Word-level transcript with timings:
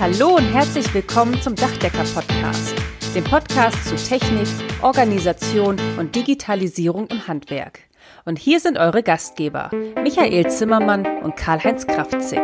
Hallo 0.00 0.36
und 0.36 0.44
herzlich 0.44 0.94
willkommen 0.94 1.42
zum 1.42 1.56
Dachdecker-Podcast, 1.56 2.72
dem 3.16 3.24
Podcast 3.24 3.84
zu 3.84 3.96
Technik, 3.96 4.46
Organisation 4.80 5.76
und 5.98 6.14
Digitalisierung 6.14 7.08
im 7.08 7.26
Handwerk. 7.26 7.80
Und 8.24 8.38
hier 8.38 8.60
sind 8.60 8.78
eure 8.78 9.02
Gastgeber, 9.02 9.72
Michael 10.00 10.48
Zimmermann 10.52 11.04
und 11.24 11.34
Karl-Heinz 11.34 11.84
Kraftzig. 11.88 12.38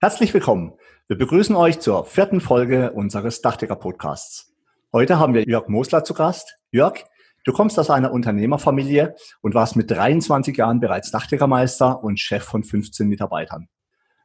Herzlich 0.00 0.32
willkommen. 0.32 0.72
Wir 1.06 1.18
begrüßen 1.18 1.54
euch 1.54 1.80
zur 1.80 2.06
vierten 2.06 2.40
Folge 2.40 2.92
unseres 2.92 3.42
Dachdecker-Podcasts. 3.42 4.54
Heute 4.90 5.18
haben 5.18 5.34
wir 5.34 5.44
Jörg 5.44 5.68
Mosler 5.68 6.02
zu 6.02 6.14
Gast. 6.14 6.56
Jörg, 6.70 7.04
Du 7.44 7.52
kommst 7.52 7.78
aus 7.78 7.90
einer 7.90 8.12
Unternehmerfamilie 8.12 9.16
und 9.40 9.54
warst 9.54 9.74
mit 9.74 9.90
23 9.90 10.56
Jahren 10.56 10.80
bereits 10.80 11.10
Dachdeckermeister 11.10 12.02
und 12.02 12.20
Chef 12.20 12.44
von 12.44 12.62
15 12.62 13.08
Mitarbeitern. 13.08 13.68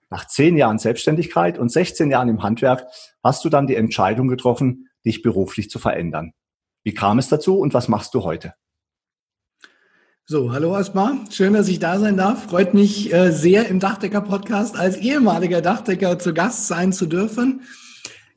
Nach 0.09 0.27
zehn 0.27 0.55
Jahren 0.55 0.77
Selbstständigkeit 0.77 1.57
und 1.57 1.71
16 1.71 2.11
Jahren 2.11 2.29
im 2.29 2.43
Handwerk 2.43 2.85
hast 3.23 3.43
du 3.43 3.49
dann 3.49 3.67
die 3.67 3.75
Entscheidung 3.75 4.27
getroffen, 4.27 4.87
dich 5.03 5.21
beruflich 5.21 5.69
zu 5.69 5.79
verändern. 5.79 6.33
Wie 6.83 6.93
kam 6.93 7.17
es 7.19 7.27
dazu 7.27 7.57
und 7.57 7.73
was 7.73 7.87
machst 7.87 8.13
du 8.13 8.23
heute? 8.23 8.53
So, 10.25 10.51
hallo 10.51 10.75
erstmal. 10.75 11.15
Schön, 11.31 11.53
dass 11.53 11.69
ich 11.69 11.79
da 11.79 11.99
sein 11.99 12.17
darf. 12.17 12.49
Freut 12.49 12.73
mich 12.73 13.13
äh, 13.13 13.31
sehr, 13.31 13.67
im 13.67 13.79
Dachdecker-Podcast 13.79 14.77
als 14.77 14.97
ehemaliger 14.97 15.61
Dachdecker 15.61 16.19
zu 16.19 16.33
Gast 16.33 16.67
sein 16.67 16.93
zu 16.93 17.05
dürfen. 17.05 17.61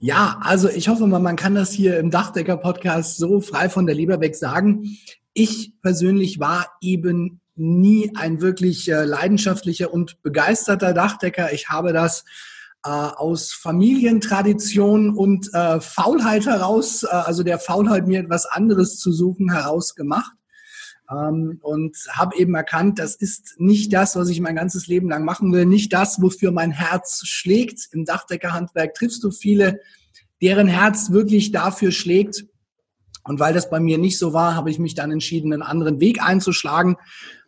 Ja, 0.02 0.38
also 0.42 0.70
ich 0.70 0.88
hoffe 0.88 1.06
mal, 1.06 1.18
man 1.18 1.36
kann 1.36 1.54
das 1.54 1.72
hier 1.72 1.98
im 1.98 2.10
Dachdecker-Podcast 2.10 3.18
so 3.18 3.42
frei 3.42 3.68
von 3.68 3.84
der 3.84 3.94
Leber 3.94 4.18
weg 4.20 4.34
sagen. 4.34 4.96
Ich 5.34 5.74
persönlich 5.82 6.40
war 6.40 6.68
eben 6.80 7.42
nie 7.54 8.10
ein 8.16 8.40
wirklich 8.40 8.90
äh, 8.90 9.04
leidenschaftlicher 9.04 9.92
und 9.92 10.22
begeisterter 10.22 10.94
Dachdecker. 10.94 11.52
Ich 11.52 11.68
habe 11.68 11.92
das 11.92 12.24
äh, 12.82 12.88
aus 12.88 13.52
Familientradition 13.52 15.10
und 15.14 15.52
äh, 15.52 15.82
Faulheit 15.82 16.46
heraus, 16.46 17.02
äh, 17.02 17.08
also 17.08 17.42
der 17.42 17.58
Faulheit 17.58 18.06
mir 18.06 18.20
etwas 18.20 18.46
anderes 18.46 18.98
zu 18.98 19.12
suchen, 19.12 19.52
heraus 19.52 19.94
gemacht 19.94 20.32
ähm, 20.32 20.39
und 21.10 21.96
habe 22.12 22.36
eben 22.36 22.54
erkannt, 22.54 23.00
das 23.00 23.16
ist 23.16 23.56
nicht 23.58 23.92
das, 23.92 24.14
was 24.14 24.28
ich 24.28 24.40
mein 24.40 24.54
ganzes 24.54 24.86
Leben 24.86 25.08
lang 25.08 25.24
machen 25.24 25.52
will, 25.52 25.66
nicht 25.66 25.92
das, 25.92 26.22
wofür 26.22 26.52
mein 26.52 26.70
Herz 26.70 27.22
schlägt. 27.26 27.88
Im 27.92 28.04
Dachdeckerhandwerk 28.04 28.94
triffst 28.94 29.24
du 29.24 29.32
viele, 29.32 29.80
deren 30.40 30.68
Herz 30.68 31.10
wirklich 31.10 31.50
dafür 31.50 31.90
schlägt. 31.90 32.44
Und 33.24 33.40
weil 33.40 33.52
das 33.52 33.70
bei 33.70 33.80
mir 33.80 33.98
nicht 33.98 34.18
so 34.18 34.32
war, 34.32 34.54
habe 34.54 34.70
ich 34.70 34.78
mich 34.78 34.94
dann 34.94 35.10
entschieden, 35.10 35.52
einen 35.52 35.62
anderen 35.62 36.00
Weg 36.00 36.22
einzuschlagen 36.22 36.96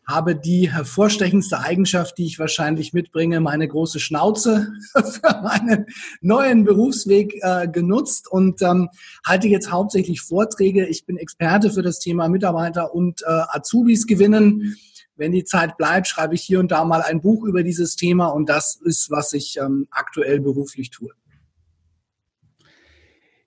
habe 0.07 0.35
die 0.35 0.73
hervorstechendste 0.73 1.61
Eigenschaft, 1.61 2.19
die 2.19 2.27
ich 2.27 2.39
wahrscheinlich 2.39 2.93
mitbringe, 2.93 3.41
meine 3.41 3.69
große 3.69 4.01
Schnauze 4.01 4.73
für 4.93 5.41
meinen 5.43 5.87
neuen 6.21 6.65
Berufsweg 6.65 7.39
äh, 7.43 7.69
genutzt 7.69 8.31
und 8.31 8.63
ähm, 8.63 8.89
halte 9.25 9.49
jetzt 9.49 9.71
hauptsächlich 9.71 10.21
Vorträge. 10.21 10.87
Ich 10.87 11.07
bin 11.07 11.17
Experte 11.17 11.71
für 11.71 11.83
das 11.83 12.01
Thema 12.01 12.29
Mitarbeiter 12.29 12.95
und 12.95 13.23
äh, 13.23 13.27
Azubis 13.49 14.07
gewinnen. 14.07 14.77
Wenn 15.15 15.33
die 15.33 15.45
Zeit 15.45 15.77
bleibt, 15.77 16.09
schreibe 16.09 16.35
ich 16.35 16.43
hier 16.43 16.59
und 16.59 16.73
da 16.73 16.85
mal 16.85 17.03
ein 17.03 17.21
Buch 17.21 17.45
über 17.45 17.63
dieses 17.63 17.97
Thema 17.97 18.27
und 18.29 18.49
das 18.49 18.81
ist, 18.83 19.11
was 19.11 19.33
ich 19.35 19.59
ähm, 19.59 19.87
aktuell 19.91 20.41
beruflich 20.41 20.91
tue. 20.91 21.11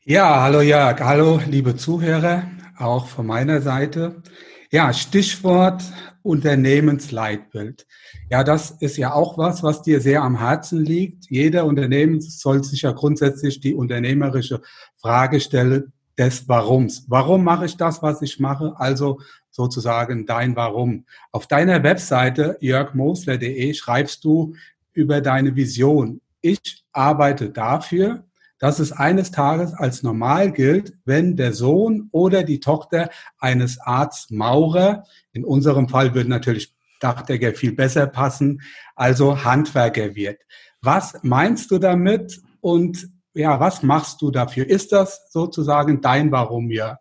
Ja, 0.03 0.41
hallo 0.41 0.61
Jörg, 0.61 1.01
hallo 1.01 1.41
liebe 1.49 1.75
Zuhörer, 1.75 2.43
auch 2.77 3.07
von 3.07 3.25
meiner 3.25 3.61
Seite. 3.61 4.21
Ja, 4.71 4.93
Stichwort 4.93 5.83
Unternehmensleitbild. 6.23 7.85
Ja, 8.29 8.43
das 8.43 8.71
ist 8.71 8.97
ja 8.97 9.13
auch 9.13 9.37
was, 9.37 9.61
was 9.61 9.83
dir 9.83 10.01
sehr 10.01 10.23
am 10.23 10.39
Herzen 10.39 10.83
liegt. 10.83 11.29
Jeder 11.29 11.65
Unternehmen 11.65 12.19
soll 12.19 12.63
sich 12.63 12.81
ja 12.81 12.91
grundsätzlich 12.91 13.59
die 13.59 13.75
unternehmerische 13.75 14.61
Frage 14.97 15.39
stellen 15.39 15.93
des 16.17 16.47
Warums. 16.49 17.05
Warum 17.07 17.43
mache 17.43 17.65
ich 17.65 17.77
das, 17.77 18.01
was 18.01 18.21
ich 18.21 18.39
mache? 18.39 18.73
Also 18.77 19.19
sozusagen 19.51 20.25
dein 20.25 20.55
Warum. 20.55 21.05
Auf 21.31 21.47
deiner 21.47 21.83
Webseite 21.83 22.57
jörgmosler.de 22.59 23.73
schreibst 23.73 24.23
du 24.23 24.55
über 24.93 25.21
deine 25.21 25.55
Vision. 25.55 26.21
Ich 26.41 26.83
arbeite 26.91 27.49
dafür, 27.49 28.23
dass 28.59 28.79
es 28.79 28.91
eines 28.91 29.31
Tages 29.31 29.73
als 29.73 30.03
normal 30.03 30.51
gilt, 30.51 30.93
wenn 31.05 31.35
der 31.35 31.53
Sohn 31.53 32.09
oder 32.11 32.43
die 32.43 32.59
Tochter 32.59 33.09
eines 33.37 33.79
Arztes 33.79 34.31
Maurer, 34.31 35.03
in 35.33 35.43
unserem 35.43 35.89
Fall 35.89 36.13
würde 36.13 36.29
natürlich 36.29 36.73
Dachdecker 36.99 37.53
viel 37.53 37.73
besser 37.73 38.07
passen, 38.07 38.61
also 38.95 39.43
Handwerker 39.43 40.15
wird. 40.15 40.41
Was 40.81 41.19
meinst 41.23 41.71
du 41.71 41.79
damit 41.79 42.41
und 42.61 43.09
ja, 43.33 43.59
was 43.59 43.83
machst 43.83 44.21
du 44.21 44.31
dafür? 44.31 44.67
Ist 44.67 44.93
das 44.93 45.29
sozusagen 45.29 46.01
dein 46.01 46.31
Warum, 46.31 46.71
Jörg? 46.71 46.99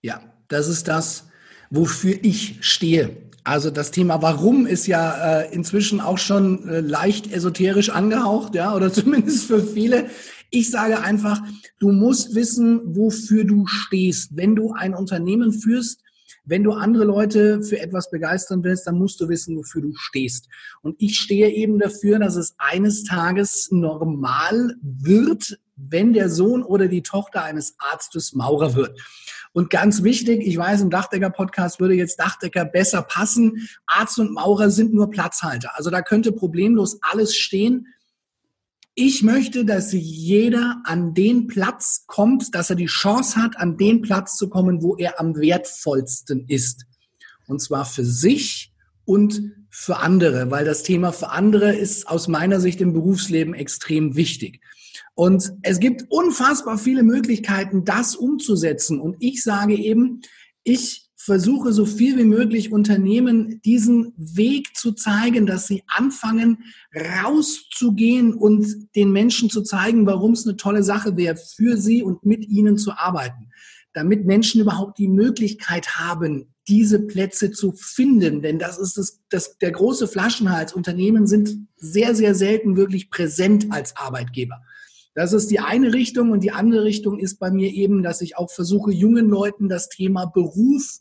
Ja, 0.00 0.20
das 0.48 0.68
ist 0.68 0.88
das, 0.88 1.28
wofür 1.70 2.16
ich 2.22 2.58
stehe. 2.62 3.16
Also 3.44 3.70
das 3.70 3.90
Thema 3.90 4.22
Warum 4.22 4.66
ist 4.66 4.86
ja 4.86 5.40
äh, 5.40 5.52
inzwischen 5.52 6.00
auch 6.00 6.18
schon 6.18 6.68
äh, 6.68 6.80
leicht 6.80 7.30
esoterisch 7.32 7.90
angehaucht, 7.90 8.54
ja, 8.54 8.74
oder 8.74 8.92
zumindest 8.92 9.46
für 9.46 9.62
viele. 9.62 10.06
Ich 10.54 10.70
sage 10.70 11.00
einfach, 11.00 11.42
du 11.78 11.92
musst 11.92 12.34
wissen, 12.34 12.94
wofür 12.94 13.44
du 13.44 13.66
stehst. 13.66 14.36
Wenn 14.36 14.54
du 14.54 14.74
ein 14.74 14.94
Unternehmen 14.94 15.50
führst, 15.50 16.02
wenn 16.44 16.62
du 16.62 16.72
andere 16.72 17.04
Leute 17.04 17.62
für 17.62 17.80
etwas 17.80 18.10
begeistern 18.10 18.62
willst, 18.62 18.86
dann 18.86 18.98
musst 18.98 19.18
du 19.20 19.30
wissen, 19.30 19.56
wofür 19.56 19.80
du 19.80 19.92
stehst. 19.94 20.48
Und 20.82 20.96
ich 20.98 21.18
stehe 21.18 21.48
eben 21.48 21.78
dafür, 21.78 22.18
dass 22.18 22.36
es 22.36 22.54
eines 22.58 23.04
Tages 23.04 23.68
normal 23.70 24.74
wird, 24.82 25.58
wenn 25.76 26.12
der 26.12 26.28
Sohn 26.28 26.62
oder 26.62 26.86
die 26.86 27.02
Tochter 27.02 27.44
eines 27.44 27.76
Arztes 27.78 28.34
Maurer 28.34 28.74
wird. 28.74 29.00
Und 29.54 29.70
ganz 29.70 30.02
wichtig, 30.02 30.42
ich 30.46 30.58
weiß, 30.58 30.82
im 30.82 30.90
Dachdecker-Podcast 30.90 31.80
würde 31.80 31.94
jetzt 31.94 32.20
Dachdecker 32.20 32.66
besser 32.66 33.00
passen. 33.00 33.68
Arzt 33.86 34.18
und 34.18 34.32
Maurer 34.32 34.70
sind 34.70 34.92
nur 34.92 35.10
Platzhalter. 35.10 35.70
Also 35.76 35.88
da 35.88 36.02
könnte 36.02 36.32
problemlos 36.32 36.98
alles 37.02 37.36
stehen. 37.36 37.86
Ich 38.94 39.22
möchte, 39.22 39.64
dass 39.64 39.92
jeder 39.92 40.82
an 40.84 41.14
den 41.14 41.46
Platz 41.46 42.04
kommt, 42.06 42.54
dass 42.54 42.68
er 42.68 42.76
die 42.76 42.86
Chance 42.86 43.42
hat, 43.42 43.56
an 43.56 43.78
den 43.78 44.02
Platz 44.02 44.36
zu 44.36 44.50
kommen, 44.50 44.82
wo 44.82 44.96
er 44.96 45.18
am 45.18 45.34
wertvollsten 45.34 46.44
ist. 46.48 46.84
Und 47.46 47.60
zwar 47.60 47.86
für 47.86 48.04
sich 48.04 48.70
und 49.06 49.52
für 49.70 49.96
andere, 49.96 50.50
weil 50.50 50.66
das 50.66 50.82
Thema 50.82 51.12
für 51.12 51.30
andere 51.30 51.74
ist 51.74 52.06
aus 52.06 52.28
meiner 52.28 52.60
Sicht 52.60 52.82
im 52.82 52.92
Berufsleben 52.92 53.54
extrem 53.54 54.14
wichtig. 54.14 54.60
Und 55.14 55.52
es 55.62 55.80
gibt 55.80 56.04
unfassbar 56.10 56.76
viele 56.76 57.02
Möglichkeiten, 57.02 57.86
das 57.86 58.14
umzusetzen. 58.14 59.00
Und 59.00 59.16
ich 59.20 59.42
sage 59.42 59.74
eben, 59.74 60.20
ich 60.64 61.08
versuche 61.24 61.72
so 61.72 61.86
viel 61.86 62.18
wie 62.18 62.24
möglich 62.24 62.72
Unternehmen 62.72 63.60
diesen 63.62 64.12
Weg 64.16 64.76
zu 64.76 64.92
zeigen, 64.92 65.46
dass 65.46 65.68
sie 65.68 65.84
anfangen, 65.86 66.64
rauszugehen 66.94 68.34
und 68.34 68.88
den 68.96 69.12
Menschen 69.12 69.48
zu 69.48 69.62
zeigen, 69.62 70.04
warum 70.04 70.32
es 70.32 70.46
eine 70.46 70.56
tolle 70.56 70.82
Sache 70.82 71.16
wäre, 71.16 71.36
für 71.36 71.76
sie 71.76 72.02
und 72.02 72.26
mit 72.26 72.44
ihnen 72.48 72.76
zu 72.76 72.92
arbeiten. 72.92 73.50
Damit 73.92 74.24
Menschen 74.26 74.60
überhaupt 74.60 74.98
die 74.98 75.06
Möglichkeit 75.06 75.96
haben, 75.96 76.52
diese 76.66 76.98
Plätze 76.98 77.52
zu 77.52 77.72
finden. 77.72 78.42
Denn 78.42 78.58
das 78.58 78.78
ist 78.78 78.96
das, 78.98 79.20
das, 79.30 79.58
der 79.58 79.70
große 79.70 80.08
Flaschenhals. 80.08 80.72
Unternehmen 80.72 81.28
sind 81.28 81.68
sehr, 81.76 82.16
sehr 82.16 82.34
selten 82.34 82.76
wirklich 82.76 83.10
präsent 83.10 83.66
als 83.70 83.96
Arbeitgeber. 83.96 84.60
Das 85.14 85.32
ist 85.32 85.50
die 85.50 85.60
eine 85.60 85.92
Richtung 85.92 86.30
und 86.30 86.40
die 86.40 86.52
andere 86.52 86.84
Richtung 86.84 87.18
ist 87.18 87.38
bei 87.38 87.50
mir 87.50 87.70
eben, 87.70 88.02
dass 88.02 88.20
ich 88.20 88.36
auch 88.36 88.50
versuche, 88.50 88.92
jungen 88.92 89.28
Leuten 89.28 89.68
das 89.68 89.88
Thema 89.88 90.26
Beruf 90.26 90.98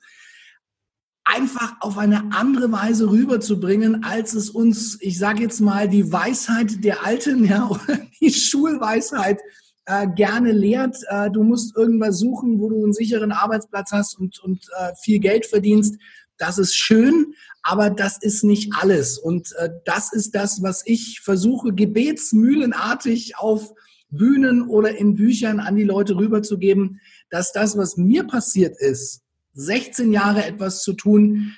einfach 1.24 1.76
auf 1.80 1.98
eine 1.98 2.34
andere 2.34 2.72
Weise 2.72 3.10
rüberzubringen, 3.10 4.04
als 4.04 4.34
es 4.34 4.50
uns, 4.50 4.98
ich 5.02 5.18
sage 5.18 5.44
jetzt 5.44 5.62
mal, 5.62 5.88
die 5.88 6.12
Weisheit 6.12 6.84
der 6.84 7.06
Alten, 7.06 7.46
ja, 7.46 7.68
oder 7.70 8.00
die 8.20 8.32
Schulweisheit 8.32 9.40
äh, 9.85 10.08
gerne 10.16 10.52
lehrt. 10.52 10.97
Äh, 11.08 11.32
du 11.32 11.44
musst 11.44 11.76
irgendwas 11.78 12.20
suchen, 12.20 12.59
wo 12.59 12.70
du 12.70 12.84
einen 12.84 12.94
sicheren 12.94 13.32
Arbeitsplatz 13.32 13.91
hast 13.91 14.20
und, 14.20 14.40
und 14.40 14.68
äh, 14.78 14.91
viel 15.02 15.20
Geld 15.20 15.46
verdienst. 15.46 15.96
Das 16.38 16.58
ist 16.58 16.76
schön, 16.76 17.34
aber 17.62 17.90
das 17.91 18.18
ist 18.18 18.44
nicht 18.44 18.74
alles. 18.74 19.18
Und 19.18 19.53
äh, 19.58 19.70
das 19.85 20.12
ist 20.12 20.35
das, 20.35 20.64
was 20.64 20.82
ich 20.85 21.22
versuche, 21.24 21.74
gebetsmühlenartig 21.74 23.38
auf 23.38 23.74
Bühnen 24.11 24.67
oder 24.67 24.96
in 24.96 25.16
Büchern 25.16 25.59
an 25.59 25.75
die 25.75 25.84
Leute 25.84 26.16
rüberzugeben, 26.16 27.02
dass 27.29 27.53
das, 27.53 27.78
was 27.78 27.97
mir 27.97 28.25
passiert 28.25 28.75
ist, 28.79 29.22
16 29.53 30.11
Jahre 30.13 30.46
etwas 30.46 30.84
zu 30.84 30.93
tun, 30.93 31.53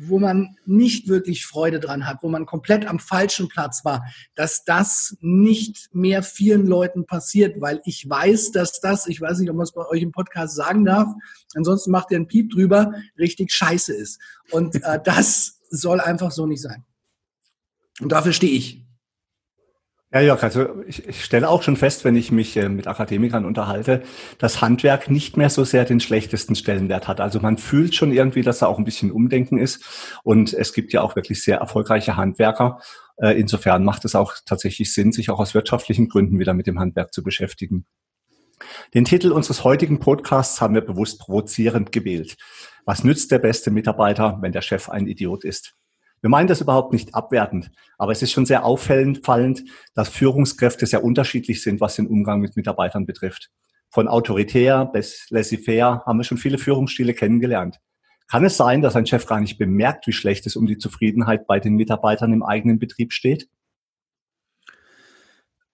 wo 0.00 0.18
man 0.18 0.56
nicht 0.66 1.08
wirklich 1.08 1.46
Freude 1.46 1.78
dran 1.78 2.06
hat, 2.06 2.22
wo 2.22 2.28
man 2.28 2.46
komplett 2.46 2.86
am 2.86 2.98
falschen 2.98 3.48
Platz 3.48 3.84
war, 3.84 4.04
dass 4.34 4.64
das 4.64 5.16
nicht 5.20 5.88
mehr 5.92 6.22
vielen 6.22 6.66
Leuten 6.66 7.06
passiert, 7.06 7.60
weil 7.60 7.80
ich 7.84 8.08
weiß, 8.08 8.50
dass 8.50 8.80
das, 8.80 9.06
ich 9.06 9.20
weiß 9.20 9.38
nicht, 9.38 9.50
ob 9.50 9.56
man 9.56 9.64
es 9.64 9.72
bei 9.72 9.86
euch 9.86 10.02
im 10.02 10.12
Podcast 10.12 10.56
sagen 10.56 10.84
darf, 10.84 11.08
ansonsten 11.54 11.90
macht 11.92 12.10
ihr 12.10 12.16
einen 12.16 12.26
Piep 12.26 12.50
drüber, 12.50 12.92
richtig 13.18 13.52
scheiße 13.52 13.94
ist. 13.94 14.20
Und 14.50 14.82
äh, 14.82 15.00
das 15.02 15.60
soll 15.70 16.00
einfach 16.00 16.32
so 16.32 16.46
nicht 16.46 16.62
sein. 16.62 16.84
Und 18.00 18.10
dafür 18.10 18.32
stehe 18.32 18.52
ich. 18.52 18.83
Ja, 20.14 20.20
Jörg, 20.20 20.44
also 20.44 20.80
ich, 20.86 21.08
ich 21.08 21.24
stelle 21.24 21.48
auch 21.48 21.64
schon 21.64 21.76
fest, 21.76 22.04
wenn 22.04 22.14
ich 22.14 22.30
mich 22.30 22.56
äh, 22.56 22.68
mit 22.68 22.86
Akademikern 22.86 23.44
unterhalte, 23.44 24.04
dass 24.38 24.62
Handwerk 24.62 25.10
nicht 25.10 25.36
mehr 25.36 25.50
so 25.50 25.64
sehr 25.64 25.84
den 25.84 25.98
schlechtesten 25.98 26.54
Stellenwert 26.54 27.08
hat. 27.08 27.20
Also 27.20 27.40
man 27.40 27.58
fühlt 27.58 27.96
schon 27.96 28.12
irgendwie, 28.12 28.42
dass 28.42 28.60
da 28.60 28.66
auch 28.68 28.78
ein 28.78 28.84
bisschen 28.84 29.10
Umdenken 29.10 29.58
ist. 29.58 30.20
Und 30.22 30.54
es 30.54 30.72
gibt 30.72 30.92
ja 30.92 31.02
auch 31.02 31.16
wirklich 31.16 31.42
sehr 31.42 31.58
erfolgreiche 31.58 32.16
Handwerker. 32.16 32.78
Äh, 33.16 33.40
insofern 33.40 33.82
macht 33.82 34.04
es 34.04 34.14
auch 34.14 34.34
tatsächlich 34.46 34.94
Sinn, 34.94 35.10
sich 35.10 35.30
auch 35.30 35.40
aus 35.40 35.52
wirtschaftlichen 35.52 36.08
Gründen 36.08 36.38
wieder 36.38 36.54
mit 36.54 36.68
dem 36.68 36.78
Handwerk 36.78 37.12
zu 37.12 37.24
beschäftigen. 37.24 37.84
Den 38.94 39.04
Titel 39.04 39.32
unseres 39.32 39.64
heutigen 39.64 39.98
Podcasts 39.98 40.60
haben 40.60 40.74
wir 40.74 40.82
bewusst 40.82 41.18
provozierend 41.18 41.90
gewählt. 41.90 42.36
Was 42.84 43.02
nützt 43.02 43.32
der 43.32 43.40
beste 43.40 43.72
Mitarbeiter, 43.72 44.38
wenn 44.42 44.52
der 44.52 44.62
Chef 44.62 44.88
ein 44.88 45.08
Idiot 45.08 45.42
ist? 45.42 45.74
Wir 46.24 46.30
meinen 46.30 46.48
das 46.48 46.62
überhaupt 46.62 46.94
nicht 46.94 47.14
abwertend, 47.14 47.70
aber 47.98 48.12
es 48.12 48.22
ist 48.22 48.32
schon 48.32 48.46
sehr 48.46 48.64
auffällend, 48.64 49.26
fallend, 49.26 49.62
dass 49.94 50.08
Führungskräfte 50.08 50.86
sehr 50.86 51.04
unterschiedlich 51.04 51.62
sind, 51.62 51.82
was 51.82 51.96
den 51.96 52.06
Umgang 52.06 52.40
mit 52.40 52.56
Mitarbeitern 52.56 53.04
betrifft. 53.04 53.50
Von 53.90 54.08
autoritär 54.08 54.86
bis 54.86 55.26
laissez-faire 55.28 56.02
haben 56.06 56.16
wir 56.16 56.24
schon 56.24 56.38
viele 56.38 56.56
Führungsstile 56.56 57.12
kennengelernt. 57.12 57.78
Kann 58.26 58.42
es 58.42 58.56
sein, 58.56 58.80
dass 58.80 58.96
ein 58.96 59.04
Chef 59.04 59.26
gar 59.26 59.38
nicht 59.38 59.58
bemerkt, 59.58 60.06
wie 60.06 60.14
schlecht 60.14 60.46
es 60.46 60.56
um 60.56 60.64
die 60.64 60.78
Zufriedenheit 60.78 61.46
bei 61.46 61.60
den 61.60 61.74
Mitarbeitern 61.74 62.32
im 62.32 62.42
eigenen 62.42 62.78
Betrieb 62.78 63.12
steht? 63.12 63.50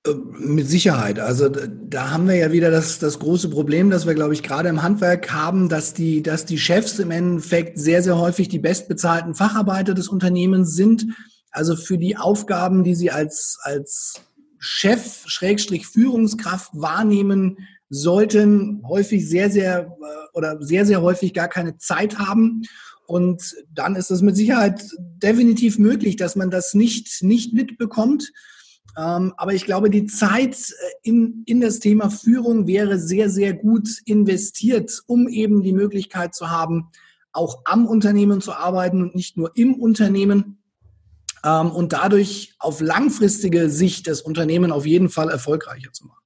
Äh, 0.06 0.14
mit 0.14 0.66
Sicherheit. 0.68 1.18
Also 1.18 1.48
da 1.48 2.10
haben 2.10 2.26
wir 2.26 2.36
ja 2.36 2.52
wieder 2.52 2.70
das, 2.70 2.98
das 2.98 3.18
große 3.18 3.50
Problem, 3.50 3.90
dass 3.90 4.06
wir, 4.06 4.14
glaube 4.14 4.32
ich, 4.32 4.42
gerade 4.42 4.70
im 4.70 4.82
Handwerk 4.82 5.30
haben, 5.32 5.68
dass 5.68 5.92
die, 5.92 6.22
dass 6.22 6.46
die 6.46 6.58
Chefs 6.58 6.98
im 6.98 7.10
Endeffekt 7.10 7.78
sehr, 7.78 8.02
sehr 8.02 8.18
häufig 8.18 8.48
die 8.48 8.58
bestbezahlten 8.58 9.34
Facharbeiter 9.34 9.92
des 9.92 10.08
Unternehmens 10.08 10.74
sind. 10.74 11.06
Also 11.50 11.76
für 11.76 11.98
die 11.98 12.16
Aufgaben, 12.16 12.82
die 12.82 12.94
sie 12.94 13.10
als, 13.10 13.58
als 13.62 14.22
Chef, 14.58 15.24
Schrägstrich 15.26 15.86
Führungskraft 15.86 16.70
wahrnehmen 16.72 17.58
sollten, 17.90 18.82
häufig 18.88 19.28
sehr, 19.28 19.50
sehr 19.50 19.80
äh, 19.80 20.36
oder 20.38 20.62
sehr, 20.62 20.86
sehr 20.86 21.02
häufig 21.02 21.34
gar 21.34 21.48
keine 21.48 21.76
Zeit 21.76 22.18
haben. 22.18 22.62
Und 23.06 23.54
dann 23.74 23.96
ist 23.96 24.10
es 24.10 24.22
mit 24.22 24.36
Sicherheit 24.36 24.82
definitiv 24.98 25.78
möglich, 25.78 26.16
dass 26.16 26.36
man 26.36 26.50
das 26.50 26.72
nicht, 26.72 27.22
nicht 27.22 27.52
mitbekommt. 27.52 28.32
Ähm, 28.96 29.32
aber 29.36 29.54
ich 29.54 29.64
glaube, 29.64 29.90
die 29.90 30.06
Zeit 30.06 30.56
äh, 30.56 31.08
in, 31.08 31.42
in 31.46 31.60
das 31.60 31.78
Thema 31.78 32.10
Führung 32.10 32.66
wäre 32.66 32.98
sehr, 32.98 33.30
sehr 33.30 33.52
gut 33.52 33.88
investiert, 34.04 35.02
um 35.06 35.28
eben 35.28 35.62
die 35.62 35.72
Möglichkeit 35.72 36.34
zu 36.34 36.50
haben, 36.50 36.90
auch 37.32 37.62
am 37.64 37.86
Unternehmen 37.86 38.40
zu 38.40 38.52
arbeiten 38.52 39.02
und 39.02 39.14
nicht 39.14 39.36
nur 39.36 39.52
im 39.56 39.74
Unternehmen 39.74 40.58
ähm, 41.44 41.70
und 41.70 41.92
dadurch 41.92 42.54
auf 42.58 42.80
langfristige 42.80 43.70
Sicht 43.70 44.06
das 44.06 44.20
Unternehmen 44.20 44.72
auf 44.72 44.86
jeden 44.86 45.08
Fall 45.08 45.30
erfolgreicher 45.30 45.92
zu 45.92 46.06
machen. 46.06 46.16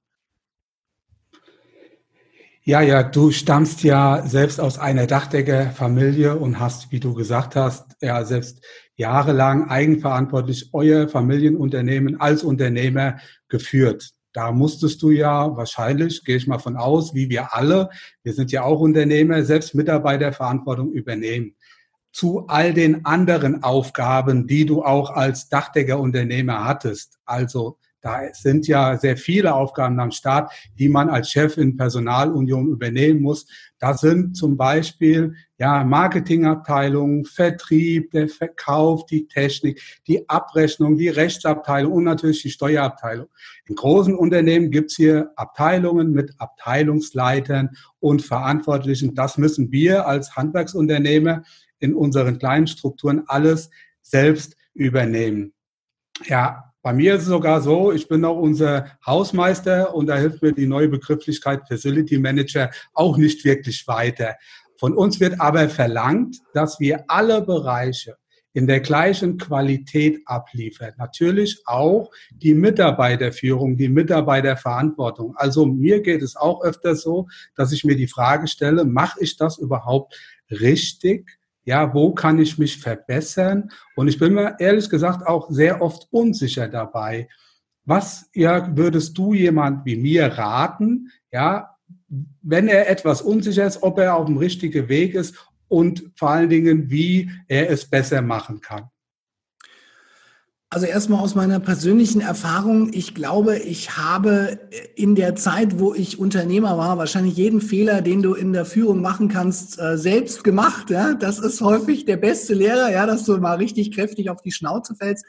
Ja, 2.67 2.81
ja, 2.81 3.03
du 3.03 3.29
stammst 3.29 3.83
ja 3.83 4.25
selbst 4.25 4.59
aus 4.59 4.79
einer 4.79 5.05
Dachdeckerfamilie 5.05 6.35
und 6.35 6.59
hast, 6.59 6.91
wie 6.91 6.99
du 6.99 7.13
gesagt 7.13 7.55
hast, 7.55 7.95
ja 8.01 8.25
selbst 8.25 8.65
jahrelang 8.95 9.69
eigenverantwortlich 9.69 10.69
euer 10.73 11.07
Familienunternehmen 11.07 12.19
als 12.19 12.43
Unternehmer 12.43 13.17
geführt. 13.49 14.11
Da 14.33 14.51
musstest 14.51 15.01
du 15.01 15.11
ja 15.11 15.55
wahrscheinlich, 15.55 16.23
gehe 16.25 16.35
ich 16.35 16.47
mal 16.47 16.59
von 16.59 16.75
aus, 16.75 17.13
wie 17.13 17.29
wir 17.29 17.53
alle, 17.53 17.89
wir 18.23 18.33
sind 18.33 18.51
ja 18.51 18.63
auch 18.63 18.81
Unternehmer, 18.81 19.43
selbst 19.43 19.75
Mitarbeiterverantwortung 19.75 20.91
übernehmen. 20.91 21.55
Zu 22.11 22.45
all 22.47 22.73
den 22.73 23.05
anderen 23.05 23.63
Aufgaben, 23.63 24.47
die 24.47 24.65
du 24.65 24.83
auch 24.83 25.09
als 25.09 25.47
Dachdeckerunternehmer 25.47 26.65
hattest, 26.65 27.17
also 27.25 27.77
da 28.05 28.21
sind 28.33 28.67
ja 28.67 28.99
sehr 28.99 29.17
viele 29.17 29.55
Aufgaben 29.55 29.99
am 29.99 30.11
Start, 30.11 30.51
die 30.77 30.89
man 30.89 31.09
als 31.09 31.31
Chef 31.31 31.57
in 31.57 31.75
Personalunion 31.75 32.67
übernehmen 32.67 33.19
muss. 33.19 33.47
Da 33.79 33.97
sind 33.97 34.37
zum 34.37 34.57
Beispiel 34.57 35.33
ja 35.57 35.83
Marketingabteilung, 35.83 37.25
Vertrieb, 37.25 38.11
der 38.11 38.29
Verkauf, 38.29 39.07
die 39.07 39.27
Technik, 39.27 39.81
die 40.05 40.29
Abrechnung, 40.29 40.97
die 40.97 41.09
Rechtsabteilung 41.09 41.93
und 41.93 42.03
natürlich 42.03 42.43
die 42.43 42.51
Steuerabteilung. 42.51 43.27
In 43.65 43.73
großen 43.73 44.13
Unternehmen 44.13 44.69
gibt's 44.69 44.97
hier 44.97 45.31
Abteilungen 45.35 46.11
mit 46.11 46.31
Abteilungsleitern 46.37 47.71
und 47.99 48.21
Verantwortlichen. 48.21 49.15
Das 49.15 49.39
müssen 49.39 49.71
wir 49.71 50.07
als 50.07 50.35
Handwerksunternehmer 50.35 51.41
in 51.79 51.95
unseren 51.95 52.37
kleinen 52.37 52.67
Strukturen 52.67 53.23
alles 53.25 53.71
selbst 54.03 54.55
übernehmen. 54.75 55.53
Ja, 56.27 56.64
bei 56.85 56.93
mir 56.93 57.15
ist 57.15 57.23
es 57.23 57.29
sogar 57.29 57.61
so, 57.61 57.91
ich 57.91 58.07
bin 58.07 58.23
auch 58.25 58.37
unser 58.37 58.85
Hausmeister 59.03 59.95
und 59.95 60.05
da 60.05 60.17
hilft 60.17 60.43
mir 60.43 60.51
die 60.51 60.67
neue 60.67 60.87
Begrifflichkeit 60.87 61.67
Facility 61.67 62.19
Manager 62.19 62.69
auch 62.93 63.17
nicht 63.17 63.43
wirklich 63.43 63.87
weiter. 63.87 64.35
Von 64.77 64.93
uns 64.95 65.19
wird 65.19 65.41
aber 65.41 65.67
verlangt, 65.67 66.37
dass 66.53 66.79
wir 66.79 67.05
alle 67.07 67.41
Bereiche 67.41 68.17
in 68.53 68.67
der 68.67 68.81
gleichen 68.81 69.39
Qualität 69.39 70.19
abliefern. 70.25 70.93
Natürlich 70.99 71.59
auch 71.65 72.11
die 72.31 72.53
Mitarbeiterführung, 72.53 73.77
die 73.77 73.89
Mitarbeiterverantwortung. 73.89 75.35
Also 75.37 75.65
mir 75.65 76.03
geht 76.03 76.21
es 76.21 76.35
auch 76.35 76.63
öfter 76.63 76.95
so, 76.95 77.27
dass 77.55 77.71
ich 77.71 77.83
mir 77.83 77.95
die 77.95 78.05
Frage 78.05 78.47
stelle, 78.47 78.85
mache 78.85 79.23
ich 79.23 79.37
das 79.37 79.57
überhaupt 79.57 80.15
richtig? 80.51 81.39
Ja, 81.65 81.93
wo 81.93 82.13
kann 82.13 82.39
ich 82.39 82.57
mich 82.57 82.77
verbessern? 82.77 83.71
Und 83.95 84.07
ich 84.07 84.19
bin 84.19 84.33
mir 84.33 84.55
ehrlich 84.59 84.89
gesagt 84.89 85.25
auch 85.27 85.49
sehr 85.49 85.81
oft 85.81 86.07
unsicher 86.11 86.67
dabei. 86.67 87.27
Was 87.83 88.29
ja, 88.33 88.75
würdest 88.77 89.17
du 89.17 89.33
jemand 89.33 89.85
wie 89.85 89.95
mir 89.95 90.25
raten, 90.25 91.11
ja, 91.31 91.75
wenn 92.41 92.67
er 92.67 92.89
etwas 92.89 93.21
unsicher 93.21 93.65
ist, 93.65 93.83
ob 93.83 93.99
er 93.99 94.15
auf 94.15 94.25
dem 94.25 94.37
richtigen 94.37 94.89
Weg 94.89 95.15
ist 95.15 95.35
und 95.67 96.11
vor 96.15 96.29
allen 96.29 96.49
Dingen, 96.49 96.89
wie 96.89 97.31
er 97.47 97.69
es 97.69 97.89
besser 97.89 98.21
machen 98.21 98.61
kann? 98.61 98.89
Also 100.71 100.87
erstmal 100.87 101.21
aus 101.21 101.35
meiner 101.35 101.59
persönlichen 101.59 102.21
Erfahrung, 102.21 102.91
ich 102.91 103.13
glaube, 103.13 103.59
ich 103.59 103.97
habe 103.97 104.59
in 104.95 105.15
der 105.15 105.35
Zeit, 105.35 105.79
wo 105.79 105.93
ich 105.93 106.19
Unternehmer 106.19 106.77
war, 106.77 106.97
wahrscheinlich 106.97 107.37
jeden 107.37 107.61
Fehler, 107.61 108.01
den 108.01 108.23
du 108.23 108.33
in 108.33 108.51
der 108.51 108.65
Führung 108.65 108.99
machen 109.01 109.29
kannst, 109.29 109.79
äh, 109.79 109.97
selbst 109.97 110.43
gemacht. 110.43 110.89
Das 110.89 111.39
ist 111.39 111.61
häufig 111.61 112.05
der 112.05 112.17
beste 112.17 112.55
Lehrer, 112.55 112.91
ja, 112.91 113.05
dass 113.05 113.25
du 113.25 113.37
mal 113.37 113.57
richtig 113.57 113.93
kräftig 113.93 114.29
auf 114.29 114.41
die 114.41 114.51
Schnauze 114.51 114.95
fällst. 114.95 115.23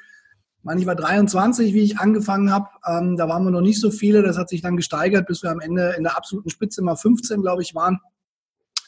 Ich 0.78 0.86
war 0.86 0.96
23, 0.96 1.74
wie 1.74 1.82
ich 1.82 1.98
angefangen 1.98 2.50
habe. 2.50 2.68
Ähm, 2.84 3.16
da 3.16 3.28
waren 3.28 3.44
wir 3.44 3.52
noch 3.52 3.60
nicht 3.60 3.80
so 3.80 3.92
viele. 3.92 4.22
Das 4.22 4.36
hat 4.36 4.48
sich 4.48 4.62
dann 4.62 4.76
gesteigert, 4.76 5.28
bis 5.28 5.44
wir 5.44 5.50
am 5.50 5.60
Ende 5.60 5.94
in 5.96 6.02
der 6.02 6.16
absoluten 6.16 6.50
Spitze 6.50 6.82
mal 6.82 6.96
15, 6.96 7.40
glaube 7.40 7.62
ich, 7.62 7.74
waren. 7.74 8.00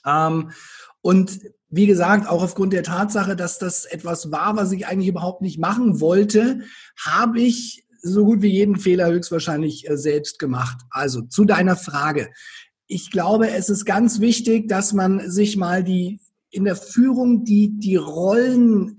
Ähm, 0.05 0.51
und 1.03 1.39
wie 1.71 1.87
gesagt, 1.87 2.29
auch 2.29 2.43
aufgrund 2.43 2.73
der 2.73 2.83
Tatsache, 2.83 3.37
dass 3.37 3.59
das 3.59 3.85
etwas 3.85 4.31
war, 4.33 4.57
was 4.57 4.73
ich 4.73 4.87
eigentlich 4.87 5.09
überhaupt 5.09 5.43
nicht 5.43 5.59
machen 5.59 6.01
wollte, 6.01 6.61
habe 6.99 7.41
ich 7.41 7.85
so 8.01 8.25
gut 8.25 8.43
wie 8.43 8.53
jeden 8.53 8.77
Fehler 8.77 9.11
höchstwahrscheinlich 9.11 9.89
äh, 9.89 9.97
selbst 9.97 10.39
gemacht. 10.39 10.79
Also 10.91 11.23
zu 11.23 11.45
deiner 11.45 11.77
Frage. 11.77 12.31
Ich 12.87 13.11
glaube, 13.11 13.51
es 13.51 13.69
ist 13.69 13.85
ganz 13.85 14.21
wichtig, 14.21 14.69
dass 14.69 14.93
man 14.93 15.31
sich 15.31 15.57
mal 15.57 15.85
die 15.85 16.21
in 16.51 16.65
der 16.65 16.77
Führung 16.77 17.45
die, 17.45 17.79
die 17.79 17.97
Rollen 17.97 18.98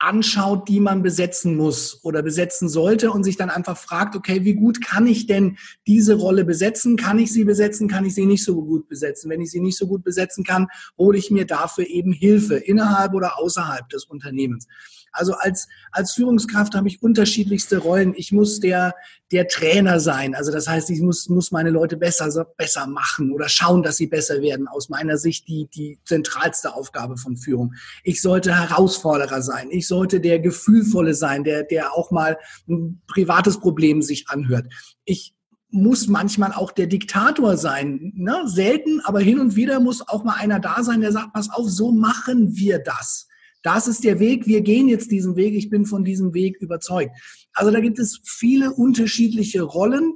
anschaut, 0.00 0.68
die 0.68 0.80
man 0.80 1.02
besetzen 1.02 1.56
muss 1.56 2.00
oder 2.02 2.22
besetzen 2.22 2.68
sollte 2.68 3.12
und 3.12 3.22
sich 3.22 3.36
dann 3.36 3.50
einfach 3.50 3.76
fragt, 3.76 4.16
okay, 4.16 4.44
wie 4.44 4.54
gut 4.54 4.84
kann 4.84 5.06
ich 5.06 5.26
denn 5.26 5.58
diese 5.86 6.14
Rolle 6.14 6.44
besetzen? 6.44 6.96
Kann 6.96 7.18
ich 7.18 7.32
sie 7.32 7.44
besetzen? 7.44 7.86
Kann 7.86 8.06
ich 8.06 8.14
sie 8.14 8.26
nicht 8.26 8.44
so 8.44 8.62
gut 8.62 8.88
besetzen? 8.88 9.30
Wenn 9.30 9.42
ich 9.42 9.50
sie 9.50 9.60
nicht 9.60 9.76
so 9.76 9.86
gut 9.86 10.02
besetzen 10.02 10.42
kann, 10.42 10.68
hole 10.98 11.18
ich 11.18 11.30
mir 11.30 11.46
dafür 11.46 11.86
eben 11.86 12.12
Hilfe 12.12 12.56
innerhalb 12.56 13.12
oder 13.14 13.38
außerhalb 13.38 13.88
des 13.90 14.04
Unternehmens. 14.04 14.66
Also 15.12 15.34
als, 15.34 15.68
als 15.92 16.12
Führungskraft 16.12 16.74
habe 16.74 16.88
ich 16.88 17.02
unterschiedlichste 17.02 17.78
Rollen. 17.78 18.14
Ich 18.16 18.32
muss 18.32 18.60
der, 18.60 18.94
der 19.32 19.48
Trainer 19.48 20.00
sein. 20.00 20.34
Also 20.34 20.52
das 20.52 20.68
heißt, 20.68 20.90
ich 20.90 21.00
muss, 21.00 21.28
muss 21.28 21.50
meine 21.50 21.70
Leute 21.70 21.96
besser, 21.96 22.46
besser 22.56 22.86
machen 22.86 23.32
oder 23.32 23.48
schauen, 23.48 23.82
dass 23.82 23.96
sie 23.96 24.06
besser 24.06 24.40
werden. 24.40 24.68
Aus 24.68 24.88
meiner 24.88 25.16
Sicht 25.16 25.48
die, 25.48 25.68
die 25.74 25.98
zentralste 26.04 26.74
Aufgabe 26.74 27.16
von 27.16 27.36
Führung. 27.36 27.74
Ich 28.04 28.22
sollte 28.22 28.56
Herausforderer 28.56 29.42
sein. 29.42 29.68
Ich 29.70 29.88
sollte 29.88 30.20
der 30.20 30.38
Gefühlvolle 30.38 31.14
sein, 31.14 31.44
der, 31.44 31.64
der 31.64 31.94
auch 31.94 32.10
mal 32.10 32.38
ein 32.68 33.00
privates 33.06 33.58
Problem 33.58 34.02
sich 34.02 34.28
anhört. 34.28 34.66
Ich 35.04 35.34
muss 35.70 36.08
manchmal 36.08 36.52
auch 36.52 36.72
der 36.72 36.86
Diktator 36.86 37.56
sein. 37.56 38.12
Ne? 38.16 38.42
Selten, 38.46 39.00
aber 39.04 39.20
hin 39.20 39.38
und 39.38 39.56
wieder 39.56 39.80
muss 39.80 40.06
auch 40.06 40.24
mal 40.24 40.34
einer 40.34 40.58
da 40.58 40.82
sein, 40.82 41.00
der 41.00 41.12
sagt, 41.12 41.32
pass 41.32 41.50
auf, 41.50 41.68
so 41.68 41.92
machen 41.92 42.56
wir 42.56 42.80
das. 42.80 43.28
Das 43.62 43.86
ist 43.86 44.04
der 44.04 44.18
Weg, 44.20 44.46
wir 44.46 44.62
gehen 44.62 44.88
jetzt 44.88 45.10
diesen 45.10 45.36
Weg, 45.36 45.54
ich 45.54 45.70
bin 45.70 45.84
von 45.84 46.04
diesem 46.04 46.32
Weg 46.32 46.56
überzeugt. 46.60 47.12
Also 47.52 47.70
da 47.70 47.80
gibt 47.80 47.98
es 47.98 48.20
viele 48.24 48.72
unterschiedliche 48.72 49.62
Rollen, 49.62 50.14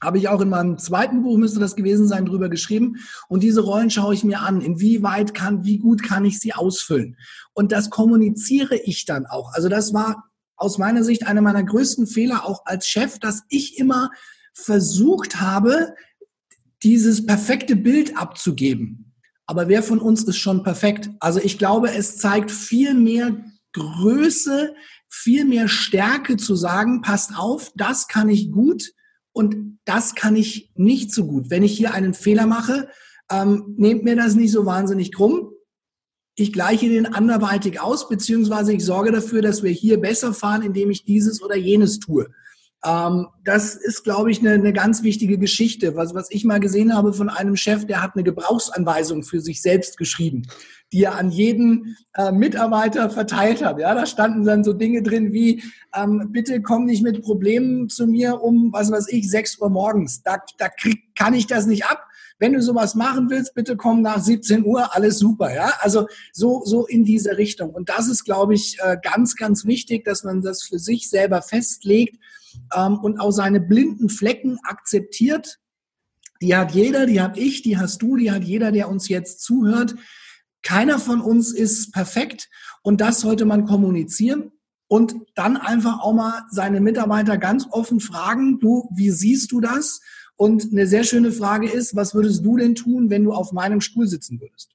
habe 0.00 0.18
ich 0.18 0.28
auch 0.28 0.40
in 0.40 0.50
meinem 0.50 0.78
zweiten 0.78 1.22
Buch, 1.22 1.38
müsste 1.38 1.60
das 1.60 1.76
gewesen 1.76 2.06
sein, 2.06 2.26
drüber 2.26 2.48
geschrieben. 2.48 2.96
Und 3.28 3.42
diese 3.42 3.62
Rollen 3.62 3.90
schaue 3.90 4.14
ich 4.14 4.24
mir 4.24 4.40
an. 4.40 4.60
Inwieweit 4.60 5.32
kann, 5.32 5.64
wie 5.64 5.78
gut 5.78 6.02
kann 6.02 6.24
ich 6.24 6.38
sie 6.38 6.52
ausfüllen? 6.52 7.16
Und 7.54 7.72
das 7.72 7.88
kommuniziere 7.88 8.76
ich 8.76 9.06
dann 9.06 9.26
auch. 9.26 9.52
Also 9.54 9.68
das 9.68 9.94
war 9.94 10.24
aus 10.56 10.78
meiner 10.78 11.02
Sicht 11.02 11.26
einer 11.26 11.40
meiner 11.40 11.64
größten 11.64 12.06
Fehler 12.06 12.44
auch 12.44 12.66
als 12.66 12.86
Chef, 12.88 13.18
dass 13.18 13.42
ich 13.48 13.78
immer 13.78 14.10
versucht 14.52 15.40
habe, 15.40 15.94
dieses 16.82 17.24
perfekte 17.24 17.76
Bild 17.76 18.16
abzugeben. 18.16 19.05
Aber 19.46 19.68
wer 19.68 19.82
von 19.82 20.00
uns 20.00 20.24
ist 20.24 20.38
schon 20.38 20.62
perfekt? 20.62 21.10
Also 21.20 21.40
ich 21.40 21.58
glaube, 21.58 21.92
es 21.92 22.18
zeigt 22.18 22.50
viel 22.50 22.94
mehr 22.94 23.44
Größe, 23.72 24.74
viel 25.08 25.44
mehr 25.44 25.68
Stärke 25.68 26.36
zu 26.36 26.56
sagen, 26.56 27.00
passt 27.00 27.36
auf, 27.36 27.72
das 27.76 28.08
kann 28.08 28.28
ich 28.28 28.50
gut 28.50 28.92
und 29.32 29.78
das 29.84 30.14
kann 30.14 30.34
ich 30.34 30.72
nicht 30.74 31.12
so 31.12 31.26
gut. 31.26 31.50
Wenn 31.50 31.62
ich 31.62 31.76
hier 31.76 31.94
einen 31.94 32.14
Fehler 32.14 32.46
mache, 32.46 32.88
ähm, 33.30 33.74
nehmt 33.76 34.02
mir 34.02 34.16
das 34.16 34.34
nicht 34.34 34.50
so 34.50 34.66
wahnsinnig 34.66 35.12
krumm. 35.12 35.52
Ich 36.34 36.52
gleiche 36.52 36.88
den 36.88 37.06
anderweitig 37.06 37.80
aus, 37.80 38.08
beziehungsweise 38.08 38.72
ich 38.72 38.84
sorge 38.84 39.12
dafür, 39.12 39.42
dass 39.42 39.62
wir 39.62 39.70
hier 39.70 40.00
besser 40.00 40.34
fahren, 40.34 40.62
indem 40.62 40.90
ich 40.90 41.04
dieses 41.04 41.42
oder 41.42 41.56
jenes 41.56 41.98
tue. 41.98 42.26
Ähm, 42.86 43.26
das 43.44 43.74
ist, 43.74 44.04
glaube 44.04 44.30
ich, 44.30 44.40
eine, 44.40 44.52
eine 44.52 44.72
ganz 44.72 45.02
wichtige 45.02 45.38
Geschichte. 45.38 45.96
Was, 45.96 46.14
was 46.14 46.30
ich 46.30 46.44
mal 46.44 46.60
gesehen 46.60 46.94
habe 46.94 47.12
von 47.12 47.28
einem 47.28 47.56
Chef, 47.56 47.84
der 47.86 48.02
hat 48.02 48.12
eine 48.14 48.22
Gebrauchsanweisung 48.22 49.24
für 49.24 49.40
sich 49.40 49.60
selbst 49.60 49.98
geschrieben, 49.98 50.42
die 50.92 51.02
er 51.02 51.16
an 51.16 51.30
jeden 51.30 51.96
äh, 52.14 52.30
Mitarbeiter 52.30 53.10
verteilt 53.10 53.64
hat. 53.64 53.80
Ja, 53.80 53.94
da 53.94 54.06
standen 54.06 54.44
dann 54.44 54.62
so 54.62 54.72
Dinge 54.72 55.02
drin 55.02 55.32
wie, 55.32 55.62
ähm, 55.94 56.28
bitte 56.30 56.62
komm 56.62 56.84
nicht 56.84 57.02
mit 57.02 57.22
Problemen 57.22 57.88
zu 57.88 58.06
mir 58.06 58.40
um, 58.40 58.72
was 58.72 58.92
weiß 58.92 59.08
ich, 59.08 59.28
6 59.28 59.58
Uhr 59.60 59.70
morgens. 59.70 60.22
Da, 60.22 60.38
da 60.58 60.68
krieg, 60.68 61.02
kann 61.16 61.34
ich 61.34 61.48
das 61.48 61.66
nicht 61.66 61.86
ab. 61.86 62.04
Wenn 62.38 62.52
du 62.52 62.60
sowas 62.60 62.94
machen 62.94 63.30
willst, 63.30 63.54
bitte 63.54 63.76
komm 63.76 64.02
nach 64.02 64.22
17 64.22 64.64
Uhr, 64.64 64.94
alles 64.94 65.18
super, 65.18 65.52
ja. 65.52 65.72
Also 65.80 66.06
so, 66.32 66.62
so 66.64 66.86
in 66.86 67.02
diese 67.04 67.36
Richtung. 67.38 67.70
Und 67.70 67.88
das 67.88 68.08
ist, 68.08 68.24
glaube 68.24 68.54
ich, 68.54 68.76
äh, 68.80 68.96
ganz, 69.02 69.34
ganz 69.34 69.64
wichtig, 69.64 70.04
dass 70.04 70.22
man 70.22 70.42
das 70.42 70.62
für 70.62 70.78
sich 70.78 71.08
selber 71.08 71.42
festlegt 71.42 72.18
ähm, 72.74 72.98
und 72.98 73.20
auch 73.20 73.30
seine 73.30 73.60
blinden 73.60 74.08
Flecken 74.08 74.58
akzeptiert. 74.62 75.58
Die 76.40 76.54
hat 76.54 76.72
jeder, 76.72 77.06
die 77.06 77.20
habe 77.20 77.38
ich, 77.38 77.62
die 77.62 77.78
hast 77.78 78.02
du, 78.02 78.16
die 78.16 78.30
hat 78.30 78.44
jeder, 78.44 78.72
der 78.72 78.88
uns 78.88 79.08
jetzt 79.08 79.40
zuhört. 79.40 79.94
Keiner 80.62 80.98
von 80.98 81.20
uns 81.20 81.52
ist 81.52 81.92
perfekt 81.92 82.48
und 82.82 83.00
das 83.00 83.20
sollte 83.20 83.44
man 83.44 83.66
kommunizieren 83.66 84.52
und 84.88 85.14
dann 85.34 85.56
einfach 85.56 86.00
auch 86.00 86.12
mal 86.12 86.44
seine 86.50 86.80
Mitarbeiter 86.80 87.38
ganz 87.38 87.66
offen 87.70 88.00
fragen, 88.00 88.60
du, 88.60 88.88
wie 88.94 89.10
siehst 89.10 89.52
du 89.52 89.60
das? 89.60 90.00
Und 90.36 90.70
eine 90.70 90.86
sehr 90.86 91.04
schöne 91.04 91.32
Frage 91.32 91.68
ist, 91.68 91.96
was 91.96 92.14
würdest 92.14 92.44
du 92.44 92.56
denn 92.56 92.74
tun, 92.74 93.10
wenn 93.10 93.24
du 93.24 93.32
auf 93.32 93.52
meinem 93.52 93.80
Stuhl 93.80 94.06
sitzen 94.06 94.40
würdest? 94.40 94.70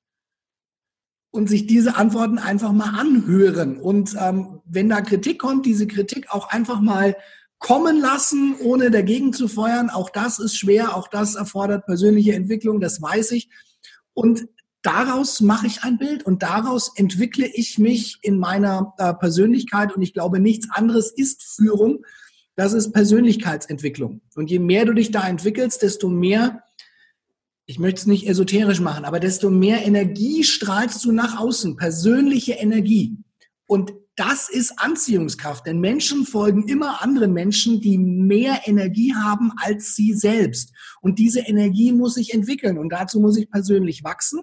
Und 1.29 1.47
sich 1.47 1.65
diese 1.65 1.95
Antworten 1.95 2.39
einfach 2.39 2.73
mal 2.73 2.99
anhören. 2.99 3.77
Und 3.77 4.15
ähm, 4.19 4.61
wenn 4.65 4.89
da 4.89 4.99
Kritik 5.01 5.39
kommt, 5.39 5.65
diese 5.65 5.87
Kritik 5.87 6.29
auch 6.29 6.49
einfach 6.49 6.81
mal 6.81 7.15
kommen 7.61 8.01
lassen, 8.01 8.55
ohne 8.59 8.91
dagegen 8.91 9.31
zu 9.31 9.47
feuern. 9.47 9.89
Auch 9.89 10.09
das 10.09 10.39
ist 10.39 10.57
schwer, 10.57 10.97
auch 10.97 11.07
das 11.07 11.35
erfordert 11.35 11.85
persönliche 11.85 12.33
Entwicklung, 12.33 12.81
das 12.81 13.01
weiß 13.01 13.31
ich. 13.31 13.49
Und 14.13 14.47
daraus 14.81 15.41
mache 15.41 15.67
ich 15.67 15.83
ein 15.83 15.99
Bild 15.99 16.23
und 16.23 16.41
daraus 16.41 16.91
entwickle 16.95 17.45
ich 17.45 17.77
mich 17.77 18.17
in 18.23 18.39
meiner 18.39 18.93
äh, 18.97 19.13
Persönlichkeit. 19.13 19.95
Und 19.95 20.01
ich 20.01 20.13
glaube, 20.13 20.39
nichts 20.39 20.67
anderes 20.71 21.11
ist 21.11 21.43
Führung. 21.43 22.03
Das 22.55 22.73
ist 22.73 22.91
Persönlichkeitsentwicklung. 22.93 24.21
Und 24.35 24.49
je 24.49 24.59
mehr 24.59 24.85
du 24.85 24.93
dich 24.93 25.11
da 25.11 25.27
entwickelst, 25.27 25.83
desto 25.83 26.09
mehr, 26.09 26.63
ich 27.67 27.77
möchte 27.77 28.01
es 28.01 28.07
nicht 28.07 28.27
esoterisch 28.27 28.81
machen, 28.81 29.05
aber 29.05 29.19
desto 29.19 29.51
mehr 29.51 29.85
Energie 29.85 30.43
strahlst 30.43 31.05
du 31.05 31.11
nach 31.11 31.39
außen, 31.39 31.77
persönliche 31.77 32.53
Energie. 32.53 33.17
Und 33.67 33.93
das 34.15 34.49
ist 34.49 34.77
Anziehungskraft, 34.77 35.65
denn 35.65 35.79
Menschen 35.79 36.25
folgen 36.25 36.67
immer 36.67 37.01
anderen 37.01 37.33
Menschen, 37.33 37.81
die 37.81 37.97
mehr 37.97 38.61
Energie 38.65 39.15
haben 39.15 39.53
als 39.57 39.95
sie 39.95 40.13
selbst. 40.13 40.73
Und 41.01 41.17
diese 41.17 41.41
Energie 41.41 41.93
muss 41.93 42.15
sich 42.15 42.33
entwickeln 42.33 42.77
und 42.77 42.89
dazu 42.89 43.19
muss 43.19 43.37
ich 43.37 43.49
persönlich 43.49 44.03
wachsen. 44.03 44.41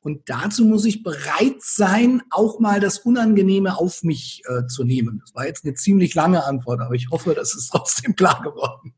Und 0.00 0.28
dazu 0.30 0.64
muss 0.64 0.84
ich 0.84 1.02
bereit 1.02 1.56
sein, 1.60 2.22
auch 2.30 2.60
mal 2.60 2.80
das 2.80 3.00
Unangenehme 3.00 3.76
auf 3.76 4.04
mich 4.04 4.42
äh, 4.46 4.66
zu 4.66 4.84
nehmen. 4.84 5.18
Das 5.20 5.34
war 5.34 5.46
jetzt 5.46 5.64
eine 5.64 5.74
ziemlich 5.74 6.14
lange 6.14 6.44
Antwort, 6.44 6.80
aber 6.80 6.94
ich 6.94 7.10
hoffe, 7.10 7.34
das 7.34 7.54
ist 7.54 7.68
trotzdem 7.70 8.14
klar 8.14 8.40
geworden. 8.42 8.94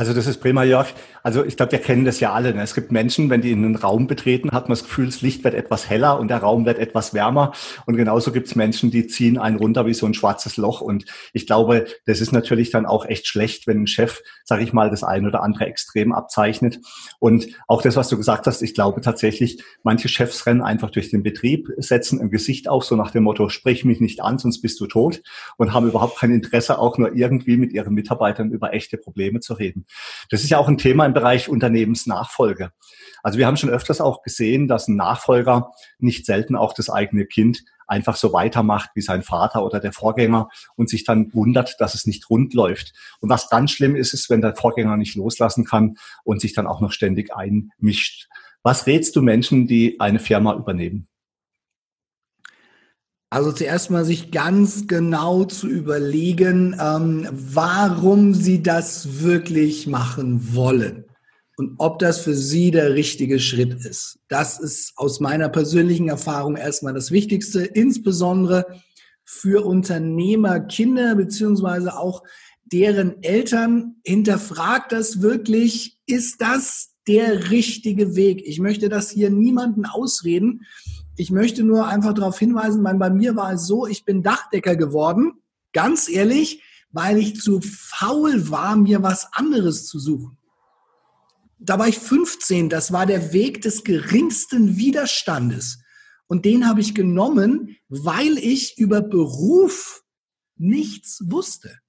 Also 0.00 0.14
das 0.14 0.26
ist 0.26 0.38
prima, 0.38 0.64
Jörg. 0.64 0.86
Also 1.22 1.44
ich 1.44 1.58
glaube, 1.58 1.72
wir 1.72 1.78
kennen 1.78 2.06
das 2.06 2.20
ja 2.20 2.32
alle. 2.32 2.54
Ne? 2.54 2.62
Es 2.62 2.74
gibt 2.74 2.90
Menschen, 2.90 3.28
wenn 3.28 3.42
die 3.42 3.50
in 3.50 3.66
einen 3.66 3.76
Raum 3.76 4.06
betreten, 4.06 4.50
hat 4.50 4.64
man 4.64 4.72
das 4.72 4.84
Gefühl, 4.84 5.04
das 5.04 5.20
Licht 5.20 5.44
wird 5.44 5.52
etwas 5.52 5.90
heller 5.90 6.18
und 6.18 6.28
der 6.28 6.38
Raum 6.38 6.64
wird 6.64 6.78
etwas 6.78 7.12
wärmer. 7.12 7.52
Und 7.84 7.96
genauso 7.98 8.32
gibt 8.32 8.46
es 8.46 8.54
Menschen, 8.54 8.90
die 8.90 9.06
ziehen 9.08 9.36
einen 9.36 9.58
runter 9.58 9.84
wie 9.84 9.92
so 9.92 10.06
ein 10.06 10.14
schwarzes 10.14 10.56
Loch. 10.56 10.80
Und 10.80 11.04
ich 11.34 11.46
glaube, 11.46 11.84
das 12.06 12.22
ist 12.22 12.32
natürlich 12.32 12.70
dann 12.70 12.86
auch 12.86 13.04
echt 13.04 13.26
schlecht, 13.26 13.66
wenn 13.66 13.82
ein 13.82 13.86
Chef, 13.86 14.22
sage 14.44 14.62
ich 14.62 14.72
mal, 14.72 14.88
das 14.88 15.04
ein 15.04 15.26
oder 15.26 15.42
andere 15.42 15.66
Extrem 15.66 16.12
abzeichnet. 16.12 16.78
Und 17.18 17.48
auch 17.68 17.82
das, 17.82 17.96
was 17.96 18.08
du 18.08 18.16
gesagt 18.16 18.46
hast, 18.46 18.62
ich 18.62 18.72
glaube 18.72 19.02
tatsächlich, 19.02 19.62
manche 19.82 20.08
Chefs 20.08 20.46
rennen 20.46 20.62
einfach 20.62 20.88
durch 20.88 21.10
den 21.10 21.22
Betrieb, 21.22 21.68
setzen 21.76 22.22
ein 22.22 22.30
Gesicht 22.30 22.70
auf, 22.70 22.86
so 22.86 22.96
nach 22.96 23.10
dem 23.10 23.24
Motto, 23.24 23.50
sprich 23.50 23.84
mich 23.84 24.00
nicht 24.00 24.22
an, 24.22 24.38
sonst 24.38 24.62
bist 24.62 24.80
du 24.80 24.86
tot 24.86 25.20
und 25.58 25.74
haben 25.74 25.86
überhaupt 25.86 26.18
kein 26.18 26.32
Interesse, 26.32 26.78
auch 26.78 26.96
nur 26.96 27.14
irgendwie 27.14 27.58
mit 27.58 27.74
ihren 27.74 27.92
Mitarbeitern 27.92 28.50
über 28.50 28.72
echte 28.72 28.96
Probleme 28.96 29.40
zu 29.40 29.52
reden. 29.52 29.84
Das 30.30 30.42
ist 30.42 30.50
ja 30.50 30.58
auch 30.58 30.68
ein 30.68 30.78
Thema, 30.78 31.06
im 31.06 31.12
Bereich 31.12 31.48
Unternehmensnachfolge. 31.48 32.72
Also 33.22 33.38
wir 33.38 33.46
haben 33.46 33.56
schon 33.56 33.70
öfters 33.70 34.00
auch 34.00 34.22
gesehen, 34.22 34.68
dass 34.68 34.88
ein 34.88 34.96
Nachfolger 34.96 35.70
nicht 35.98 36.26
selten 36.26 36.56
auch 36.56 36.72
das 36.72 36.90
eigene 36.90 37.26
Kind 37.26 37.62
einfach 37.86 38.16
so 38.16 38.32
weitermacht 38.32 38.90
wie 38.94 39.00
sein 39.00 39.22
Vater 39.22 39.64
oder 39.64 39.80
der 39.80 39.92
Vorgänger 39.92 40.48
und 40.76 40.88
sich 40.88 41.04
dann 41.04 41.34
wundert, 41.34 41.76
dass 41.80 41.94
es 41.94 42.06
nicht 42.06 42.30
rund 42.30 42.54
läuft. 42.54 42.92
Und 43.20 43.28
was 43.28 43.50
ganz 43.50 43.72
schlimm 43.72 43.96
ist, 43.96 44.14
ist, 44.14 44.30
wenn 44.30 44.40
der 44.40 44.54
Vorgänger 44.54 44.96
nicht 44.96 45.16
loslassen 45.16 45.64
kann 45.64 45.96
und 46.22 46.40
sich 46.40 46.54
dann 46.54 46.68
auch 46.68 46.80
noch 46.80 46.92
ständig 46.92 47.34
einmischt. 47.34 48.28
Was 48.62 48.86
rätst 48.86 49.16
du 49.16 49.22
Menschen, 49.22 49.66
die 49.66 49.98
eine 49.98 50.20
Firma 50.20 50.54
übernehmen? 50.54 51.08
Also 53.32 53.52
zuerst 53.52 53.90
mal 53.90 54.04
sich 54.04 54.32
ganz 54.32 54.88
genau 54.88 55.44
zu 55.44 55.68
überlegen, 55.68 56.76
ähm, 56.80 57.28
warum 57.30 58.34
sie 58.34 58.60
das 58.60 59.22
wirklich 59.22 59.86
machen 59.86 60.52
wollen 60.52 61.04
und 61.56 61.74
ob 61.78 62.00
das 62.00 62.18
für 62.18 62.34
sie 62.34 62.72
der 62.72 62.94
richtige 62.94 63.38
Schritt 63.38 63.84
ist. 63.84 64.18
Das 64.26 64.58
ist 64.58 64.94
aus 64.96 65.20
meiner 65.20 65.48
persönlichen 65.48 66.08
Erfahrung 66.08 66.56
erstmal 66.56 66.92
das 66.92 67.12
Wichtigste, 67.12 67.62
insbesondere 67.62 68.66
für 69.24 69.64
Unternehmer, 69.64 70.58
Kinder 70.58 71.14
beziehungsweise 71.14 71.96
auch 71.96 72.24
deren 72.64 73.22
Eltern. 73.22 73.96
Hinterfragt 74.04 74.90
das 74.90 75.22
wirklich, 75.22 76.00
ist 76.06 76.40
das 76.40 76.94
der 77.06 77.50
richtige 77.50 78.16
Weg? 78.16 78.42
Ich 78.44 78.58
möchte 78.58 78.88
das 78.88 79.10
hier 79.10 79.30
niemanden 79.30 79.86
ausreden. 79.86 80.62
Ich 81.20 81.30
möchte 81.30 81.64
nur 81.64 81.86
einfach 81.86 82.14
darauf 82.14 82.38
hinweisen, 82.38 82.82
bei 82.82 83.10
mir 83.10 83.36
war 83.36 83.52
es 83.52 83.66
so, 83.66 83.86
ich 83.86 84.06
bin 84.06 84.22
Dachdecker 84.22 84.74
geworden, 84.74 85.34
ganz 85.74 86.08
ehrlich, 86.08 86.62
weil 86.92 87.18
ich 87.18 87.38
zu 87.38 87.60
faul 87.60 88.50
war, 88.50 88.74
mir 88.74 89.02
was 89.02 89.30
anderes 89.34 89.86
zu 89.86 89.98
suchen. 89.98 90.38
Da 91.58 91.78
war 91.78 91.88
ich 91.88 91.98
15, 91.98 92.70
das 92.70 92.90
war 92.90 93.04
der 93.04 93.34
Weg 93.34 93.60
des 93.60 93.84
geringsten 93.84 94.78
Widerstandes. 94.78 95.82
Und 96.26 96.46
den 96.46 96.66
habe 96.66 96.80
ich 96.80 96.94
genommen, 96.94 97.76
weil 97.90 98.38
ich 98.38 98.78
über 98.78 99.02
Beruf 99.02 100.02
nichts 100.56 101.22
wusste. 101.26 101.80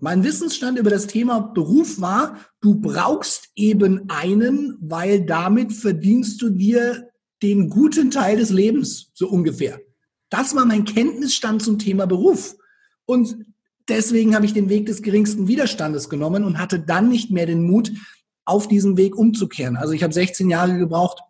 Mein 0.00 0.24
Wissensstand 0.24 0.80
über 0.80 0.90
das 0.90 1.06
Thema 1.06 1.38
Beruf 1.38 2.00
war, 2.00 2.40
du 2.60 2.74
brauchst 2.80 3.50
eben 3.54 4.10
einen, 4.10 4.76
weil 4.80 5.24
damit 5.24 5.72
verdienst 5.72 6.42
du 6.42 6.50
dir 6.50 7.08
den 7.42 7.68
guten 7.68 8.10
Teil 8.10 8.36
des 8.36 8.50
Lebens, 8.50 9.10
so 9.14 9.28
ungefähr. 9.28 9.80
Das 10.30 10.54
war 10.54 10.64
mein 10.64 10.84
Kenntnisstand 10.84 11.62
zum 11.62 11.78
Thema 11.78 12.06
Beruf. 12.06 12.56
Und 13.06 13.36
deswegen 13.88 14.34
habe 14.34 14.46
ich 14.46 14.52
den 14.52 14.68
Weg 14.68 14.86
des 14.86 15.02
geringsten 15.02 15.48
Widerstandes 15.48 16.08
genommen 16.08 16.44
und 16.44 16.58
hatte 16.58 16.80
dann 16.80 17.08
nicht 17.08 17.30
mehr 17.30 17.46
den 17.46 17.62
Mut, 17.62 17.92
auf 18.46 18.68
diesen 18.68 18.96
Weg 18.96 19.16
umzukehren. 19.16 19.76
Also 19.76 19.92
ich 19.92 20.02
habe 20.02 20.12
16 20.12 20.50
Jahre 20.50 20.76
gebraucht, 20.76 21.20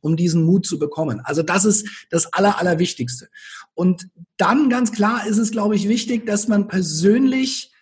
um 0.00 0.16
diesen 0.16 0.44
Mut 0.44 0.66
zu 0.66 0.78
bekommen. 0.78 1.20
Also 1.24 1.42
das 1.42 1.64
ist 1.64 2.06
das 2.10 2.32
Aller, 2.32 2.58
Allerwichtigste. 2.58 3.28
Und 3.74 4.08
dann 4.36 4.68
ganz 4.68 4.92
klar 4.92 5.26
ist 5.26 5.38
es, 5.38 5.50
glaube 5.50 5.76
ich, 5.76 5.88
wichtig, 5.88 6.26
dass 6.26 6.48
man 6.48 6.68
persönlich 6.68 7.72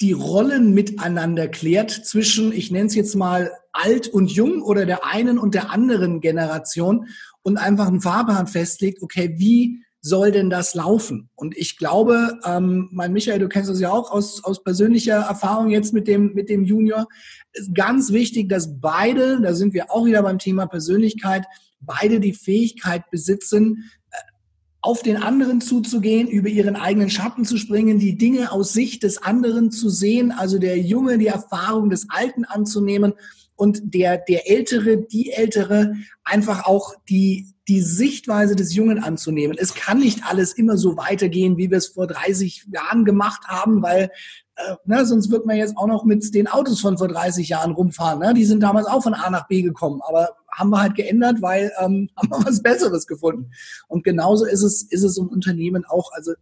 die 0.00 0.12
Rollen 0.12 0.72
miteinander 0.72 1.46
klärt 1.48 1.90
zwischen, 1.90 2.52
ich 2.52 2.70
nenne 2.70 2.86
es 2.86 2.94
jetzt 2.94 3.14
mal 3.14 3.52
alt 3.72 4.08
und 4.08 4.30
jung 4.30 4.62
oder 4.62 4.86
der 4.86 5.04
einen 5.04 5.38
und 5.38 5.54
der 5.54 5.70
anderen 5.70 6.20
Generation 6.20 7.06
und 7.42 7.56
einfach 7.56 7.88
einen 7.88 8.00
Fahrplan 8.00 8.46
festlegt, 8.46 9.02
okay, 9.02 9.34
wie 9.36 9.82
soll 10.02 10.32
denn 10.32 10.50
das 10.50 10.74
laufen? 10.74 11.28
Und 11.34 11.56
ich 11.56 11.76
glaube, 11.76 12.38
ähm, 12.44 12.88
mein 12.90 13.12
Michael, 13.12 13.38
du 13.38 13.48
kennst 13.48 13.70
das 13.70 13.80
ja 13.80 13.90
auch 13.90 14.10
aus, 14.10 14.42
aus 14.44 14.62
persönlicher 14.62 15.16
Erfahrung 15.16 15.68
jetzt 15.68 15.92
mit 15.92 16.08
dem, 16.08 16.32
mit 16.34 16.48
dem 16.48 16.64
Junior, 16.64 17.06
ist 17.52 17.74
ganz 17.74 18.12
wichtig, 18.12 18.48
dass 18.48 18.80
beide, 18.80 19.40
da 19.40 19.54
sind 19.54 19.74
wir 19.74 19.90
auch 19.90 20.06
wieder 20.06 20.22
beim 20.22 20.38
Thema 20.38 20.66
Persönlichkeit, 20.66 21.44
beide 21.80 22.20
die 22.20 22.32
Fähigkeit 22.32 23.10
besitzen, 23.10 23.90
auf 24.82 25.02
den 25.02 25.18
anderen 25.18 25.60
zuzugehen, 25.60 26.26
über 26.26 26.48
ihren 26.48 26.76
eigenen 26.76 27.10
Schatten 27.10 27.44
zu 27.44 27.58
springen, 27.58 27.98
die 27.98 28.16
Dinge 28.16 28.50
aus 28.50 28.72
Sicht 28.72 29.02
des 29.02 29.22
anderen 29.22 29.70
zu 29.70 29.90
sehen, 29.90 30.32
also 30.32 30.58
der 30.58 30.78
Junge 30.78 31.18
die 31.18 31.26
Erfahrung 31.26 31.90
des 31.90 32.06
Alten 32.08 32.46
anzunehmen 32.46 33.12
und 33.60 33.92
der, 33.92 34.16
der 34.16 34.50
Ältere, 34.50 34.96
die 34.96 35.32
Ältere 35.32 35.92
einfach 36.24 36.64
auch 36.64 36.94
die, 37.10 37.52
die 37.68 37.82
Sichtweise 37.82 38.56
des 38.56 38.74
Jungen 38.74 39.04
anzunehmen. 39.04 39.54
Es 39.60 39.74
kann 39.74 39.98
nicht 39.98 40.24
alles 40.24 40.54
immer 40.54 40.78
so 40.78 40.96
weitergehen, 40.96 41.58
wie 41.58 41.70
wir 41.70 41.76
es 41.76 41.88
vor 41.88 42.06
30 42.06 42.68
Jahren 42.72 43.04
gemacht 43.04 43.42
haben, 43.48 43.82
weil 43.82 44.10
äh, 44.56 44.76
ne, 44.86 45.04
sonst 45.04 45.30
wird 45.30 45.44
man 45.44 45.58
jetzt 45.58 45.76
auch 45.76 45.86
noch 45.86 46.04
mit 46.04 46.34
den 46.34 46.48
Autos 46.48 46.80
von 46.80 46.96
vor 46.96 47.08
30 47.08 47.50
Jahren 47.50 47.72
rumfahren. 47.72 48.20
Ne? 48.20 48.32
Die 48.32 48.46
sind 48.46 48.62
damals 48.62 48.86
auch 48.86 49.02
von 49.02 49.12
A 49.12 49.28
nach 49.28 49.46
B 49.46 49.60
gekommen, 49.60 50.00
aber 50.08 50.30
haben 50.50 50.70
wir 50.70 50.80
halt 50.80 50.94
geändert, 50.94 51.42
weil 51.42 51.70
ähm, 51.80 52.08
haben 52.16 52.30
wir 52.30 52.46
was 52.46 52.62
Besseres 52.62 53.06
gefunden. 53.06 53.50
Und 53.88 54.04
genauso 54.04 54.46
ist 54.46 54.62
es, 54.62 54.84
ist 54.84 55.02
es 55.02 55.18
im 55.18 55.28
Unternehmen 55.28 55.84
auch. 55.84 56.12
Also 56.12 56.32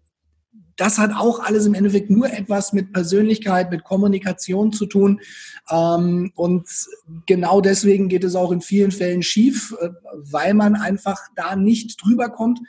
das 0.78 0.96
hat 0.96 1.10
auch 1.14 1.40
alles 1.40 1.66
im 1.66 1.74
Endeffekt 1.74 2.08
nur 2.08 2.32
etwas 2.32 2.72
mit 2.72 2.92
Persönlichkeit, 2.92 3.70
mit 3.70 3.82
Kommunikation 3.82 4.72
zu 4.72 4.86
tun. 4.86 5.20
Ähm, 5.68 6.32
und 6.36 6.68
genau 7.26 7.60
deswegen 7.60 8.08
geht 8.08 8.22
es 8.22 8.36
auch 8.36 8.52
in 8.52 8.60
vielen 8.60 8.92
Fällen 8.92 9.22
schief, 9.22 9.74
äh, 9.80 9.90
weil 10.14 10.54
man 10.54 10.76
einfach 10.76 11.20
da 11.34 11.56
nicht 11.56 12.02
drüber 12.02 12.30
kommt. 12.30 12.60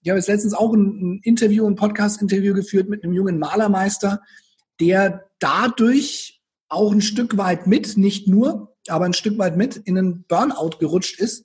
Ich 0.00 0.08
habe 0.08 0.18
jetzt 0.18 0.28
letztens 0.28 0.54
auch 0.54 0.72
ein, 0.72 1.14
ein 1.16 1.20
Interview, 1.24 1.66
ein 1.66 1.74
Podcast-Interview 1.74 2.54
geführt 2.54 2.88
mit 2.88 3.02
einem 3.02 3.12
jungen 3.12 3.40
Malermeister, 3.40 4.22
der 4.80 5.24
dadurch 5.40 6.40
auch 6.68 6.92
ein 6.92 7.02
Stück 7.02 7.36
weit 7.36 7.66
mit, 7.66 7.96
nicht 7.96 8.28
nur, 8.28 8.76
aber 8.86 9.06
ein 9.06 9.12
Stück 9.12 9.38
weit 9.38 9.56
mit 9.56 9.76
in 9.76 9.98
einen 9.98 10.24
Burnout 10.28 10.78
gerutscht 10.78 11.18
ist, 11.18 11.44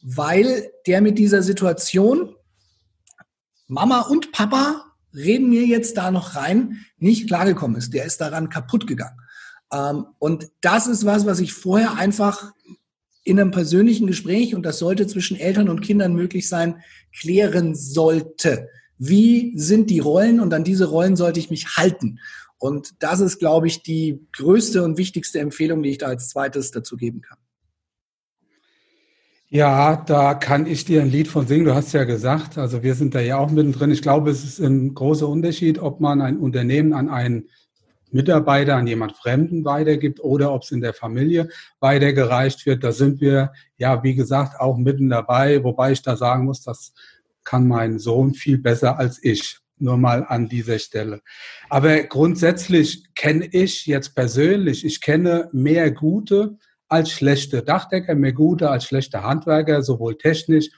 weil 0.00 0.70
der 0.86 1.02
mit 1.02 1.18
dieser 1.18 1.42
Situation 1.42 2.34
Mama 3.66 4.00
und 4.00 4.32
Papa 4.32 4.87
reden 5.14 5.48
mir 5.48 5.64
jetzt 5.66 5.96
da 5.96 6.10
noch 6.10 6.36
rein, 6.36 6.84
nicht 6.98 7.26
klargekommen 7.26 7.76
ist. 7.76 7.94
Der 7.94 8.04
ist 8.04 8.20
daran 8.20 8.48
kaputt 8.48 8.86
gegangen. 8.86 9.18
Ähm, 9.72 10.06
und 10.18 10.48
das 10.60 10.86
ist 10.86 11.04
was, 11.04 11.26
was 11.26 11.40
ich 11.40 11.52
vorher 11.52 11.94
einfach 11.94 12.52
in 13.24 13.38
einem 13.38 13.50
persönlichen 13.50 14.06
Gespräch, 14.06 14.54
und 14.54 14.62
das 14.62 14.78
sollte 14.78 15.06
zwischen 15.06 15.36
Eltern 15.36 15.68
und 15.68 15.82
Kindern 15.82 16.14
möglich 16.14 16.48
sein, 16.48 16.82
klären 17.12 17.74
sollte. 17.74 18.68
Wie 18.96 19.52
sind 19.56 19.90
die 19.90 19.98
Rollen 19.98 20.40
und 20.40 20.54
an 20.54 20.64
diese 20.64 20.86
Rollen 20.86 21.14
sollte 21.14 21.38
ich 21.38 21.50
mich 21.50 21.76
halten? 21.76 22.18
Und 22.58 22.94
das 23.00 23.20
ist, 23.20 23.38
glaube 23.38 23.66
ich, 23.66 23.82
die 23.82 24.26
größte 24.32 24.82
und 24.82 24.98
wichtigste 24.98 25.38
Empfehlung, 25.40 25.82
die 25.82 25.90
ich 25.90 25.98
da 25.98 26.06
als 26.06 26.30
zweites 26.30 26.70
dazu 26.70 26.96
geben 26.96 27.20
kann. 27.20 27.38
Ja, 29.50 29.96
da 29.96 30.34
kann 30.34 30.66
ich 30.66 30.84
dir 30.84 31.00
ein 31.00 31.10
Lied 31.10 31.26
von 31.26 31.46
singen. 31.46 31.64
Du 31.64 31.74
hast 31.74 31.94
ja 31.94 32.04
gesagt, 32.04 32.58
also 32.58 32.82
wir 32.82 32.94
sind 32.94 33.14
da 33.14 33.20
ja 33.20 33.38
auch 33.38 33.50
mittendrin. 33.50 33.90
Ich 33.90 34.02
glaube, 34.02 34.30
es 34.30 34.44
ist 34.44 34.58
ein 34.58 34.92
großer 34.92 35.26
Unterschied, 35.26 35.78
ob 35.78 36.00
man 36.00 36.20
ein 36.20 36.36
Unternehmen 36.36 36.92
an 36.92 37.08
einen 37.08 37.48
Mitarbeiter, 38.10 38.76
an 38.76 38.86
jemand 38.86 39.16
Fremden 39.16 39.64
weitergibt 39.64 40.20
oder 40.20 40.52
ob 40.52 40.64
es 40.64 40.70
in 40.70 40.82
der 40.82 40.92
Familie 40.92 41.48
weitergereicht 41.80 42.66
wird. 42.66 42.84
Da 42.84 42.92
sind 42.92 43.22
wir, 43.22 43.52
ja, 43.78 44.02
wie 44.02 44.14
gesagt, 44.14 44.60
auch 44.60 44.76
mitten 44.76 45.08
dabei, 45.08 45.64
wobei 45.64 45.92
ich 45.92 46.02
da 46.02 46.14
sagen 46.14 46.44
muss, 46.44 46.62
das 46.62 46.92
kann 47.42 47.66
mein 47.66 47.98
Sohn 47.98 48.34
viel 48.34 48.58
besser 48.58 48.98
als 48.98 49.18
ich. 49.24 49.60
Nur 49.78 49.96
mal 49.96 50.26
an 50.28 50.48
dieser 50.48 50.78
Stelle. 50.78 51.22
Aber 51.70 52.02
grundsätzlich 52.02 53.14
kenne 53.14 53.46
ich 53.50 53.86
jetzt 53.86 54.14
persönlich, 54.14 54.84
ich 54.84 55.00
kenne 55.00 55.48
mehr 55.52 55.90
gute 55.90 56.58
als 56.88 57.10
schlechte 57.10 57.62
Dachdecker, 57.62 58.14
mehr 58.14 58.32
gute 58.32 58.70
als 58.70 58.84
schlechte 58.84 59.22
Handwerker, 59.22 59.82
sowohl 59.82 60.16
technisch 60.16 60.70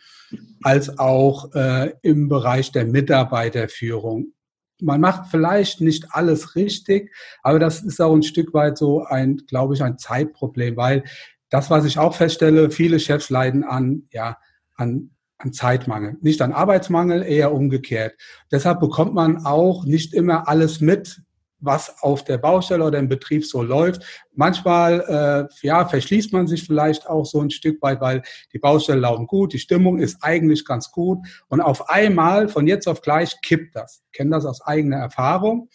als 0.62 0.98
auch 0.98 1.52
äh, 1.54 1.92
im 2.02 2.28
Bereich 2.28 2.72
der 2.72 2.84
Mitarbeiterführung. 2.84 4.32
Man 4.80 5.00
macht 5.00 5.30
vielleicht 5.30 5.80
nicht 5.80 6.06
alles 6.10 6.54
richtig, 6.56 7.12
aber 7.42 7.58
das 7.58 7.82
ist 7.82 8.00
auch 8.00 8.14
ein 8.14 8.22
Stück 8.22 8.54
weit 8.54 8.78
so 8.78 9.04
ein, 9.04 9.38
glaube 9.48 9.74
ich, 9.74 9.82
ein 9.82 9.98
Zeitproblem, 9.98 10.76
weil 10.76 11.04
das, 11.50 11.68
was 11.68 11.84
ich 11.84 11.98
auch 11.98 12.14
feststelle, 12.14 12.70
viele 12.70 13.00
Chefs 13.00 13.28
leiden 13.28 13.64
an, 13.64 14.04
ja, 14.12 14.38
an 14.76 15.10
an 15.40 15.52
Zeitmangel, 15.52 16.16
nicht 16.20 16.42
an 16.42 16.52
Arbeitsmangel, 16.52 17.22
eher 17.22 17.52
umgekehrt. 17.52 18.14
Deshalb 18.52 18.80
bekommt 18.80 19.14
man 19.14 19.46
auch 19.46 19.84
nicht 19.84 20.12
immer 20.12 20.48
alles 20.48 20.80
mit, 20.80 21.22
was 21.60 22.02
auf 22.02 22.24
der 22.24 22.38
Baustelle 22.38 22.84
oder 22.84 22.98
im 22.98 23.08
Betrieb 23.08 23.44
so 23.44 23.62
läuft. 23.62 24.02
Manchmal 24.34 25.48
äh, 25.52 25.66
ja, 25.66 25.86
verschließt 25.86 26.32
man 26.32 26.46
sich 26.46 26.64
vielleicht 26.64 27.08
auch 27.08 27.24
so 27.24 27.40
ein 27.40 27.50
Stück 27.50 27.80
weit, 27.82 28.00
weil 28.00 28.22
die 28.52 28.58
Baustelle 28.58 29.00
laufen 29.00 29.26
gut, 29.26 29.52
die 29.52 29.58
Stimmung 29.58 29.98
ist 29.98 30.18
eigentlich 30.22 30.64
ganz 30.64 30.90
gut 30.90 31.18
und 31.48 31.60
auf 31.60 31.88
einmal, 31.88 32.48
von 32.48 32.66
jetzt 32.66 32.88
auf 32.88 33.02
gleich, 33.02 33.40
kippt 33.42 33.76
das. 33.76 34.02
Ich 34.06 34.12
kenne 34.12 34.30
das 34.30 34.46
aus 34.46 34.60
eigener 34.62 34.98
Erfahrung. 34.98 35.68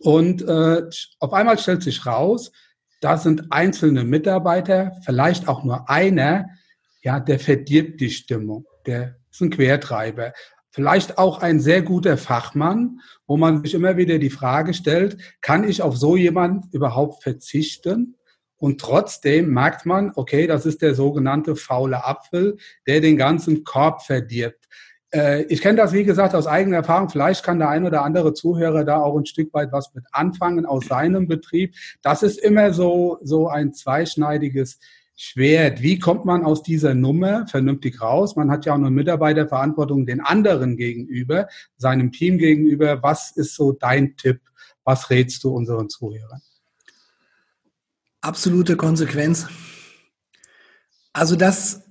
Und 0.00 0.42
äh, 0.42 0.82
auf 1.20 1.32
einmal 1.32 1.58
stellt 1.58 1.82
sich 1.82 2.04
raus, 2.04 2.52
da 3.00 3.16
sind 3.16 3.50
einzelne 3.50 4.04
Mitarbeiter, 4.04 4.92
vielleicht 5.04 5.48
auch 5.48 5.64
nur 5.64 5.88
einer, 5.88 6.46
ja, 7.02 7.20
der 7.20 7.38
verdirbt 7.38 8.00
die 8.00 8.10
Stimmung 8.10 8.66
der 8.86 9.16
ist 9.30 9.40
ein 9.40 9.50
Quertreiber. 9.50 10.32
Vielleicht 10.76 11.16
auch 11.16 11.40
ein 11.40 11.58
sehr 11.58 11.80
guter 11.80 12.18
Fachmann, 12.18 13.00
wo 13.26 13.38
man 13.38 13.62
sich 13.62 13.72
immer 13.72 13.96
wieder 13.96 14.18
die 14.18 14.28
Frage 14.28 14.74
stellt, 14.74 15.16
kann 15.40 15.66
ich 15.66 15.80
auf 15.80 15.96
so 15.96 16.16
jemand 16.16 16.66
überhaupt 16.74 17.22
verzichten? 17.22 18.16
Und 18.58 18.78
trotzdem 18.78 19.54
merkt 19.54 19.86
man, 19.86 20.12
okay, 20.16 20.46
das 20.46 20.66
ist 20.66 20.82
der 20.82 20.94
sogenannte 20.94 21.56
faule 21.56 22.04
Apfel, 22.04 22.58
der 22.86 23.00
den 23.00 23.16
ganzen 23.16 23.64
Korb 23.64 24.02
verdirbt. 24.02 24.66
Äh, 25.14 25.44
ich 25.44 25.62
kenne 25.62 25.78
das, 25.78 25.94
wie 25.94 26.04
gesagt, 26.04 26.34
aus 26.34 26.46
eigener 26.46 26.76
Erfahrung. 26.76 27.08
Vielleicht 27.08 27.42
kann 27.42 27.58
der 27.58 27.70
ein 27.70 27.86
oder 27.86 28.02
andere 28.02 28.34
Zuhörer 28.34 28.84
da 28.84 29.00
auch 29.00 29.16
ein 29.16 29.24
Stück 29.24 29.54
weit 29.54 29.72
was 29.72 29.94
mit 29.94 30.04
anfangen 30.12 30.66
aus 30.66 30.84
seinem 30.88 31.26
Betrieb. 31.26 31.74
Das 32.02 32.22
ist 32.22 32.38
immer 32.38 32.74
so, 32.74 33.16
so 33.22 33.48
ein 33.48 33.72
zweischneidiges 33.72 34.78
Schwert. 35.16 35.80
Wie 35.80 35.98
kommt 35.98 36.26
man 36.26 36.44
aus 36.44 36.62
dieser 36.62 36.94
Nummer 36.94 37.46
vernünftig 37.46 38.02
raus? 38.02 38.36
Man 38.36 38.50
hat 38.50 38.66
ja 38.66 38.72
auch 38.72 38.76
eine 38.76 38.90
Mitarbeiterverantwortung 38.90 40.04
den 40.04 40.20
anderen 40.20 40.76
gegenüber, 40.76 41.48
seinem 41.78 42.12
Team 42.12 42.36
gegenüber. 42.36 43.02
Was 43.02 43.30
ist 43.34 43.54
so 43.54 43.72
dein 43.72 44.16
Tipp? 44.16 44.40
Was 44.84 45.08
rätst 45.08 45.42
du 45.42 45.50
unseren 45.50 45.88
Zuhörern? 45.88 46.42
Absolute 48.20 48.76
Konsequenz. 48.76 49.46
Also 51.14 51.34
das 51.34 51.82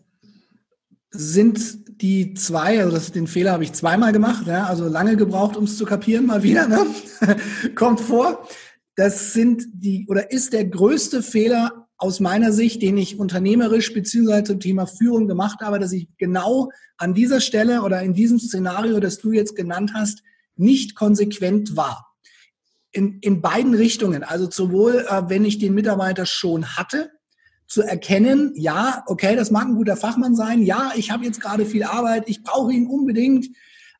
sind 1.09 2.01
die 2.01 2.35
zwei, 2.35 2.79
also 2.81 2.91
das, 2.91 3.11
den 3.11 3.25
Fehler 3.25 3.53
habe 3.53 3.63
ich 3.63 3.73
zweimal 3.73 4.11
gemacht, 4.11 4.45
ja, 4.45 4.65
also 4.65 4.87
lange 4.87 5.15
gebraucht, 5.15 5.55
um 5.57 5.63
es 5.63 5.77
zu 5.77 5.85
kapieren, 5.85 6.25
mal 6.25 6.43
wieder, 6.43 6.67
ne? 6.67 6.85
kommt 7.75 8.01
vor. 8.01 8.47
Das 8.95 9.33
sind 9.33 9.63
die, 9.73 10.05
oder 10.07 10.31
ist 10.31 10.53
der 10.53 10.65
größte 10.65 11.23
Fehler 11.23 11.84
aus 11.97 12.19
meiner 12.19 12.51
Sicht, 12.51 12.81
den 12.81 12.97
ich 12.97 13.19
unternehmerisch 13.19 13.93
beziehungsweise 13.93 14.43
zum 14.43 14.59
Thema 14.59 14.85
Führung 14.85 15.27
gemacht 15.27 15.61
habe, 15.61 15.79
dass 15.79 15.93
ich 15.93 16.09
genau 16.17 16.69
an 16.97 17.13
dieser 17.13 17.39
Stelle 17.39 17.81
oder 17.83 18.01
in 18.01 18.13
diesem 18.13 18.39
Szenario, 18.39 18.99
das 18.99 19.19
du 19.19 19.31
jetzt 19.31 19.55
genannt 19.55 19.91
hast, 19.93 20.21
nicht 20.57 20.95
konsequent 20.95 21.75
war. 21.75 22.13
In, 22.91 23.19
in 23.19 23.41
beiden 23.41 23.73
Richtungen. 23.73 24.23
Also 24.23 24.49
sowohl, 24.49 25.05
äh, 25.09 25.23
wenn 25.27 25.43
ich 25.43 25.57
den 25.57 25.73
Mitarbeiter 25.73 26.25
schon 26.25 26.77
hatte, 26.77 27.11
zu 27.67 27.81
erkennen, 27.81 28.53
ja, 28.55 29.03
okay, 29.07 29.35
das 29.35 29.51
mag 29.51 29.67
ein 29.67 29.75
guter 29.75 29.97
Fachmann 29.97 30.35
sein, 30.35 30.61
ja, 30.61 30.93
ich 30.95 31.11
habe 31.11 31.25
jetzt 31.25 31.41
gerade 31.41 31.65
viel 31.65 31.83
Arbeit, 31.83 32.25
ich 32.27 32.43
brauche 32.43 32.71
ihn 32.71 32.87
unbedingt. 32.87 33.47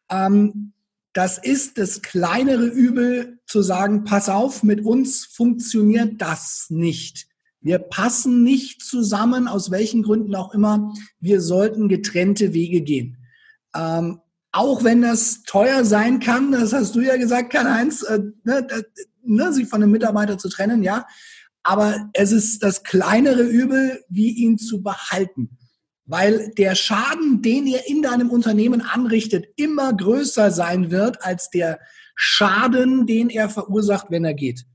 Ähm, 0.10 0.73
das 1.13 1.38
ist 1.38 1.77
das 1.77 2.01
kleinere 2.01 2.65
Übel 2.65 3.39
zu 3.47 3.62
sagen, 3.62 4.03
pass 4.03 4.29
auf, 4.29 4.63
mit 4.63 4.86
uns 4.86 5.25
funktioniert 5.25 6.21
das 6.21 6.67
nicht. 6.69 7.27
Wir 7.65 7.80
passen 7.80 8.43
nicht 8.43 8.84
zusammen, 8.84 9.47
aus 9.47 9.71
welchen 9.71 10.04
Gründen 10.04 10.36
auch 10.36 10.54
immer. 10.54 10.93
Wir 11.19 11.41
sollten 11.41 11.89
getrennte 11.89 12.54
Wege 12.54 12.82
gehen. 12.82 13.17
Ähm, 13.75 14.19
auch 14.51 14.84
wenn 14.84 15.01
das 15.01 15.41
teuer 15.41 15.84
sein 15.84 16.19
kann, 16.19 16.51
das 16.51 16.73
hast 16.73 16.93
du 16.93 17.01
ja 17.01 17.17
gesagt, 17.17 17.51
Karl-Heinz, 17.51 18.04
äh, 18.04 18.19
ne, 18.43 18.67
ne, 19.23 19.51
sich 19.51 19.67
von 19.67 19.82
einem 19.82 19.91
Mitarbeiter 19.91 20.38
zu 20.38 20.47
trennen, 20.47 20.84
ja. 20.84 21.08
Aber 21.63 22.08
es 22.13 22.32
ist 22.32 22.62
das 22.62 22.84
kleinere 22.84 23.41
Übel, 23.41 24.04
wie 24.10 24.30
ihn 24.30 24.60
zu 24.60 24.84
behalten. 24.84 25.58
Weil 26.06 26.51
der 26.60 26.75
Schaden, 26.75 27.41
den 27.41 27.65
ihr 27.65 27.88
in 27.88 28.04
deinem 28.04 28.30
Unternehmen 28.30 28.82
anrichtet, 28.82 29.47
immer 29.56 29.91
größer 29.91 30.51
sein 30.51 30.91
wird 30.91 31.23
als 31.23 31.49
der 31.49 31.80
Schaden, 32.13 33.08
den 33.08 33.32
er 33.32 33.49
verursacht, 33.49 34.12
wenn 34.12 34.23
er 34.23 34.36
geht. 34.36 34.67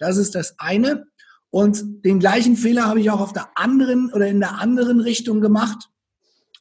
Das 0.00 0.16
ist 0.16 0.34
das 0.34 0.58
eine. 0.58 1.06
Und 1.52 2.02
den 2.06 2.18
gleichen 2.18 2.56
Fehler 2.56 2.86
habe 2.86 3.00
ich 3.00 3.10
auch 3.10 3.20
auf 3.20 3.34
der 3.34 3.50
anderen 3.56 4.10
oder 4.14 4.26
in 4.26 4.40
der 4.40 4.58
anderen 4.58 5.00
Richtung 5.00 5.42
gemacht, 5.42 5.90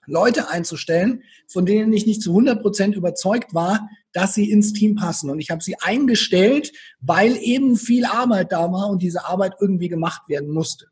Leute 0.05 0.49
einzustellen, 0.49 1.23
von 1.47 1.65
denen 1.65 1.93
ich 1.93 2.05
nicht 2.05 2.21
zu 2.21 2.31
100 2.31 2.61
Prozent 2.61 2.97
überzeugt 2.97 3.53
war, 3.53 3.87
dass 4.11 4.33
sie 4.33 4.51
ins 4.51 4.73
Team 4.73 4.95
passen. 4.95 5.29
Und 5.29 5.39
ich 5.39 5.49
habe 5.49 5.63
sie 5.63 5.79
eingestellt, 5.79 6.73
weil 6.99 7.37
eben 7.37 7.77
viel 7.77 8.03
Arbeit 8.03 8.51
da 8.51 8.69
war 8.73 8.89
und 8.89 9.01
diese 9.01 9.25
Arbeit 9.25 9.53
irgendwie 9.61 9.87
gemacht 9.87 10.23
werden 10.27 10.49
musste. 10.49 10.87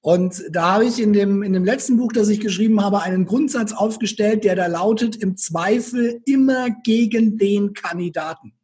Und 0.00 0.42
da 0.50 0.74
habe 0.74 0.86
ich 0.86 1.00
in 1.00 1.12
dem, 1.12 1.44
in 1.44 1.52
dem 1.52 1.64
letzten 1.64 1.98
Buch, 1.98 2.12
das 2.12 2.30
ich 2.30 2.40
geschrieben 2.40 2.82
habe, 2.82 3.02
einen 3.02 3.26
Grundsatz 3.26 3.70
aufgestellt, 3.72 4.42
der 4.42 4.56
da 4.56 4.66
lautet, 4.66 5.14
im 5.14 5.36
Zweifel 5.36 6.20
immer 6.24 6.70
gegen 6.82 7.38
den 7.38 7.74
Kandidaten. 7.74 8.54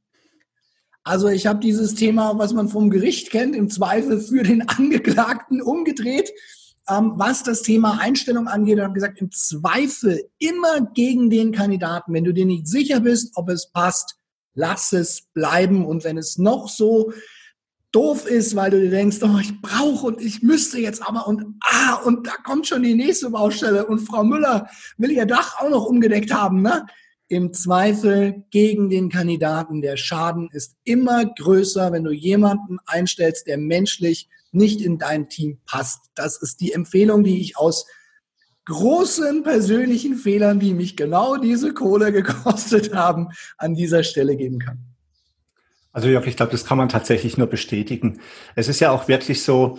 Also 1.06 1.28
ich 1.28 1.46
habe 1.46 1.60
dieses 1.60 1.94
Thema, 1.94 2.36
was 2.36 2.52
man 2.52 2.68
vom 2.68 2.90
Gericht 2.90 3.30
kennt, 3.30 3.54
im 3.54 3.70
Zweifel 3.70 4.20
für 4.20 4.42
den 4.42 4.68
Angeklagten 4.68 5.62
umgedreht, 5.62 6.32
ähm, 6.88 7.12
was 7.14 7.44
das 7.44 7.62
Thema 7.62 8.00
Einstellung 8.00 8.48
angeht. 8.48 8.78
Und 8.78 8.82
habe 8.82 8.94
gesagt, 8.94 9.20
im 9.20 9.30
Zweifel 9.30 10.28
immer 10.40 10.80
gegen 10.94 11.30
den 11.30 11.52
Kandidaten. 11.52 12.12
Wenn 12.12 12.24
du 12.24 12.34
dir 12.34 12.44
nicht 12.44 12.66
sicher 12.66 12.98
bist, 12.98 13.36
ob 13.36 13.48
es 13.50 13.70
passt, 13.70 14.16
lass 14.54 14.92
es 14.92 15.28
bleiben. 15.32 15.86
Und 15.86 16.02
wenn 16.02 16.18
es 16.18 16.38
noch 16.38 16.68
so 16.68 17.12
doof 17.92 18.26
ist, 18.26 18.56
weil 18.56 18.72
du 18.72 18.80
dir 18.80 18.90
denkst, 18.90 19.18
oh, 19.22 19.38
ich 19.40 19.62
brauche 19.62 20.08
und 20.08 20.20
ich 20.20 20.42
müsste 20.42 20.80
jetzt 20.80 21.06
aber 21.06 21.28
und 21.28 21.54
ah, 21.62 22.00
und 22.04 22.26
da 22.26 22.32
kommt 22.42 22.66
schon 22.66 22.82
die 22.82 22.96
nächste 22.96 23.30
Baustelle 23.30 23.86
und 23.86 24.00
Frau 24.00 24.24
Müller 24.24 24.68
will 24.98 25.12
ihr 25.12 25.24
Dach 25.24 25.60
auch 25.60 25.70
noch 25.70 25.86
umgedeckt 25.86 26.34
haben, 26.34 26.62
ne? 26.62 26.84
Im 27.28 27.52
Zweifel 27.52 28.44
gegen 28.50 28.88
den 28.88 29.08
Kandidaten. 29.10 29.82
Der 29.82 29.96
Schaden 29.96 30.48
ist 30.52 30.76
immer 30.84 31.24
größer, 31.24 31.92
wenn 31.92 32.04
du 32.04 32.12
jemanden 32.12 32.78
einstellst, 32.86 33.46
der 33.46 33.58
menschlich 33.58 34.28
nicht 34.52 34.80
in 34.80 34.98
dein 34.98 35.28
Team 35.28 35.58
passt. 35.66 36.10
Das 36.14 36.40
ist 36.40 36.60
die 36.60 36.72
Empfehlung, 36.72 37.24
die 37.24 37.40
ich 37.40 37.58
aus 37.58 37.86
großen 38.66 39.42
persönlichen 39.42 40.16
Fehlern, 40.16 40.60
die 40.60 40.74
mich 40.74 40.96
genau 40.96 41.36
diese 41.36 41.72
Kohle 41.72 42.12
gekostet 42.12 42.94
haben, 42.94 43.28
an 43.58 43.74
dieser 43.74 44.02
Stelle 44.02 44.36
geben 44.36 44.58
kann. 44.58 44.78
Also 45.92 46.08
Jörg, 46.08 46.26
ich 46.26 46.36
glaube, 46.36 46.52
das 46.52 46.66
kann 46.66 46.76
man 46.76 46.90
tatsächlich 46.90 47.38
nur 47.38 47.46
bestätigen. 47.46 48.20
Es 48.54 48.68
ist 48.68 48.80
ja 48.80 48.90
auch 48.90 49.08
wirklich 49.08 49.42
so, 49.42 49.78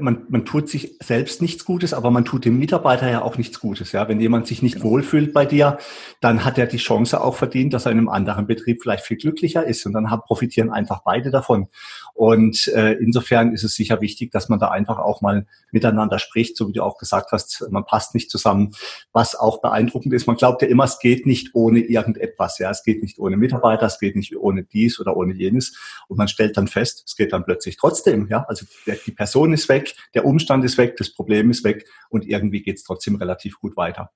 man, 0.00 0.24
man 0.28 0.44
tut 0.44 0.68
sich 0.68 0.96
selbst 1.00 1.42
nichts 1.42 1.64
Gutes, 1.64 1.92
aber 1.92 2.10
man 2.10 2.24
tut 2.24 2.44
dem 2.44 2.58
Mitarbeiter 2.58 3.10
ja 3.10 3.22
auch 3.22 3.36
nichts 3.36 3.60
Gutes. 3.60 3.92
Ja, 3.92 4.08
wenn 4.08 4.20
jemand 4.20 4.46
sich 4.46 4.62
nicht 4.62 4.76
genau. 4.76 4.86
wohlfühlt 4.86 5.32
bei 5.32 5.44
dir, 5.44 5.78
dann 6.20 6.44
hat 6.44 6.58
er 6.58 6.66
die 6.66 6.78
Chance 6.78 7.20
auch 7.20 7.36
verdient, 7.36 7.74
dass 7.74 7.86
er 7.86 7.92
in 7.92 7.98
einem 7.98 8.08
anderen 8.08 8.46
Betrieb 8.46 8.82
vielleicht 8.82 9.04
viel 9.04 9.16
glücklicher 9.16 9.64
ist 9.64 9.84
und 9.86 9.92
dann 9.92 10.10
haben, 10.10 10.22
profitieren 10.22 10.70
einfach 10.70 11.02
beide 11.04 11.30
davon. 11.30 11.68
Und 12.14 12.68
äh, 12.68 12.92
insofern 12.92 13.52
ist 13.52 13.64
es 13.64 13.74
sicher 13.74 14.00
wichtig, 14.00 14.30
dass 14.30 14.48
man 14.48 14.58
da 14.58 14.68
einfach 14.68 14.98
auch 14.98 15.22
mal 15.22 15.46
miteinander 15.70 16.18
spricht, 16.18 16.56
so 16.56 16.68
wie 16.68 16.72
du 16.72 16.82
auch 16.82 16.98
gesagt 16.98 17.32
hast, 17.32 17.66
man 17.70 17.84
passt 17.84 18.14
nicht 18.14 18.30
zusammen. 18.30 18.72
Was 19.12 19.34
auch 19.34 19.60
beeindruckend 19.60 20.12
ist, 20.14 20.26
man 20.26 20.36
glaubt 20.36 20.62
ja 20.62 20.68
immer, 20.68 20.84
es 20.84 20.98
geht 20.98 21.26
nicht 21.26 21.50
ohne 21.54 21.80
irgendetwas. 21.80 22.58
Ja, 22.58 22.70
es 22.70 22.82
geht 22.82 23.02
nicht 23.02 23.18
ohne 23.18 23.36
Mitarbeiter, 23.36 23.86
es 23.86 23.98
geht 23.98 24.16
nicht 24.16 24.36
ohne 24.36 24.64
dies 24.64 25.00
oder 25.00 25.16
ohne 25.16 25.34
jenes. 25.34 25.76
Und 26.08 26.18
man 26.18 26.28
stellt 26.28 26.56
dann 26.56 26.68
fest, 26.68 27.04
es 27.06 27.16
geht 27.16 27.32
dann 27.32 27.44
plötzlich 27.44 27.76
trotzdem. 27.76 28.28
Ja, 28.28 28.44
also 28.46 28.66
die 28.86 29.12
Person 29.12 29.52
ist 29.52 29.68
weg, 29.68 29.94
der 30.14 30.24
Umstand 30.24 30.64
ist 30.64 30.78
weg, 30.78 30.96
das 30.98 31.12
Problem 31.12 31.50
ist 31.50 31.64
weg 31.64 31.86
und 32.10 32.26
irgendwie 32.26 32.62
geht 32.62 32.76
es 32.76 32.84
trotzdem 32.84 33.16
relativ 33.16 33.58
gut 33.58 33.76
weiter. 33.76 34.10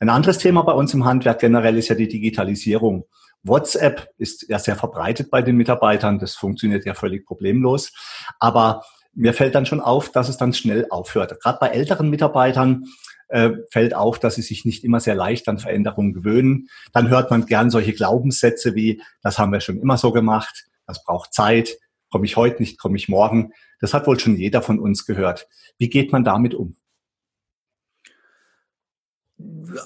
Ein 0.00 0.08
anderes 0.08 0.38
Thema 0.38 0.62
bei 0.62 0.72
uns 0.72 0.94
im 0.94 1.04
Handwerk 1.04 1.40
generell 1.40 1.76
ist 1.76 1.88
ja 1.88 1.94
die 1.94 2.08
Digitalisierung. 2.08 3.04
WhatsApp 3.42 4.08
ist 4.18 4.48
ja 4.48 4.58
sehr 4.58 4.76
verbreitet 4.76 5.30
bei 5.30 5.42
den 5.42 5.56
Mitarbeitern, 5.56 6.18
das 6.18 6.34
funktioniert 6.34 6.84
ja 6.84 6.94
völlig 6.94 7.26
problemlos, 7.26 7.92
aber 8.38 8.82
mir 9.14 9.34
fällt 9.34 9.54
dann 9.54 9.66
schon 9.66 9.80
auf, 9.80 10.10
dass 10.10 10.28
es 10.28 10.36
dann 10.36 10.54
schnell 10.54 10.86
aufhört. 10.90 11.38
Gerade 11.40 11.58
bei 11.60 11.68
älteren 11.68 12.08
Mitarbeitern 12.08 12.84
äh, 13.28 13.50
fällt 13.70 13.94
auf, 13.94 14.18
dass 14.18 14.36
sie 14.36 14.42
sich 14.42 14.64
nicht 14.64 14.84
immer 14.84 15.00
sehr 15.00 15.14
leicht 15.14 15.48
an 15.48 15.58
Veränderungen 15.58 16.12
gewöhnen. 16.12 16.68
Dann 16.92 17.08
hört 17.08 17.30
man 17.30 17.46
gern 17.46 17.70
solche 17.70 17.92
Glaubenssätze 17.92 18.74
wie, 18.74 19.02
das 19.22 19.38
haben 19.38 19.52
wir 19.52 19.60
schon 19.60 19.78
immer 19.78 19.98
so 19.98 20.12
gemacht, 20.12 20.66
das 20.86 21.04
braucht 21.04 21.34
Zeit, 21.34 21.76
komme 22.10 22.26
ich 22.26 22.36
heute 22.36 22.60
nicht, 22.60 22.78
komme 22.78 22.96
ich 22.96 23.08
morgen. 23.08 23.52
Das 23.80 23.94
hat 23.94 24.06
wohl 24.06 24.20
schon 24.20 24.36
jeder 24.36 24.62
von 24.62 24.78
uns 24.78 25.04
gehört. 25.06 25.48
Wie 25.78 25.88
geht 25.88 26.12
man 26.12 26.24
damit 26.24 26.54
um? 26.54 26.76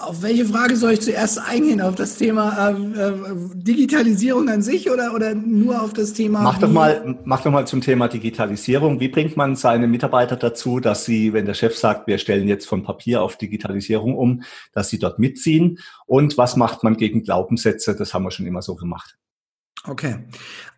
Auf 0.00 0.22
welche 0.22 0.44
Frage 0.44 0.76
soll 0.76 0.92
ich 0.92 1.00
zuerst 1.00 1.38
eingehen? 1.38 1.80
Auf 1.80 1.94
das 1.94 2.16
Thema 2.16 2.70
äh, 2.70 2.72
äh, 2.72 3.12
Digitalisierung 3.54 4.48
an 4.48 4.60
sich 4.60 4.90
oder, 4.90 5.14
oder 5.14 5.34
nur 5.34 5.80
auf 5.80 5.92
das 5.92 6.12
Thema? 6.12 6.42
Mach 6.42 6.58
doch, 6.58 6.70
mal, 6.70 7.18
mach 7.24 7.42
doch 7.42 7.52
mal 7.52 7.66
zum 7.68 7.82
Thema 7.82 8.08
Digitalisierung. 8.08 8.98
Wie 8.98 9.08
bringt 9.08 9.36
man 9.36 9.54
seine 9.54 9.86
Mitarbeiter 9.86 10.36
dazu, 10.36 10.80
dass 10.80 11.04
sie, 11.04 11.32
wenn 11.32 11.46
der 11.46 11.54
Chef 11.54 11.76
sagt, 11.76 12.08
wir 12.08 12.18
stellen 12.18 12.48
jetzt 12.48 12.66
von 12.66 12.82
Papier 12.82 13.22
auf 13.22 13.36
Digitalisierung 13.36 14.16
um, 14.16 14.42
dass 14.72 14.88
sie 14.88 14.98
dort 14.98 15.20
mitziehen? 15.20 15.78
Und 16.06 16.36
was 16.36 16.56
macht 16.56 16.82
man 16.82 16.96
gegen 16.96 17.22
Glaubenssätze? 17.22 17.94
Das 17.94 18.12
haben 18.12 18.24
wir 18.24 18.32
schon 18.32 18.46
immer 18.46 18.62
so 18.62 18.74
gemacht. 18.74 19.16
Okay. 19.88 20.18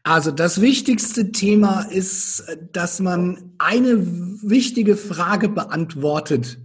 Also 0.03 0.31
das 0.31 0.61
wichtigste 0.61 1.33
Thema 1.33 1.83
ist, 1.83 2.45
dass 2.73 3.01
man 3.01 3.53
eine 3.59 4.07
wichtige 4.43 4.97
Frage 4.97 5.49
beantwortet. 5.49 6.59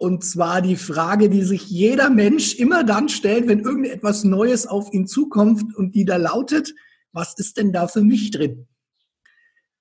Und 0.00 0.24
zwar 0.24 0.62
die 0.62 0.76
Frage, 0.76 1.28
die 1.28 1.42
sich 1.42 1.68
jeder 1.68 2.08
Mensch 2.08 2.54
immer 2.54 2.84
dann 2.84 3.10
stellt, 3.10 3.46
wenn 3.48 3.60
irgendetwas 3.60 4.24
Neues 4.24 4.66
auf 4.66 4.90
ihn 4.94 5.06
zukommt 5.06 5.76
und 5.76 5.94
die 5.94 6.06
da 6.06 6.16
lautet, 6.16 6.74
was 7.12 7.34
ist 7.36 7.58
denn 7.58 7.70
da 7.70 7.86
für 7.86 8.00
mich 8.00 8.30
drin? 8.30 8.66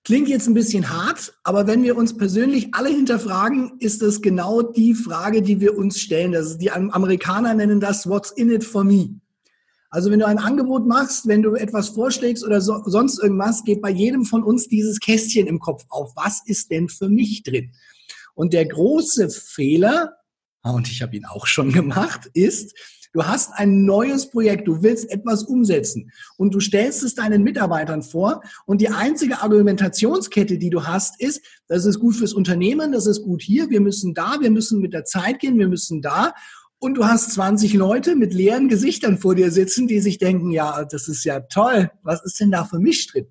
Klingt 0.03 0.27
jetzt 0.27 0.47
ein 0.47 0.53
bisschen 0.53 0.89
hart, 0.89 1.39
aber 1.45 1.67
wenn 1.67 1.83
wir 1.83 1.95
uns 1.95 2.17
persönlich 2.17 2.73
alle 2.73 2.89
hinterfragen, 2.89 3.77
ist 3.79 4.01
das 4.01 4.21
genau 4.21 4.61
die 4.61 4.93
Frage, 4.93 5.41
die 5.41 5.61
wir 5.61 5.77
uns 5.77 6.01
stellen. 6.01 6.33
Das 6.33 6.57
die 6.57 6.69
Amerikaner 6.69 7.53
nennen 7.53 7.79
das 7.79 8.05
What's 8.05 8.31
in 8.31 8.51
it 8.51 8.65
for 8.65 8.83
me? 8.83 9.21
Also 9.89 10.11
wenn 10.11 10.19
du 10.19 10.27
ein 10.27 10.37
Angebot 10.37 10.85
machst, 10.85 11.29
wenn 11.29 11.43
du 11.43 11.55
etwas 11.55 11.87
vorschlägst 11.87 12.43
oder 12.45 12.59
so, 12.59 12.83
sonst 12.85 13.23
irgendwas, 13.23 13.63
geht 13.63 13.81
bei 13.81 13.89
jedem 13.89 14.25
von 14.25 14.43
uns 14.43 14.67
dieses 14.67 14.99
Kästchen 14.99 15.47
im 15.47 15.59
Kopf 15.59 15.85
auf. 15.87 16.11
Was 16.17 16.41
ist 16.45 16.71
denn 16.71 16.89
für 16.89 17.07
mich 17.07 17.43
drin? 17.43 17.71
Und 18.39 18.53
der 18.53 18.65
große 18.65 19.29
Fehler, 19.29 20.13
und 20.63 20.89
ich 20.89 21.01
habe 21.01 21.13
ihn 21.17 21.25
auch 21.25 21.45
schon 21.45 21.71
gemacht, 21.73 22.29
ist, 22.33 22.73
du 23.11 23.25
hast 23.25 23.51
ein 23.55 23.83
neues 23.83 24.29
Projekt, 24.29 24.65
du 24.65 24.81
willst 24.81 25.11
etwas 25.11 25.43
umsetzen. 25.43 26.09
Und 26.37 26.55
du 26.55 26.61
stellst 26.61 27.03
es 27.03 27.15
deinen 27.15 27.43
Mitarbeitern 27.43 28.01
vor. 28.01 28.41
Und 28.65 28.79
die 28.79 28.87
einzige 28.87 29.41
Argumentationskette, 29.41 30.57
die 30.57 30.69
du 30.69 30.87
hast, 30.87 31.19
ist, 31.19 31.41
das 31.67 31.83
ist 31.83 31.99
gut 31.99 32.15
fürs 32.15 32.31
Unternehmen, 32.31 32.93
das 32.93 33.07
ist 33.07 33.23
gut 33.23 33.41
hier, 33.41 33.69
wir 33.69 33.81
müssen 33.81 34.13
da, 34.13 34.37
wir 34.39 34.51
müssen 34.51 34.79
mit 34.79 34.93
der 34.93 35.03
Zeit 35.03 35.39
gehen, 35.39 35.59
wir 35.59 35.67
müssen 35.67 36.01
da. 36.01 36.33
Und 36.77 36.93
du 36.93 37.03
hast 37.03 37.33
20 37.33 37.73
Leute 37.73 38.15
mit 38.15 38.33
leeren 38.33 38.69
Gesichtern 38.69 39.17
vor 39.17 39.35
dir 39.35 39.51
sitzen, 39.51 39.85
die 39.89 39.99
sich 39.99 40.17
denken, 40.17 40.51
ja, 40.51 40.85
das 40.85 41.09
ist 41.09 41.25
ja 41.25 41.41
toll, 41.41 41.91
was 42.03 42.23
ist 42.23 42.39
denn 42.39 42.51
da 42.51 42.63
für 42.63 42.79
mich 42.79 43.05
drin? 43.11 43.27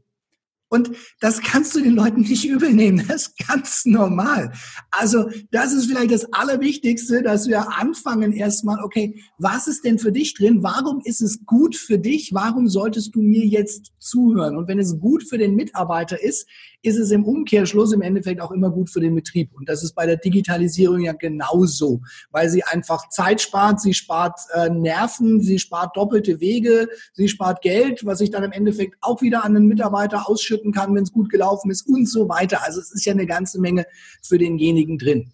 Und 0.68 0.90
das 1.20 1.40
kannst 1.40 1.74
du 1.74 1.80
den 1.80 1.94
Leuten 1.94 2.20
nicht 2.20 2.44
übel 2.44 2.72
nehmen. 2.72 3.04
Das 3.08 3.28
ist 3.28 3.48
ganz 3.48 3.84
normal. 3.84 4.52
Also 4.90 5.30
das 5.50 5.72
ist 5.72 5.86
vielleicht 5.86 6.10
das 6.10 6.32
Allerwichtigste, 6.32 7.22
dass 7.22 7.48
wir 7.48 7.78
anfangen 7.78 8.32
erstmal, 8.32 8.82
okay, 8.84 9.22
was 9.38 9.66
ist 9.66 9.84
denn 9.84 9.98
für 9.98 10.12
dich 10.12 10.34
drin? 10.34 10.62
Warum 10.62 11.00
ist 11.04 11.22
es 11.22 11.44
gut 11.46 11.74
für 11.74 11.98
dich? 11.98 12.34
Warum 12.34 12.68
solltest 12.68 13.14
du 13.14 13.22
mir 13.22 13.46
jetzt 13.46 13.92
zuhören? 13.98 14.56
Und 14.56 14.68
wenn 14.68 14.78
es 14.78 14.98
gut 14.98 15.24
für 15.24 15.38
den 15.38 15.54
Mitarbeiter 15.54 16.22
ist, 16.22 16.46
ist 16.82 16.98
es 16.98 17.10
im 17.10 17.24
Umkehrschluss 17.24 17.92
im 17.92 18.02
Endeffekt 18.02 18.40
auch 18.40 18.52
immer 18.52 18.70
gut 18.70 18.88
für 18.90 19.00
den 19.00 19.14
Betrieb. 19.14 19.50
Und 19.54 19.68
das 19.68 19.82
ist 19.82 19.94
bei 19.94 20.06
der 20.06 20.16
Digitalisierung 20.16 21.00
ja 21.00 21.12
genauso, 21.12 22.00
weil 22.30 22.48
sie 22.48 22.62
einfach 22.62 23.08
Zeit 23.08 23.40
spart, 23.40 23.80
sie 23.80 23.94
spart 23.94 24.38
äh, 24.52 24.70
Nerven, 24.70 25.40
sie 25.40 25.58
spart 25.58 25.96
doppelte 25.96 26.40
Wege, 26.40 26.88
sie 27.14 27.28
spart 27.28 27.62
Geld, 27.62 28.06
was 28.06 28.20
ich 28.20 28.30
dann 28.30 28.44
im 28.44 28.52
Endeffekt 28.52 28.96
auch 29.00 29.22
wieder 29.22 29.44
an 29.44 29.54
den 29.54 29.66
Mitarbeiter 29.66 30.28
ausschütten 30.58 30.72
kann, 30.72 30.94
wenn 30.94 31.02
es 31.02 31.12
gut 31.12 31.30
gelaufen 31.30 31.70
ist 31.70 31.86
und 31.86 32.08
so 32.08 32.28
weiter. 32.28 32.64
Also 32.64 32.80
es 32.80 32.92
ist 32.92 33.04
ja 33.04 33.12
eine 33.12 33.26
ganze 33.26 33.60
Menge 33.60 33.86
für 34.22 34.38
denjenigen 34.38 34.98
drin. 34.98 35.32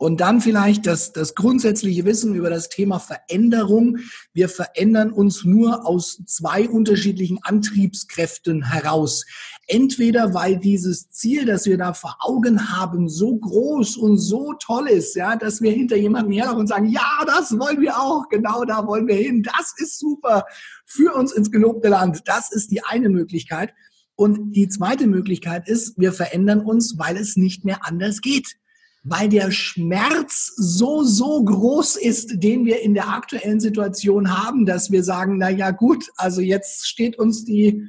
Und 0.00 0.22
dann 0.22 0.40
vielleicht 0.40 0.86
das, 0.86 1.12
das 1.12 1.34
grundsätzliche 1.34 2.06
Wissen 2.06 2.34
über 2.34 2.48
das 2.48 2.70
Thema 2.70 2.98
Veränderung. 2.98 3.98
Wir 4.32 4.48
verändern 4.48 5.12
uns 5.12 5.44
nur 5.44 5.86
aus 5.86 6.22
zwei 6.24 6.70
unterschiedlichen 6.70 7.38
Antriebskräften 7.42 8.62
heraus. 8.62 9.26
Entweder 9.66 10.32
weil 10.32 10.56
dieses 10.56 11.10
Ziel, 11.10 11.44
das 11.44 11.66
wir 11.66 11.76
da 11.76 11.92
vor 11.92 12.16
Augen 12.20 12.70
haben, 12.74 13.10
so 13.10 13.36
groß 13.36 13.98
und 13.98 14.16
so 14.16 14.54
toll 14.58 14.88
ist, 14.88 15.16
ja, 15.16 15.36
dass 15.36 15.60
wir 15.60 15.70
hinter 15.70 15.96
jemandem 15.96 16.32
herlaufen 16.32 16.60
und 16.60 16.68
sagen, 16.68 16.86
ja, 16.86 17.22
das 17.26 17.52
wollen 17.58 17.82
wir 17.82 18.00
auch, 18.00 18.26
genau 18.30 18.64
da 18.64 18.86
wollen 18.86 19.06
wir 19.06 19.16
hin, 19.16 19.42
das 19.42 19.74
ist 19.76 19.98
super, 19.98 20.46
für 20.86 21.14
uns 21.14 21.32
ins 21.32 21.50
gelobte 21.50 21.90
Land. 21.90 22.22
Das 22.24 22.50
ist 22.50 22.70
die 22.70 22.82
eine 22.82 23.10
Möglichkeit. 23.10 23.74
Und 24.20 24.52
die 24.52 24.68
zweite 24.68 25.06
Möglichkeit 25.06 25.66
ist, 25.66 25.96
wir 25.96 26.12
verändern 26.12 26.60
uns, 26.60 26.98
weil 26.98 27.16
es 27.16 27.38
nicht 27.38 27.64
mehr 27.64 27.86
anders 27.86 28.20
geht 28.20 28.56
weil 29.02 29.30
der 29.30 29.50
Schmerz 29.50 30.52
so, 30.56 31.02
so 31.04 31.42
groß 31.42 31.96
ist, 31.96 32.42
den 32.42 32.66
wir 32.66 32.82
in 32.82 32.92
der 32.92 33.08
aktuellen 33.08 33.58
Situation 33.58 34.36
haben, 34.36 34.66
dass 34.66 34.90
wir 34.90 35.02
sagen, 35.02 35.38
na 35.38 35.48
ja, 35.48 35.70
gut, 35.70 36.04
also 36.16 36.42
jetzt 36.42 36.86
steht 36.86 37.18
uns 37.18 37.46
die, 37.46 37.86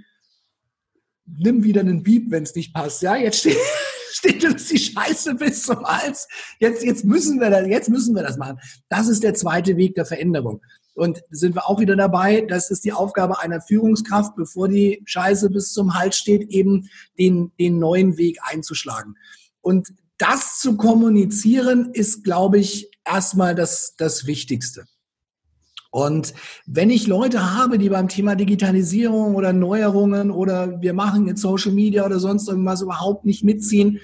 nimm 1.26 1.64
wieder 1.64 1.82
einen 1.82 2.04
Beep, 2.04 2.32
wenn 2.32 2.44
es 2.44 2.56
nicht 2.56 2.74
passt, 2.74 3.02
ja, 3.02 3.18
jetzt 3.18 3.40
steht, 3.40 3.58
steht 4.12 4.46
uns 4.46 4.70
die 4.70 4.80
Scheiße 4.80 5.36
bis 5.36 5.64
zum 5.64 5.84
Hals. 5.84 6.30
Jetzt, 6.60 6.84
jetzt 6.84 7.04
müssen 7.04 7.42
wir 7.42 7.50
das, 7.50 7.68
jetzt 7.68 7.90
müssen 7.90 8.16
wir 8.16 8.24
das 8.24 8.38
machen. 8.38 8.60
Das 8.88 9.10
ist 9.10 9.22
der 9.22 9.34
zweite 9.34 9.76
Weg 9.76 9.96
der 9.96 10.06
Veränderung. 10.06 10.62
Und 10.94 11.24
sind 11.30 11.56
wir 11.56 11.70
auch 11.70 11.80
wieder 11.80 11.96
dabei, 11.96 12.42
das 12.42 12.70
ist 12.70 12.84
die 12.84 12.92
Aufgabe 12.92 13.40
einer 13.40 13.62
Führungskraft, 13.62 14.36
bevor 14.36 14.68
die 14.68 15.02
Scheiße 15.06 15.50
bis 15.50 15.72
zum 15.72 15.94
Hals 15.94 16.18
steht, 16.18 16.50
eben 16.50 16.90
den, 17.18 17.52
den 17.60 17.80
neuen 17.80 18.18
Weg 18.18 18.40
einzuschlagen. 18.44 19.16
Und 19.62 19.94
das 20.18 20.60
zu 20.60 20.78
kommunizieren 20.78 21.92
ist, 21.94 22.24
glaube 22.24 22.60
ich, 22.60 22.92
erstmal 23.06 23.56
das, 23.56 23.96
das 23.98 24.28
Wichtigste. 24.28 24.86
Und 25.92 26.34
wenn 26.66 26.90
ich 26.90 27.08
Leute 27.08 27.54
habe, 27.54 27.78
die 27.78 27.90
beim 27.90 28.08
Thema 28.08 28.36
Digitalisierung 28.36 29.36
oder 29.36 29.52
Neuerungen 29.52 30.32
oder 30.32 30.82
wir 30.82 30.94
machen 30.94 31.28
jetzt 31.28 31.42
Social 31.42 31.74
Media 31.74 32.06
oder 32.06 32.20
sonst 32.20 32.48
irgendwas 32.48 32.82
überhaupt 32.82 33.26
nicht 33.26 33.44
mitziehen, 33.44 34.00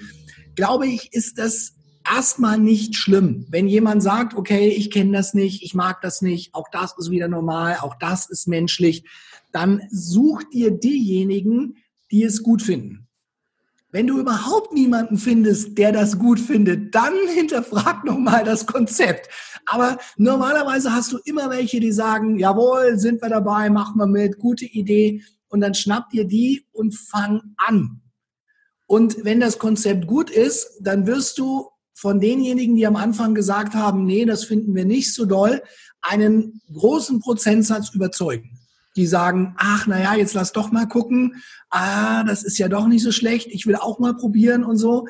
glaube 0.54 0.86
ich, 0.86 1.12
ist 1.14 1.38
das 1.38 1.77
erstmal 2.14 2.58
nicht 2.58 2.96
schlimm. 2.96 3.46
Wenn 3.48 3.68
jemand 3.68 4.02
sagt, 4.02 4.34
okay, 4.34 4.68
ich 4.68 4.90
kenne 4.90 5.12
das 5.12 5.34
nicht, 5.34 5.62
ich 5.62 5.74
mag 5.74 6.00
das 6.00 6.22
nicht, 6.22 6.54
auch 6.54 6.68
das 6.70 6.94
ist 6.98 7.10
wieder 7.10 7.28
normal, 7.28 7.78
auch 7.80 7.94
das 7.96 8.28
ist 8.28 8.48
menschlich, 8.48 9.04
dann 9.52 9.82
such 9.90 10.44
dir 10.52 10.70
diejenigen, 10.70 11.76
die 12.10 12.24
es 12.24 12.42
gut 12.42 12.62
finden. 12.62 13.08
Wenn 13.90 14.06
du 14.06 14.18
überhaupt 14.18 14.74
niemanden 14.74 15.16
findest, 15.16 15.78
der 15.78 15.92
das 15.92 16.18
gut 16.18 16.38
findet, 16.38 16.94
dann 16.94 17.14
hinterfrag 17.34 18.04
nochmal 18.04 18.44
das 18.44 18.66
Konzept. 18.66 19.28
Aber 19.64 19.98
normalerweise 20.16 20.92
hast 20.92 21.12
du 21.12 21.18
immer 21.24 21.50
welche, 21.50 21.80
die 21.80 21.92
sagen, 21.92 22.38
jawohl, 22.38 22.98
sind 22.98 23.22
wir 23.22 23.30
dabei, 23.30 23.70
machen 23.70 23.96
wir 23.96 24.06
mit, 24.06 24.38
gute 24.38 24.66
Idee. 24.66 25.22
Und 25.48 25.62
dann 25.62 25.74
schnapp 25.74 26.10
dir 26.10 26.26
die 26.26 26.66
und 26.72 26.94
fang 26.94 27.54
an. 27.56 28.02
Und 28.86 29.24
wenn 29.24 29.40
das 29.40 29.58
Konzept 29.58 30.06
gut 30.06 30.30
ist, 30.30 30.78
dann 30.80 31.06
wirst 31.06 31.38
du 31.38 31.68
von 31.98 32.20
denjenigen, 32.20 32.76
die 32.76 32.86
am 32.86 32.96
Anfang 32.96 33.34
gesagt 33.34 33.74
haben, 33.74 34.04
nee, 34.04 34.24
das 34.24 34.44
finden 34.44 34.74
wir 34.74 34.84
nicht 34.84 35.12
so 35.14 35.24
doll, 35.24 35.62
einen 36.00 36.60
großen 36.72 37.20
Prozentsatz 37.20 37.94
überzeugen 37.94 38.58
die 38.98 39.06
sagen, 39.06 39.54
ach, 39.58 39.86
naja, 39.86 40.16
jetzt 40.16 40.34
lass 40.34 40.50
doch 40.50 40.72
mal 40.72 40.88
gucken. 40.88 41.36
Ah, 41.70 42.24
das 42.24 42.42
ist 42.42 42.58
ja 42.58 42.68
doch 42.68 42.88
nicht 42.88 43.04
so 43.04 43.12
schlecht. 43.12 43.46
Ich 43.52 43.64
will 43.64 43.76
auch 43.76 44.00
mal 44.00 44.16
probieren 44.16 44.64
und 44.64 44.76
so. 44.76 45.06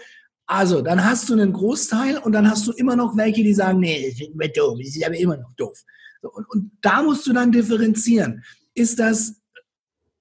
Also, 0.47 0.83
dann 0.83 1.03
hast 1.03 1.29
du 1.31 1.33
einen 1.33 1.55
Großteil 1.55 2.19
und 2.19 2.33
dann 2.33 2.51
hast 2.51 2.67
du 2.67 2.73
immer 2.73 2.97
noch 2.97 3.17
welche, 3.17 3.43
die 3.43 3.55
sagen, 3.55 3.81
nee, 3.81 4.11
das 4.11 4.21
ist 4.21 4.57
doof, 4.59 4.79
das 4.79 4.89
ist 4.89 5.05
aber 5.05 5.17
immer 5.17 5.39
noch 5.39 5.55
doof. 5.57 5.83
Und, 6.21 6.47
und 6.51 6.71
da 6.83 7.03
musst 7.03 7.27
du 7.27 7.33
dann 7.33 7.51
differenzieren. 7.51 8.45
Ist 8.75 8.99
das 8.99 9.41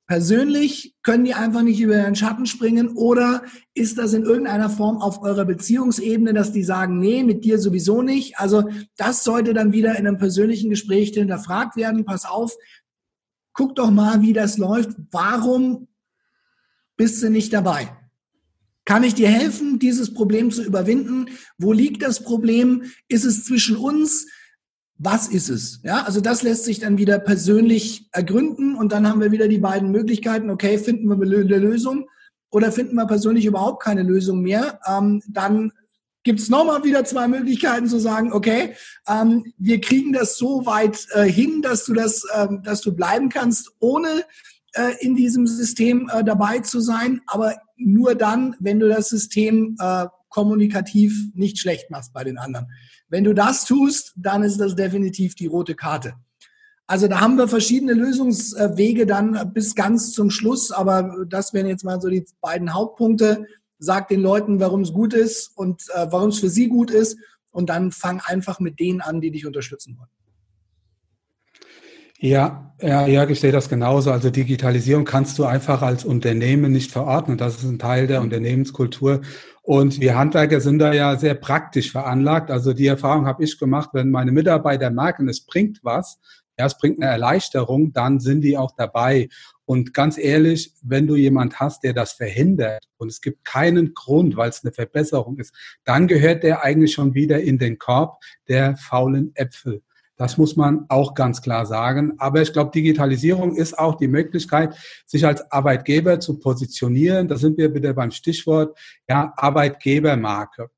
persönlich, 0.08 0.96
können 1.04 1.26
die 1.26 1.34
einfach 1.34 1.62
nicht 1.62 1.82
über 1.82 1.98
den 1.98 2.16
Schatten 2.16 2.46
springen 2.46 2.90
oder 2.90 3.44
ist 3.74 3.98
das 3.98 4.14
in 4.14 4.24
irgendeiner 4.24 4.70
Form 4.70 5.02
auf 5.02 5.22
eurer 5.22 5.44
Beziehungsebene, 5.44 6.34
dass 6.34 6.54
die 6.54 6.64
sagen, 6.64 6.98
nee, 6.98 7.24
mit 7.24 7.44
dir 7.44 7.60
sowieso 7.60 8.02
nicht? 8.02 8.40
Also 8.40 8.70
das 8.96 9.26
sollte 9.26 9.54
dann 9.54 9.74
wieder 9.74 9.92
in 9.98 10.08
einem 10.08 10.18
persönlichen 10.18 10.70
Gespräch 10.70 11.10
hinterfragt 11.10 11.76
werden. 11.76 12.06
Pass 12.06 12.26
auf, 12.26 12.56
guck 13.52 13.76
doch 13.76 13.92
mal, 13.92 14.22
wie 14.22 14.34
das 14.34 14.58
läuft. 14.58 14.92
Warum 15.12 15.90
bist 16.96 17.22
du 17.22 17.30
nicht 17.30 17.52
dabei? 17.52 17.90
Kann 18.86 19.04
ich 19.04 19.14
dir 19.14 19.28
helfen, 19.28 19.80
dieses 19.80 20.14
Problem 20.14 20.52
zu 20.52 20.64
überwinden? 20.64 21.28
Wo 21.58 21.74
liegt 21.74 22.02
das 22.02 22.24
Problem? 22.24 22.84
Ist 23.10 23.26
es 23.26 23.44
zwischen 23.44 23.76
uns? 23.76 24.28
Was 25.00 25.28
ist 25.28 25.50
es? 25.50 25.80
Ja, 25.84 26.04
also 26.04 26.22
das 26.22 26.42
lässt 26.42 26.64
sich 26.64 26.80
dann 26.80 26.98
wieder 26.98 27.20
persönlich 27.20 28.10
ergründen 28.12 28.76
und 28.76 28.92
dann 28.92 29.08
haben 29.08 29.22
wir 29.22 29.32
wieder 29.32 29.48
die 29.48 29.60
beiden 29.60 29.92
Möglichkeiten. 29.92 30.50
Okay, 30.50 30.78
finden 30.80 31.08
wir 31.08 31.16
eine 31.16 31.58
Lösung 31.58 32.08
oder 32.50 32.72
finden 32.72 32.96
wir 32.96 33.06
persönlich 33.06 33.46
überhaupt 33.46 33.84
keine 33.84 34.02
Lösung 34.02 34.42
mehr? 34.42 34.80
Ähm, 34.88 35.22
dann 35.28 35.72
gibt 36.24 36.40
es 36.40 36.50
nochmal 36.50 36.84
wieder 36.84 37.06
zwei 37.06 37.28
Möglichkeiten 37.28 37.88
zu 37.88 38.00
sagen, 38.00 38.34
okay, 38.34 38.76
ähm, 39.08 39.54
wir 39.58 39.80
kriegen 39.80 40.14
das 40.14 40.38
so 40.38 40.66
weit 40.66 41.08
äh, 41.12 41.24
hin, 41.24 41.62
dass 41.62 41.86
du 41.86 41.94
das, 41.94 42.24
ähm, 42.36 42.64
dass 42.64 42.82
du 42.82 42.94
bleiben 42.94 43.30
kannst, 43.30 43.72
ohne 43.80 44.26
äh, 44.74 44.94
in 45.00 45.16
diesem 45.16 45.48
System 45.48 46.10
äh, 46.12 46.24
dabei 46.24 46.60
zu 46.60 46.82
sein, 46.82 47.22
aber 47.28 47.56
nur 47.78 48.16
dann, 48.16 48.56
wenn 48.60 48.80
du 48.80 48.90
das 48.90 49.10
System 49.10 49.78
äh, 49.80 50.08
kommunikativ 50.38 51.32
nicht 51.34 51.58
schlecht 51.58 51.90
machst 51.90 52.14
bei 52.14 52.24
den 52.24 52.38
anderen. 52.38 52.68
Wenn 53.10 53.24
du 53.24 53.34
das 53.34 53.66
tust, 53.66 54.14
dann 54.16 54.44
ist 54.44 54.60
das 54.60 54.76
definitiv 54.76 55.34
die 55.34 55.48
rote 55.48 55.74
Karte. 55.74 56.14
Also 56.86 57.08
da 57.08 57.22
haben 57.22 57.38
wir 57.38 57.48
verschiedene 57.48 57.94
Lösungswege 57.94 59.08
dann 59.08 59.52
bis 59.52 59.74
ganz 59.74 60.12
zum 60.12 60.30
Schluss, 60.30 60.72
aber 60.72 61.26
das 61.28 61.56
wären 61.56 61.66
jetzt 61.66 61.84
mal 61.84 62.00
so 62.00 62.08
die 62.08 62.24
beiden 62.40 62.72
Hauptpunkte 62.72 63.48
sag 63.80 64.10
den 64.10 64.22
Leuten, 64.22 64.60
warum 64.60 64.82
es 64.82 64.94
gut 64.94 65.16
ist 65.16 65.52
und 65.56 65.82
äh, 65.96 66.06
warum 66.12 66.30
es 66.30 66.40
für 66.40 66.50
sie 66.50 66.68
gut 66.68 66.92
ist 66.92 67.18
und 67.50 67.70
dann 67.70 67.92
fang 67.92 68.22
einfach 68.24 68.60
mit 68.60 68.80
denen 68.80 69.02
an, 69.02 69.22
die 69.22 69.32
dich 69.32 69.48
unterstützen 69.48 69.98
wollen. 69.98 70.10
Ja, 72.20 72.76
ja, 72.82 73.06
ja, 73.06 73.28
ich 73.30 73.40
sehe 73.40 73.52
das 73.52 73.70
genauso. 73.70 74.12
Also 74.12 74.32
Digitalisierung 74.32 75.06
kannst 75.06 75.38
du 75.38 75.46
einfach 75.46 75.84
als 75.84 76.04
Unternehmen 76.04 76.72
nicht 76.72 76.92
verordnen. 76.92 77.38
Das 77.38 77.58
ist 77.58 77.64
ein 77.64 77.78
Teil 77.78 78.08
der 78.08 78.22
Unternehmenskultur. 78.22 79.22
Und 79.68 80.00
wir 80.00 80.18
Handwerker 80.18 80.62
sind 80.62 80.80
da 80.80 80.94
ja 80.94 81.18
sehr 81.18 81.36
praktisch 81.36 81.92
veranlagt. 81.92 82.52
Also 82.52 82.72
die 82.72 82.88
Erfahrung 82.88 83.26
habe 83.26 83.44
ich 83.44 83.60
gemacht, 83.60 83.90
wenn 83.92 84.12
meine 84.12 84.32
Mitarbeiter 84.32 84.90
merken, 84.92 85.28
es 85.28 85.46
bringt 85.46 85.82
was, 85.84 86.22
ja, 86.58 86.68
es 86.68 86.78
bringt 86.78 87.02
eine 87.02 87.12
Erleichterung, 87.12 87.92
dann 87.92 88.22
sind 88.22 88.46
die 88.46 88.58
auch 88.58 88.72
dabei. 88.78 89.28
Und 89.66 89.94
ganz 89.94 90.18
ehrlich, 90.18 90.72
wenn 90.84 91.06
du 91.06 91.18
jemand 91.18 91.60
hast, 91.60 91.84
der 91.84 91.92
das 91.92 92.14
verhindert 92.14 92.88
und 92.96 93.10
es 93.10 93.20
gibt 93.20 93.44
keinen 93.44 93.94
Grund, 93.94 94.38
weil 94.38 94.52
es 94.52 94.64
eine 94.64 94.72
Verbesserung 94.72 95.38
ist, 95.38 95.54
dann 95.84 96.08
gehört 96.08 96.44
der 96.44 96.64
eigentlich 96.64 96.94
schon 96.94 97.14
wieder 97.14 97.42
in 97.42 97.58
den 97.58 97.78
Korb 97.78 98.24
der 98.48 98.78
faulen 98.78 99.36
Äpfel. 99.36 99.82
Das 100.18 100.38
muss 100.38 100.56
man 100.56 100.86
auch 100.90 101.14
ganz 101.14 101.42
klar 101.42 101.66
sagen. 101.66 102.14
Aber 102.18 102.42
ich 102.42 102.52
glaube, 102.52 102.72
Digitalisierung 102.72 103.56
ist 103.56 103.78
auch 103.78 103.96
die 103.96 104.08
Möglichkeit, 104.08 104.76
sich 105.06 105.26
als 105.26 105.52
Arbeitgeber 105.52 106.20
zu 106.20 106.40
positionieren. 106.40 107.28
Da 107.28 107.38
sind 107.38 107.58
wir 107.58 107.74
wieder 107.74 107.94
beim 107.94 108.12
Stichwort, 108.12 108.78
ja, 109.08 109.32
Arbeitgebermarke. 109.38 110.70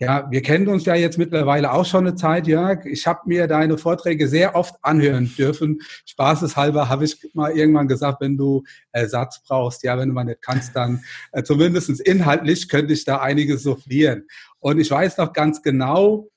Ja, 0.00 0.28
wir 0.28 0.42
kennen 0.42 0.68
uns 0.68 0.84
ja 0.84 0.96
jetzt 0.96 1.18
mittlerweile 1.18 1.72
auch 1.72 1.86
schon 1.86 2.06
eine 2.06 2.16
Zeit, 2.16 2.46
Jörg. 2.46 2.84
Ich 2.84 3.06
habe 3.06 3.20
mir 3.26 3.46
deine 3.46 3.78
Vorträge 3.78 4.28
sehr 4.28 4.56
oft 4.56 4.74
anhören 4.82 5.32
dürfen. 5.38 5.80
Spaßeshalber 6.04 6.88
habe 6.88 7.04
ich 7.04 7.16
mal 7.32 7.52
irgendwann 7.52 7.86
gesagt, 7.86 8.20
wenn 8.20 8.36
du 8.36 8.64
Ersatz 8.90 9.40
brauchst, 9.46 9.84
ja, 9.84 9.96
wenn 9.96 10.08
du 10.08 10.14
mal 10.14 10.24
nicht 10.24 10.42
kannst, 10.42 10.74
dann 10.74 11.04
äh, 11.32 11.44
zumindest 11.44 12.00
inhaltlich 12.00 12.68
könnte 12.68 12.92
ich 12.92 13.04
da 13.04 13.20
einiges 13.20 13.62
soufflieren. 13.62 14.26
Und 14.58 14.80
ich 14.80 14.90
weiß 14.90 15.16
noch 15.18 15.32
ganz 15.32 15.62
genau, 15.62 16.28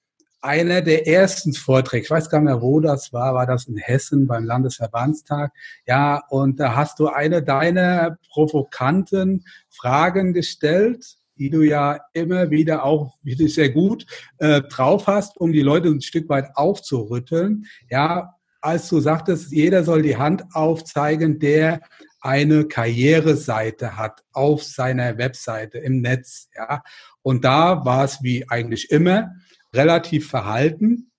einer 0.47 0.81
der 0.81 1.07
ersten 1.07 1.53
Vorträge, 1.53 2.05
ich 2.05 2.10
weiß 2.10 2.29
gar 2.29 2.39
nicht 2.39 2.45
mehr, 2.45 2.62
wo 2.62 2.79
das 2.79 3.12
war, 3.12 3.36
war 3.36 3.45
das 3.45 3.65
in 3.65 3.77
Hessen 3.77 4.25
beim 4.25 4.45
Landesverbandstag. 4.45 5.51
Ja, 5.86 6.23
und 6.29 6.60
da 6.60 6.75
hast 6.75 6.99
du 6.99 7.07
eine 7.07 7.43
deiner 7.43 8.17
provokanten 8.31 9.45
Fragen 9.69 10.33
gestellt 10.33 11.17
die 11.39 11.51
du 11.51 11.62
ja 11.62 11.99
immer 12.13 12.49
wieder 12.49 12.83
auch 12.83 13.13
wirklich 13.21 13.53
sehr 13.53 13.69
gut 13.69 14.07
äh, 14.39 14.62
drauf 14.62 15.05
hast, 15.05 15.38
um 15.38 15.51
die 15.51 15.62
Leute 15.62 15.88
ein 15.88 16.01
Stück 16.01 16.29
weit 16.29 16.49
aufzurütteln. 16.55 17.67
Ja, 17.91 18.33
als 18.60 18.89
du 18.89 18.99
sagtest, 18.99 19.51
jeder 19.51 19.83
soll 19.83 20.01
die 20.01 20.17
Hand 20.17 20.43
aufzeigen, 20.53 21.38
der 21.38 21.81
eine 22.21 22.65
Karriereseite 22.65 23.97
hat 23.97 24.23
auf 24.33 24.63
seiner 24.63 25.17
Webseite 25.19 25.77
im 25.77 26.01
Netz. 26.01 26.49
Ja, 26.55 26.81
und 27.21 27.45
da 27.45 27.86
war 27.86 28.03
es 28.03 28.23
wie 28.23 28.49
eigentlich 28.49 28.89
immer 28.89 29.36
relativ 29.73 30.30
verhalten. 30.30 31.12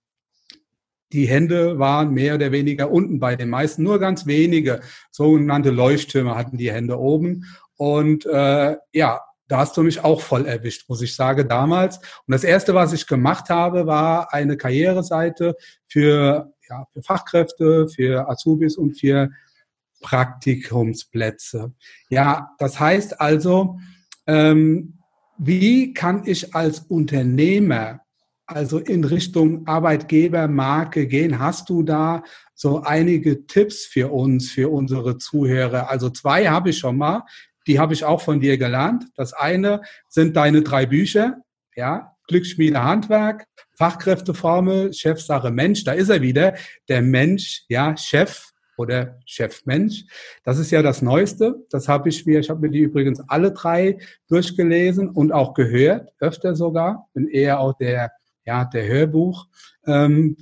Die 1.12 1.26
Hände 1.26 1.78
waren 1.78 2.12
mehr 2.12 2.34
oder 2.34 2.52
weniger 2.52 2.90
unten 2.90 3.18
bei 3.18 3.34
den 3.34 3.48
meisten, 3.48 3.82
nur 3.82 3.98
ganz 3.98 4.26
wenige 4.26 4.80
sogenannte 5.10 5.70
Leuchttürme 5.70 6.34
hatten 6.34 6.58
die 6.58 6.70
Hände 6.70 6.98
oben. 6.98 7.46
Und 7.76 8.26
äh, 8.26 8.76
ja, 8.92 9.20
da 9.48 9.58
hast 9.58 9.76
du 9.76 9.82
mich 9.82 10.04
auch 10.04 10.20
voll 10.20 10.46
erwischt, 10.46 10.88
muss 10.88 11.00
ich 11.00 11.14
sagen, 11.14 11.48
damals. 11.48 11.96
Und 11.96 12.32
das 12.32 12.44
erste, 12.44 12.74
was 12.74 12.92
ich 12.92 13.06
gemacht 13.06 13.48
habe, 13.48 13.86
war 13.86 14.32
eine 14.34 14.58
Karriereseite 14.58 15.56
für, 15.86 16.52
ja, 16.68 16.86
für 16.92 17.02
Fachkräfte, 17.02 17.88
für 17.88 18.28
Azubis 18.28 18.76
und 18.76 19.00
für 19.00 19.30
Praktikumsplätze. 20.02 21.72
Ja, 22.10 22.50
das 22.58 22.78
heißt 22.78 23.20
also, 23.20 23.78
ähm, 24.26 24.98
wie 25.38 25.94
kann 25.94 26.24
ich 26.26 26.54
als 26.54 26.80
Unternehmer 26.80 28.00
also 28.48 28.78
in 28.78 29.04
Richtung 29.04 29.66
Arbeitgebermarke 29.66 31.06
gehen? 31.06 31.38
Hast 31.38 31.68
du 31.68 31.82
da 31.82 32.24
so 32.54 32.82
einige 32.82 33.46
Tipps 33.46 33.84
für 33.84 34.12
uns, 34.12 34.50
für 34.50 34.70
unsere 34.70 35.18
Zuhörer? 35.18 35.88
Also 35.88 36.10
zwei 36.10 36.48
habe 36.48 36.70
ich 36.70 36.78
schon 36.78 36.96
mal 36.96 37.24
die 37.68 37.78
habe 37.78 37.92
ich 37.92 38.02
auch 38.02 38.22
von 38.22 38.40
dir 38.40 38.58
gelernt. 38.58 39.04
Das 39.14 39.34
eine 39.34 39.82
sind 40.08 40.34
deine 40.36 40.62
drei 40.62 40.86
Bücher, 40.86 41.42
ja, 41.76 42.16
Glücksschmiede 42.26 42.82
Handwerk, 42.82 43.44
Fachkräfteformel, 43.76 44.92
Chefsache 44.92 45.50
Mensch, 45.50 45.84
da 45.84 45.92
ist 45.92 46.08
er 46.08 46.20
wieder, 46.20 46.54
der 46.88 47.02
Mensch, 47.02 47.64
ja, 47.68 47.96
Chef 47.96 48.50
oder 48.76 49.18
Chefmensch. 49.26 50.04
Das 50.44 50.58
ist 50.58 50.70
ja 50.70 50.82
das 50.82 51.02
Neueste. 51.02 51.66
Das 51.70 51.88
habe 51.88 52.08
ich 52.08 52.26
mir, 52.26 52.40
ich 52.40 52.48
habe 52.48 52.60
mir 52.60 52.70
die 52.70 52.80
übrigens 52.80 53.20
alle 53.28 53.52
drei 53.52 53.98
durchgelesen 54.28 55.10
und 55.10 55.32
auch 55.32 55.54
gehört, 55.54 56.10
öfter 56.20 56.54
sogar. 56.56 57.08
Bin 57.12 57.28
eher 57.28 57.60
auch 57.60 57.76
der 57.76 58.12
ja, 58.48 58.64
der 58.64 58.86
Hörbuch. 58.88 59.46
Ähm, 59.86 60.36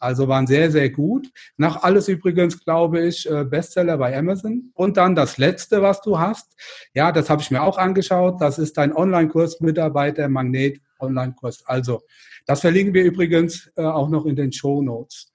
also 0.00 0.26
waren 0.26 0.48
sehr, 0.48 0.72
sehr 0.72 0.90
gut. 0.90 1.28
Nach 1.56 1.84
alles 1.84 2.08
übrigens, 2.08 2.64
glaube 2.64 3.06
ich, 3.06 3.30
äh, 3.30 3.44
Bestseller 3.44 3.96
bei 3.96 4.16
Amazon. 4.18 4.72
Und 4.74 4.96
dann 4.96 5.14
das 5.14 5.38
letzte, 5.38 5.82
was 5.82 6.00
du 6.00 6.18
hast, 6.18 6.56
ja, 6.94 7.12
das 7.12 7.30
habe 7.30 7.42
ich 7.42 7.52
mir 7.52 7.62
auch 7.62 7.78
angeschaut, 7.78 8.40
das 8.40 8.58
ist 8.58 8.76
dein 8.76 8.92
Online-Kurs 8.92 9.60
Mitarbeiter 9.60 10.28
Magnet 10.28 10.80
Online-Kurs. 10.98 11.62
Also, 11.66 12.02
das 12.44 12.60
verlinken 12.60 12.92
wir 12.94 13.04
übrigens 13.04 13.70
äh, 13.76 13.82
auch 13.82 14.08
noch 14.08 14.26
in 14.26 14.34
den 14.34 14.52
Show 14.52 14.82
Notes. 14.82 15.32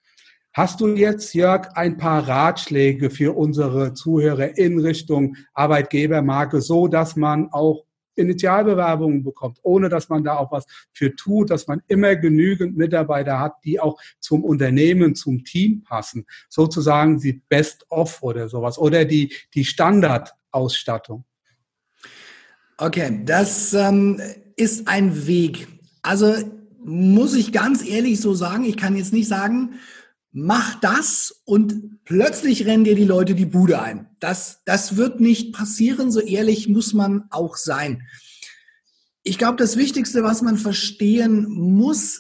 Hast 0.54 0.82
du 0.82 0.94
jetzt, 0.96 1.34
Jörg, 1.34 1.70
ein 1.76 1.96
paar 1.96 2.28
Ratschläge 2.28 3.10
für 3.10 3.38
unsere 3.38 3.94
Zuhörer 3.94 4.58
in 4.58 4.80
Richtung 4.80 5.38
Arbeitgebermarke, 5.54 6.60
so 6.60 6.90
dass 6.90 7.16
man 7.16 7.48
auch 7.54 7.86
Initialbewerbungen 8.16 9.24
bekommt, 9.24 9.60
ohne 9.64 9.90
dass 9.90 10.10
man 10.10 10.24
da 10.24 10.38
auch 10.38 10.52
was 10.52 10.66
für 10.92 11.16
tut, 11.16 11.50
dass 11.50 11.68
man 11.68 11.82
immer 11.88 12.16
genügend 12.16 12.78
Mitarbeiter 12.78 13.40
hat, 13.40 13.54
die 13.64 13.80
auch 13.80 14.00
zum 14.20 14.44
Unternehmen, 14.44 15.16
zum 15.16 15.44
Team 15.44 15.84
passen. 15.84 16.26
Sozusagen 16.50 17.20
die 17.20 17.42
Best-of 17.50 18.22
oder 18.24 18.50
sowas 18.50 18.78
oder 18.78 19.06
die, 19.06 19.34
die 19.54 19.66
Standardausstattung. 19.66 21.26
Okay, 22.78 23.22
das 23.26 23.74
ähm, 23.74 24.20
ist 24.56 24.88
ein 24.88 25.28
Weg. 25.28 25.68
Also 26.02 26.34
muss 26.84 27.36
ich 27.36 27.52
ganz 27.52 27.88
ehrlich 27.88 28.20
so 28.20 28.34
sagen, 28.34 28.66
ich 28.66 28.78
kann 28.78 28.98
jetzt 28.98 29.14
nicht 29.14 29.28
sagen, 29.28 29.76
mach 30.32 30.80
das 30.80 31.42
und 31.46 31.91
plötzlich 32.06 32.66
rennen 32.66 32.84
dir 32.84 32.96
die 32.96 33.06
Leute 33.06 33.36
die 33.36 33.46
Bude 33.46 33.82
ein. 33.82 34.08
Das, 34.20 34.62
das 34.66 34.98
wird 34.98 35.20
nicht 35.20 35.54
passieren, 35.54 36.12
so 36.12 36.20
ehrlich 36.20 36.68
muss 36.68 36.94
man 36.94 37.26
auch 37.30 37.56
sein. 37.56 38.08
Ich 39.24 39.38
glaube, 39.38 39.58
das 39.58 39.78
Wichtigste, 39.78 40.24
was 40.24 40.42
man 40.42 40.58
verstehen 40.58 41.46
muss, 41.48 42.20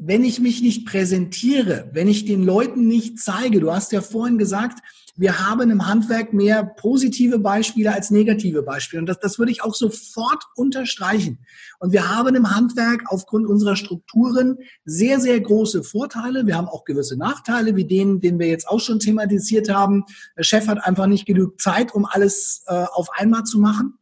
wenn 0.00 0.24
ich 0.24 0.38
mich 0.38 0.62
nicht 0.62 0.86
präsentiere, 0.86 1.90
wenn 1.92 2.06
ich 2.06 2.24
den 2.24 2.44
Leuten 2.44 2.86
nicht 2.86 3.18
zeige, 3.18 3.58
du 3.58 3.72
hast 3.72 3.90
ja 3.90 4.00
vorhin 4.00 4.38
gesagt, 4.38 4.78
wir 5.16 5.44
haben 5.44 5.68
im 5.68 5.84
Handwerk 5.84 6.32
mehr 6.32 6.62
positive 6.62 7.40
Beispiele 7.40 7.92
als 7.92 8.12
negative 8.12 8.62
Beispiele. 8.62 9.00
Und 9.00 9.06
das, 9.08 9.18
das 9.18 9.40
würde 9.40 9.50
ich 9.50 9.64
auch 9.64 9.74
sofort 9.74 10.44
unterstreichen. 10.54 11.40
Und 11.80 11.90
wir 11.90 12.14
haben 12.14 12.36
im 12.36 12.54
Handwerk 12.54 13.02
aufgrund 13.06 13.48
unserer 13.48 13.74
Strukturen 13.74 14.58
sehr, 14.84 15.18
sehr 15.18 15.40
große 15.40 15.82
Vorteile. 15.82 16.46
Wir 16.46 16.56
haben 16.56 16.68
auch 16.68 16.84
gewisse 16.84 17.16
Nachteile, 17.16 17.74
wie 17.74 17.84
den, 17.84 18.20
den 18.20 18.38
wir 18.38 18.46
jetzt 18.46 18.68
auch 18.68 18.78
schon 18.78 19.00
thematisiert 19.00 19.68
haben. 19.68 20.04
Der 20.36 20.44
Chef 20.44 20.68
hat 20.68 20.84
einfach 20.84 21.08
nicht 21.08 21.26
genug 21.26 21.60
Zeit, 21.60 21.92
um 21.92 22.04
alles 22.04 22.62
äh, 22.68 22.84
auf 22.92 23.08
einmal 23.18 23.42
zu 23.42 23.58
machen. 23.58 23.98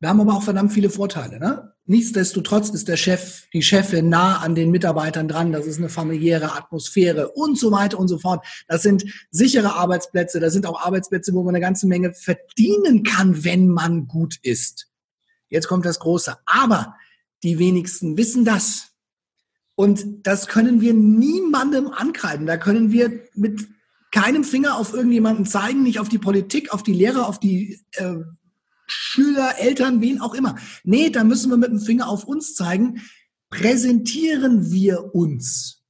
Wir 0.00 0.08
haben 0.08 0.22
aber 0.22 0.32
auch 0.32 0.42
verdammt 0.42 0.72
viele 0.72 0.88
Vorteile. 0.88 1.38
Ne? 1.38 1.71
Nichtsdestotrotz 1.84 2.68
ist 2.68 2.86
der 2.86 2.96
Chef, 2.96 3.48
die 3.52 3.62
Chefin 3.62 4.08
nah 4.08 4.38
an 4.38 4.54
den 4.54 4.70
Mitarbeitern 4.70 5.26
dran. 5.26 5.50
Das 5.50 5.66
ist 5.66 5.78
eine 5.78 5.88
familiäre 5.88 6.54
Atmosphäre 6.54 7.30
und 7.30 7.58
so 7.58 7.72
weiter 7.72 7.98
und 7.98 8.06
so 8.06 8.18
fort. 8.18 8.46
Das 8.68 8.82
sind 8.82 9.04
sichere 9.30 9.74
Arbeitsplätze. 9.74 10.38
Das 10.38 10.52
sind 10.52 10.64
auch 10.66 10.80
Arbeitsplätze, 10.80 11.32
wo 11.34 11.42
man 11.42 11.54
eine 11.54 11.60
ganze 11.60 11.88
Menge 11.88 12.14
verdienen 12.14 13.02
kann, 13.02 13.44
wenn 13.44 13.68
man 13.68 14.06
gut 14.06 14.38
ist. 14.42 14.90
Jetzt 15.48 15.66
kommt 15.66 15.84
das 15.84 15.98
Große. 15.98 16.36
Aber 16.46 16.94
die 17.42 17.58
wenigsten 17.58 18.16
wissen 18.16 18.44
das. 18.44 18.92
Und 19.74 20.26
das 20.26 20.46
können 20.46 20.80
wir 20.80 20.94
niemandem 20.94 21.88
ankreiden. 21.88 22.46
Da 22.46 22.58
können 22.58 22.92
wir 22.92 23.24
mit 23.34 23.66
keinem 24.12 24.44
Finger 24.44 24.76
auf 24.76 24.94
irgendjemanden 24.94 25.46
zeigen, 25.46 25.82
nicht 25.82 25.98
auf 25.98 26.08
die 26.08 26.18
Politik, 26.18 26.72
auf 26.72 26.82
die 26.84 26.92
Lehrer, 26.92 27.26
auf 27.26 27.40
die 27.40 27.80
äh, 27.92 28.16
Schüler, 28.92 29.58
Eltern, 29.58 30.00
wen 30.00 30.20
auch 30.20 30.34
immer. 30.34 30.56
Nee, 30.84 31.10
da 31.10 31.24
müssen 31.24 31.50
wir 31.50 31.56
mit 31.56 31.70
dem 31.70 31.80
Finger 31.80 32.08
auf 32.08 32.24
uns 32.24 32.54
zeigen. 32.54 33.02
Präsentieren 33.50 34.70
wir 34.70 35.14
uns. 35.14 35.82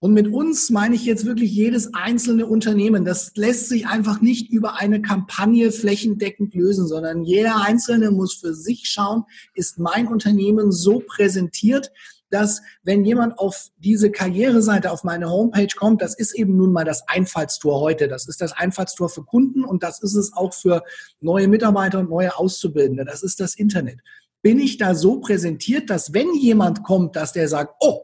Und 0.00 0.14
mit 0.14 0.28
uns 0.28 0.70
meine 0.70 0.94
ich 0.94 1.04
jetzt 1.04 1.24
wirklich 1.24 1.50
jedes 1.50 1.92
einzelne 1.92 2.46
Unternehmen. 2.46 3.04
Das 3.04 3.32
lässt 3.34 3.68
sich 3.68 3.88
einfach 3.88 4.20
nicht 4.20 4.50
über 4.50 4.76
eine 4.76 5.02
Kampagne 5.02 5.72
flächendeckend 5.72 6.54
lösen, 6.54 6.86
sondern 6.86 7.24
jeder 7.24 7.62
Einzelne 7.62 8.12
muss 8.12 8.34
für 8.34 8.54
sich 8.54 8.84
schauen, 8.84 9.24
ist 9.54 9.78
mein 9.78 10.06
Unternehmen 10.06 10.70
so 10.70 11.00
präsentiert, 11.00 11.90
dass 12.30 12.62
wenn 12.82 13.04
jemand 13.04 13.38
auf 13.38 13.68
diese 13.78 14.10
Karriereseite, 14.10 14.90
auf 14.90 15.04
meine 15.04 15.30
Homepage 15.30 15.74
kommt, 15.76 16.02
das 16.02 16.14
ist 16.14 16.34
eben 16.34 16.56
nun 16.56 16.72
mal 16.72 16.84
das 16.84 17.06
Einfallstor 17.08 17.80
heute. 17.80 18.08
Das 18.08 18.28
ist 18.28 18.40
das 18.40 18.52
Einfallstor 18.52 19.08
für 19.08 19.24
Kunden 19.24 19.64
und 19.64 19.82
das 19.82 20.02
ist 20.02 20.14
es 20.14 20.32
auch 20.34 20.54
für 20.54 20.82
neue 21.20 21.48
Mitarbeiter 21.48 22.00
und 22.00 22.10
neue 22.10 22.36
Auszubildende. 22.36 23.04
Das 23.04 23.22
ist 23.22 23.40
das 23.40 23.54
Internet. 23.54 24.00
Bin 24.42 24.58
ich 24.58 24.78
da 24.78 24.94
so 24.94 25.20
präsentiert, 25.20 25.90
dass 25.90 26.12
wenn 26.12 26.34
jemand 26.34 26.84
kommt, 26.84 27.16
dass 27.16 27.32
der 27.32 27.48
sagt, 27.48 27.74
oh, 27.80 28.02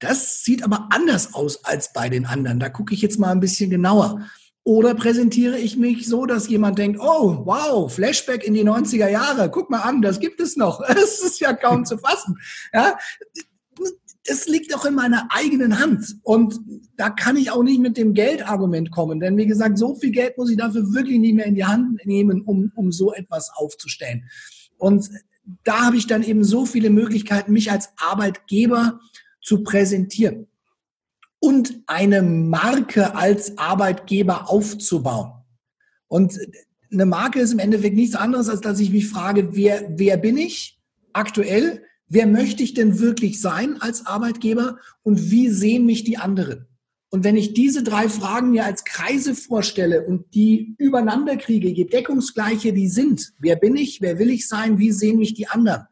das 0.00 0.42
sieht 0.42 0.64
aber 0.64 0.88
anders 0.90 1.34
aus 1.34 1.64
als 1.64 1.92
bei 1.92 2.08
den 2.08 2.26
anderen. 2.26 2.58
Da 2.58 2.68
gucke 2.68 2.94
ich 2.94 3.02
jetzt 3.02 3.18
mal 3.18 3.30
ein 3.30 3.40
bisschen 3.40 3.70
genauer. 3.70 4.26
Oder 4.70 4.94
präsentiere 4.94 5.58
ich 5.58 5.76
mich 5.76 6.06
so, 6.06 6.26
dass 6.26 6.48
jemand 6.48 6.78
denkt, 6.78 7.00
oh, 7.02 7.44
wow, 7.44 7.92
Flashback 7.92 8.44
in 8.44 8.54
die 8.54 8.62
90er 8.62 9.08
Jahre, 9.08 9.50
guck 9.50 9.68
mal 9.68 9.80
an, 9.80 10.00
das 10.00 10.20
gibt 10.20 10.40
es 10.40 10.56
noch. 10.56 10.80
Das 10.88 11.18
ist 11.24 11.40
ja 11.40 11.54
kaum 11.54 11.84
zu 11.84 11.98
fassen. 11.98 12.36
Ja, 12.72 12.96
das 14.26 14.46
liegt 14.46 14.72
auch 14.72 14.84
in 14.84 14.94
meiner 14.94 15.26
eigenen 15.30 15.80
Hand. 15.80 16.18
Und 16.22 16.60
da 16.96 17.10
kann 17.10 17.36
ich 17.36 17.50
auch 17.50 17.64
nicht 17.64 17.80
mit 17.80 17.96
dem 17.96 18.14
Geldargument 18.14 18.92
kommen. 18.92 19.18
Denn 19.18 19.36
wie 19.36 19.46
gesagt, 19.46 19.76
so 19.76 19.96
viel 19.96 20.12
Geld 20.12 20.38
muss 20.38 20.52
ich 20.52 20.56
dafür 20.56 20.94
wirklich 20.94 21.18
nicht 21.18 21.34
mehr 21.34 21.46
in 21.46 21.56
die 21.56 21.64
Hand 21.64 22.06
nehmen, 22.06 22.42
um, 22.42 22.70
um 22.76 22.92
so 22.92 23.12
etwas 23.12 23.50
aufzustellen. 23.52 24.22
Und 24.78 25.10
da 25.64 25.86
habe 25.86 25.96
ich 25.96 26.06
dann 26.06 26.22
eben 26.22 26.44
so 26.44 26.64
viele 26.64 26.90
Möglichkeiten, 26.90 27.52
mich 27.52 27.72
als 27.72 27.88
Arbeitgeber 27.96 29.00
zu 29.42 29.64
präsentieren 29.64 30.46
und 31.40 31.82
eine 31.86 32.22
Marke 32.22 33.16
als 33.16 33.58
Arbeitgeber 33.58 34.50
aufzubauen. 34.50 35.32
Und 36.06 36.38
eine 36.92 37.06
Marke 37.06 37.40
ist 37.40 37.52
im 37.52 37.58
Endeffekt 37.58 37.96
nichts 37.96 38.14
anderes, 38.14 38.48
als 38.48 38.60
dass 38.60 38.80
ich 38.80 38.90
mich 38.90 39.08
frage, 39.08 39.54
wer, 39.56 39.88
wer 39.96 40.16
bin 40.16 40.36
ich 40.36 40.78
aktuell? 41.12 41.82
Wer 42.08 42.26
möchte 42.26 42.62
ich 42.62 42.74
denn 42.74 42.98
wirklich 42.98 43.40
sein 43.40 43.80
als 43.80 44.06
Arbeitgeber? 44.06 44.78
Und 45.02 45.30
wie 45.30 45.48
sehen 45.48 45.86
mich 45.86 46.04
die 46.04 46.18
anderen? 46.18 46.66
Und 47.10 47.24
wenn 47.24 47.36
ich 47.36 47.54
diese 47.54 47.82
drei 47.82 48.08
Fragen 48.08 48.50
mir 48.50 48.64
als 48.64 48.84
Kreise 48.84 49.34
vorstelle 49.34 50.06
und 50.06 50.32
die 50.34 50.74
übereinander 50.78 51.36
kriege, 51.36 51.68
je 51.68 51.84
deckungsgleiche 51.84 52.72
die 52.72 52.88
sind, 52.88 53.32
wer 53.38 53.56
bin 53.56 53.76
ich, 53.76 54.00
wer 54.00 54.18
will 54.18 54.30
ich 54.30 54.46
sein, 54.46 54.78
wie 54.78 54.92
sehen 54.92 55.18
mich 55.18 55.34
die 55.34 55.48
anderen, 55.48 55.86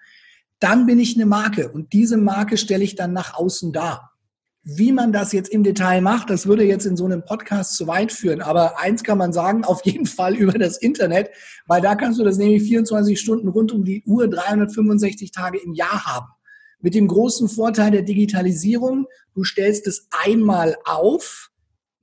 dann 0.61 0.87
bin 0.87 1.01
ich 1.01 1.17
eine 1.17 1.27
Marke 1.27 1.71
und 1.71 1.93
diese 1.93 2.17
Marke 2.17 2.57
stelle 2.57 2.85
ich 2.85 2.95
dann 2.95 3.13
nach 3.13 3.35
außen 3.35 3.73
dar. 3.73 4.08
Wie 4.71 4.93
man 4.93 5.13
das 5.13 5.33
jetzt 5.33 5.49
im 5.49 5.63
Detail 5.63 6.03
macht, 6.03 6.29
das 6.29 6.47
würde 6.47 6.63
jetzt 6.63 6.85
in 6.85 6.95
so 6.95 7.07
einem 7.07 7.25
Podcast 7.25 7.75
zu 7.75 7.87
weit 7.87 8.13
führen. 8.13 8.43
Aber 8.43 8.79
eins 8.79 9.03
kann 9.03 9.17
man 9.17 9.33
sagen, 9.33 9.65
auf 9.65 9.81
jeden 9.87 10.05
Fall 10.05 10.35
über 10.37 10.59
das 10.59 10.77
Internet, 10.77 11.31
weil 11.67 11.81
da 11.81 11.95
kannst 11.95 12.21
du 12.21 12.25
das 12.25 12.37
nämlich 12.37 12.65
24 12.65 13.19
Stunden 13.19 13.49
rund 13.49 13.73
um 13.73 13.83
die 13.83 14.03
Uhr, 14.05 14.29
365 14.29 15.31
Tage 15.33 15.57
im 15.57 15.73
Jahr 15.73 16.05
haben. 16.05 16.27
Mit 16.81 16.95
dem 16.95 17.09
großen 17.09 17.49
Vorteil 17.49 17.93
der 17.93 18.03
Digitalisierung, 18.03 19.07
du 19.35 19.43
stellst 19.43 19.87
es 19.87 20.07
einmal 20.11 20.77
auf, 20.85 21.49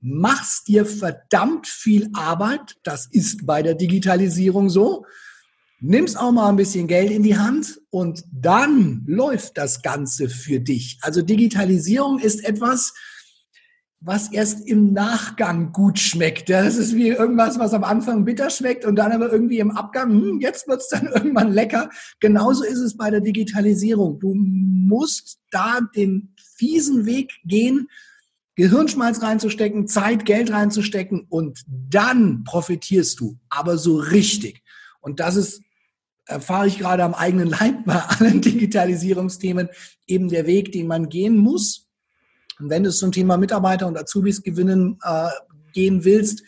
machst 0.00 0.66
dir 0.66 0.86
verdammt 0.86 1.68
viel 1.68 2.10
Arbeit, 2.14 2.78
das 2.82 3.06
ist 3.06 3.46
bei 3.46 3.62
der 3.62 3.76
Digitalisierung 3.76 4.70
so, 4.70 5.06
nimmst 5.80 6.18
auch 6.18 6.32
mal 6.32 6.48
ein 6.48 6.56
bisschen 6.56 6.86
Geld 6.86 7.10
in 7.10 7.22
die 7.22 7.36
Hand 7.36 7.80
und 7.90 8.24
dann 8.32 9.04
läuft 9.06 9.58
das 9.58 9.82
Ganze 9.82 10.28
für 10.28 10.60
dich. 10.60 10.98
Also 11.02 11.22
Digitalisierung 11.22 12.18
ist 12.18 12.44
etwas, 12.44 12.94
was 14.00 14.30
erst 14.30 14.66
im 14.68 14.92
Nachgang 14.92 15.72
gut 15.72 15.98
schmeckt. 15.98 16.48
Das 16.50 16.76
ist 16.76 16.94
wie 16.94 17.08
irgendwas, 17.08 17.58
was 17.58 17.72
am 17.72 17.82
Anfang 17.82 18.24
bitter 18.24 18.50
schmeckt 18.50 18.84
und 18.84 18.96
dann 18.96 19.12
aber 19.12 19.32
irgendwie 19.32 19.58
im 19.58 19.70
Abgang, 19.70 20.10
hm, 20.10 20.40
jetzt 20.40 20.68
wird's 20.68 20.88
dann 20.88 21.06
irgendwann 21.14 21.52
lecker. 21.52 21.90
Genauso 22.20 22.64
ist 22.64 22.78
es 22.78 22.96
bei 22.96 23.10
der 23.10 23.20
Digitalisierung. 23.20 24.20
Du 24.20 24.34
musst 24.34 25.38
da 25.50 25.80
den 25.94 26.34
fiesen 26.56 27.06
Weg 27.06 27.32
gehen, 27.44 27.88
Gehirnschmalz 28.54 29.22
reinzustecken, 29.22 29.86
Zeit, 29.86 30.24
Geld 30.24 30.50
reinzustecken 30.50 31.26
und 31.28 31.60
dann 31.66 32.44
profitierst 32.44 33.20
du, 33.20 33.38
aber 33.50 33.76
so 33.76 33.96
richtig. 33.96 34.62
Und 35.00 35.20
das 35.20 35.36
ist 35.36 35.62
erfahre 36.26 36.66
ich 36.66 36.78
gerade 36.78 37.04
am 37.04 37.14
eigenen 37.14 37.48
Leib 37.48 37.84
bei 37.84 37.94
allen 37.94 38.40
Digitalisierungsthemen 38.42 39.68
eben 40.06 40.28
der 40.28 40.46
Weg, 40.46 40.72
den 40.72 40.86
man 40.86 41.08
gehen 41.08 41.36
muss. 41.36 41.88
Und 42.58 42.70
wenn 42.70 42.84
du 42.84 42.90
zum 42.90 43.12
Thema 43.12 43.36
Mitarbeiter 43.36 43.86
und 43.86 43.98
Azubis 43.98 44.42
gewinnen 44.42 44.98
äh, 45.02 45.28
gehen 45.72 46.04
willst, 46.04 46.42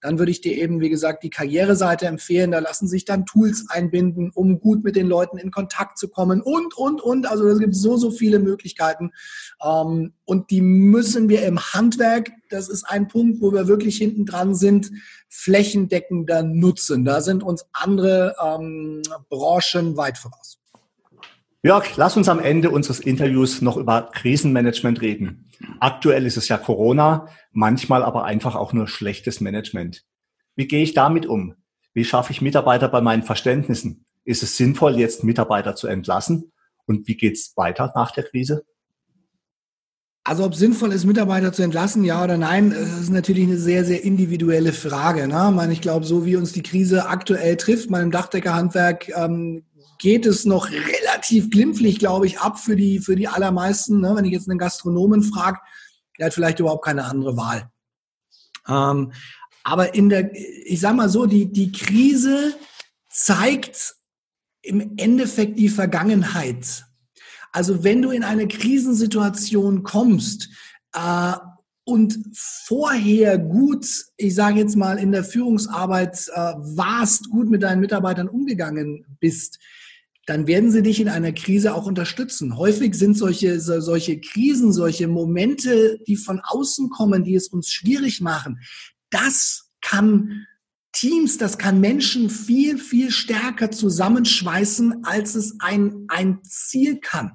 dann 0.00 0.18
würde 0.18 0.30
ich 0.30 0.40
dir 0.40 0.56
eben, 0.56 0.80
wie 0.80 0.88
gesagt, 0.88 1.22
die 1.22 1.30
Karriereseite 1.30 2.06
empfehlen. 2.06 2.50
Da 2.50 2.58
lassen 2.58 2.88
sich 2.88 3.04
dann 3.04 3.26
Tools 3.26 3.66
einbinden, 3.68 4.30
um 4.34 4.60
gut 4.60 4.84
mit 4.84 4.96
den 4.96 5.06
Leuten 5.06 5.36
in 5.38 5.50
Kontakt 5.50 5.98
zu 5.98 6.08
kommen 6.08 6.40
und, 6.40 6.76
und, 6.76 7.00
und. 7.00 7.26
Also 7.30 7.46
es 7.48 7.58
gibt 7.58 7.74
so, 7.74 7.96
so 7.96 8.10
viele 8.10 8.38
Möglichkeiten. 8.38 9.12
Ähm, 9.62 10.14
und 10.24 10.50
die 10.50 10.60
müssen 10.60 11.28
wir 11.28 11.44
im 11.44 11.58
Handwerk, 11.58 12.30
das 12.48 12.68
ist 12.68 12.84
ein 12.84 13.08
Punkt, 13.08 13.40
wo 13.40 13.52
wir 13.52 13.68
wirklich 13.68 13.98
hinten 13.98 14.24
dran 14.24 14.54
sind, 14.54 14.90
flächendeckender 15.28 16.42
nutzen. 16.42 17.04
Da 17.04 17.20
sind 17.20 17.42
uns 17.42 17.66
andere 17.72 18.34
ähm, 18.42 19.02
Branchen 19.28 19.96
weit 19.96 20.18
voraus. 20.18 20.59
Jörg, 21.62 21.94
lass 21.96 22.16
uns 22.16 22.30
am 22.30 22.40
Ende 22.40 22.70
unseres 22.70 23.00
Interviews 23.00 23.60
noch 23.60 23.76
über 23.76 24.08
Krisenmanagement 24.12 25.02
reden. 25.02 25.50
Aktuell 25.78 26.24
ist 26.24 26.38
es 26.38 26.48
ja 26.48 26.56
Corona, 26.56 27.28
manchmal 27.52 28.02
aber 28.02 28.24
einfach 28.24 28.54
auch 28.54 28.72
nur 28.72 28.88
schlechtes 28.88 29.42
Management. 29.42 30.04
Wie 30.56 30.66
gehe 30.66 30.82
ich 30.82 30.94
damit 30.94 31.26
um? 31.26 31.54
Wie 31.92 32.06
schaffe 32.06 32.32
ich 32.32 32.40
Mitarbeiter 32.40 32.88
bei 32.88 33.02
meinen 33.02 33.24
Verständnissen? 33.24 34.06
Ist 34.24 34.42
es 34.42 34.56
sinnvoll, 34.56 34.98
jetzt 34.98 35.22
Mitarbeiter 35.22 35.76
zu 35.76 35.86
entlassen? 35.86 36.50
Und 36.86 37.06
wie 37.08 37.16
geht 37.16 37.34
es 37.34 37.52
weiter 37.56 37.92
nach 37.94 38.12
der 38.12 38.24
Krise? 38.24 38.64
Also 40.24 40.44
ob 40.44 40.54
sinnvoll 40.54 40.92
ist, 40.92 41.04
Mitarbeiter 41.04 41.52
zu 41.52 41.62
entlassen, 41.62 42.04
ja 42.04 42.22
oder 42.22 42.36
nein, 42.36 42.70
das 42.70 43.00
ist 43.00 43.10
natürlich 43.10 43.44
eine 43.44 43.56
sehr, 43.56 43.84
sehr 43.84 44.04
individuelle 44.04 44.72
Frage. 44.72 45.26
Ne? 45.26 45.46
Ich, 45.48 45.54
meine, 45.54 45.72
ich 45.72 45.80
glaube, 45.80 46.06
so 46.06 46.24
wie 46.24 46.36
uns 46.36 46.52
die 46.52 46.62
Krise 46.62 47.08
aktuell 47.08 47.56
trifft, 47.56 47.90
meinem 47.90 48.10
Dachdeckerhandwerk, 48.10 49.08
ähm, 49.16 49.64
geht 50.00 50.26
es 50.26 50.46
noch 50.46 50.70
relativ 50.70 51.50
glimpflich, 51.50 51.98
glaube 51.98 52.26
ich, 52.26 52.40
ab 52.40 52.58
für 52.58 52.74
die, 52.74 52.98
für 52.98 53.14
die 53.14 53.28
allermeisten. 53.28 54.00
Ne? 54.00 54.16
Wenn 54.16 54.24
ich 54.24 54.32
jetzt 54.32 54.48
einen 54.48 54.58
Gastronomen 54.58 55.22
frage, 55.22 55.58
der 56.18 56.26
hat 56.26 56.34
vielleicht 56.34 56.58
überhaupt 56.58 56.84
keine 56.84 57.04
andere 57.04 57.36
Wahl. 57.36 57.70
Ähm, 58.66 59.12
aber 59.62 59.94
in 59.94 60.08
der, 60.08 60.34
ich 60.34 60.80
sag 60.80 60.96
mal 60.96 61.10
so, 61.10 61.26
die, 61.26 61.52
die 61.52 61.70
Krise 61.70 62.54
zeigt 63.10 63.94
im 64.62 64.94
Endeffekt 64.96 65.58
die 65.58 65.68
Vergangenheit. 65.68 66.86
Also 67.52 67.84
wenn 67.84 68.00
du 68.00 68.10
in 68.10 68.24
eine 68.24 68.48
Krisensituation 68.48 69.82
kommst 69.82 70.48
äh, 70.94 71.34
und 71.84 72.18
vorher 72.34 73.38
gut, 73.38 73.86
ich 74.16 74.34
sage 74.34 74.60
jetzt 74.60 74.76
mal, 74.76 74.98
in 74.98 75.12
der 75.12 75.24
Führungsarbeit 75.24 76.26
äh, 76.32 76.54
warst, 76.56 77.28
gut 77.28 77.50
mit 77.50 77.62
deinen 77.62 77.80
Mitarbeitern 77.80 78.28
umgegangen 78.28 79.04
bist, 79.20 79.58
dann 80.30 80.46
werden 80.46 80.70
sie 80.70 80.82
dich 80.82 81.00
in 81.00 81.08
einer 81.08 81.32
Krise 81.32 81.74
auch 81.74 81.86
unterstützen. 81.86 82.56
Häufig 82.56 82.94
sind 82.94 83.18
solche, 83.18 83.58
so, 83.58 83.80
solche 83.80 84.20
Krisen, 84.20 84.72
solche 84.72 85.08
Momente, 85.08 85.98
die 86.06 86.14
von 86.14 86.40
außen 86.40 86.88
kommen, 86.88 87.24
die 87.24 87.34
es 87.34 87.48
uns 87.48 87.72
schwierig 87.72 88.20
machen, 88.20 88.60
das 89.10 89.72
kann 89.80 90.46
Teams, 90.92 91.36
das 91.36 91.58
kann 91.58 91.80
Menschen 91.80 92.30
viel, 92.30 92.78
viel 92.78 93.10
stärker 93.10 93.72
zusammenschweißen, 93.72 95.04
als 95.04 95.34
es 95.34 95.56
ein, 95.58 96.04
ein 96.06 96.38
Ziel 96.44 97.00
kann 97.00 97.32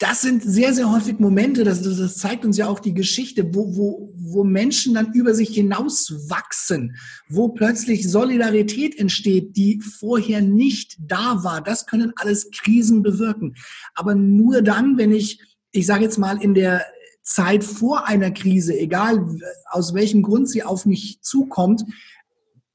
das 0.00 0.22
sind 0.22 0.42
sehr, 0.42 0.72
sehr 0.72 0.90
häufig 0.90 1.18
Momente, 1.18 1.62
das, 1.62 1.82
das 1.82 2.16
zeigt 2.16 2.46
uns 2.46 2.56
ja 2.56 2.68
auch 2.68 2.80
die 2.80 2.94
Geschichte, 2.94 3.54
wo, 3.54 3.76
wo, 3.76 4.14
wo 4.16 4.44
Menschen 4.44 4.94
dann 4.94 5.12
über 5.12 5.34
sich 5.34 5.50
hinaus 5.50 6.10
wachsen, 6.30 6.96
wo 7.28 7.50
plötzlich 7.50 8.10
Solidarität 8.10 8.98
entsteht, 8.98 9.58
die 9.58 9.78
vorher 9.80 10.40
nicht 10.40 10.96
da 11.00 11.44
war. 11.44 11.60
Das 11.60 11.86
können 11.86 12.14
alles 12.16 12.50
Krisen 12.50 13.02
bewirken. 13.02 13.56
Aber 13.94 14.14
nur 14.14 14.62
dann, 14.62 14.96
wenn 14.96 15.12
ich, 15.12 15.38
ich 15.70 15.84
sage 15.84 16.04
jetzt 16.04 16.18
mal, 16.18 16.42
in 16.42 16.54
der 16.54 16.82
Zeit 17.22 17.62
vor 17.62 18.08
einer 18.08 18.30
Krise, 18.30 18.76
egal 18.78 19.38
aus 19.66 19.92
welchem 19.92 20.22
Grund 20.22 20.48
sie 20.48 20.62
auf 20.62 20.86
mich 20.86 21.20
zukommt, 21.20 21.84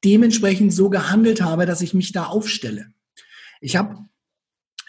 dementsprechend 0.04 0.72
so 0.74 0.92
gehandelt 0.92 1.42
habe, 1.42 1.66
dass 1.66 1.82
ich 1.82 1.96
mich 1.96 2.12
da 2.12 2.26
aufstelle. 2.26 2.86
Ich 3.62 3.78
habe 3.78 4.06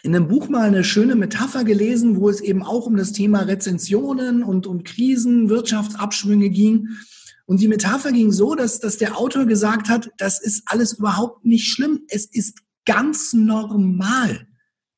in 0.03 0.15
einem 0.15 0.27
Buch 0.27 0.47
mal 0.47 0.67
eine 0.67 0.83
schöne 0.83 1.15
Metapher 1.15 1.63
gelesen, 1.63 2.17
wo 2.17 2.29
es 2.29 2.39
eben 2.39 2.63
auch 2.63 2.85
um 2.85 2.95
das 2.95 3.13
Thema 3.13 3.41
Rezensionen 3.41 4.43
und 4.43 4.67
um 4.67 4.83
Krisen, 4.83 5.49
Wirtschaftsabschwünge 5.49 6.49
ging. 6.49 6.89
Und 7.45 7.61
die 7.61 7.67
Metapher 7.67 8.11
ging 8.11 8.31
so, 8.31 8.55
dass, 8.55 8.79
dass 8.79 8.97
der 8.97 9.17
Autor 9.17 9.45
gesagt 9.45 9.89
hat, 9.89 10.11
das 10.17 10.39
ist 10.39 10.63
alles 10.65 10.93
überhaupt 10.93 11.45
nicht 11.45 11.67
schlimm. 11.67 12.01
Es 12.09 12.25
ist 12.25 12.59
ganz 12.85 13.33
normal. 13.33 14.47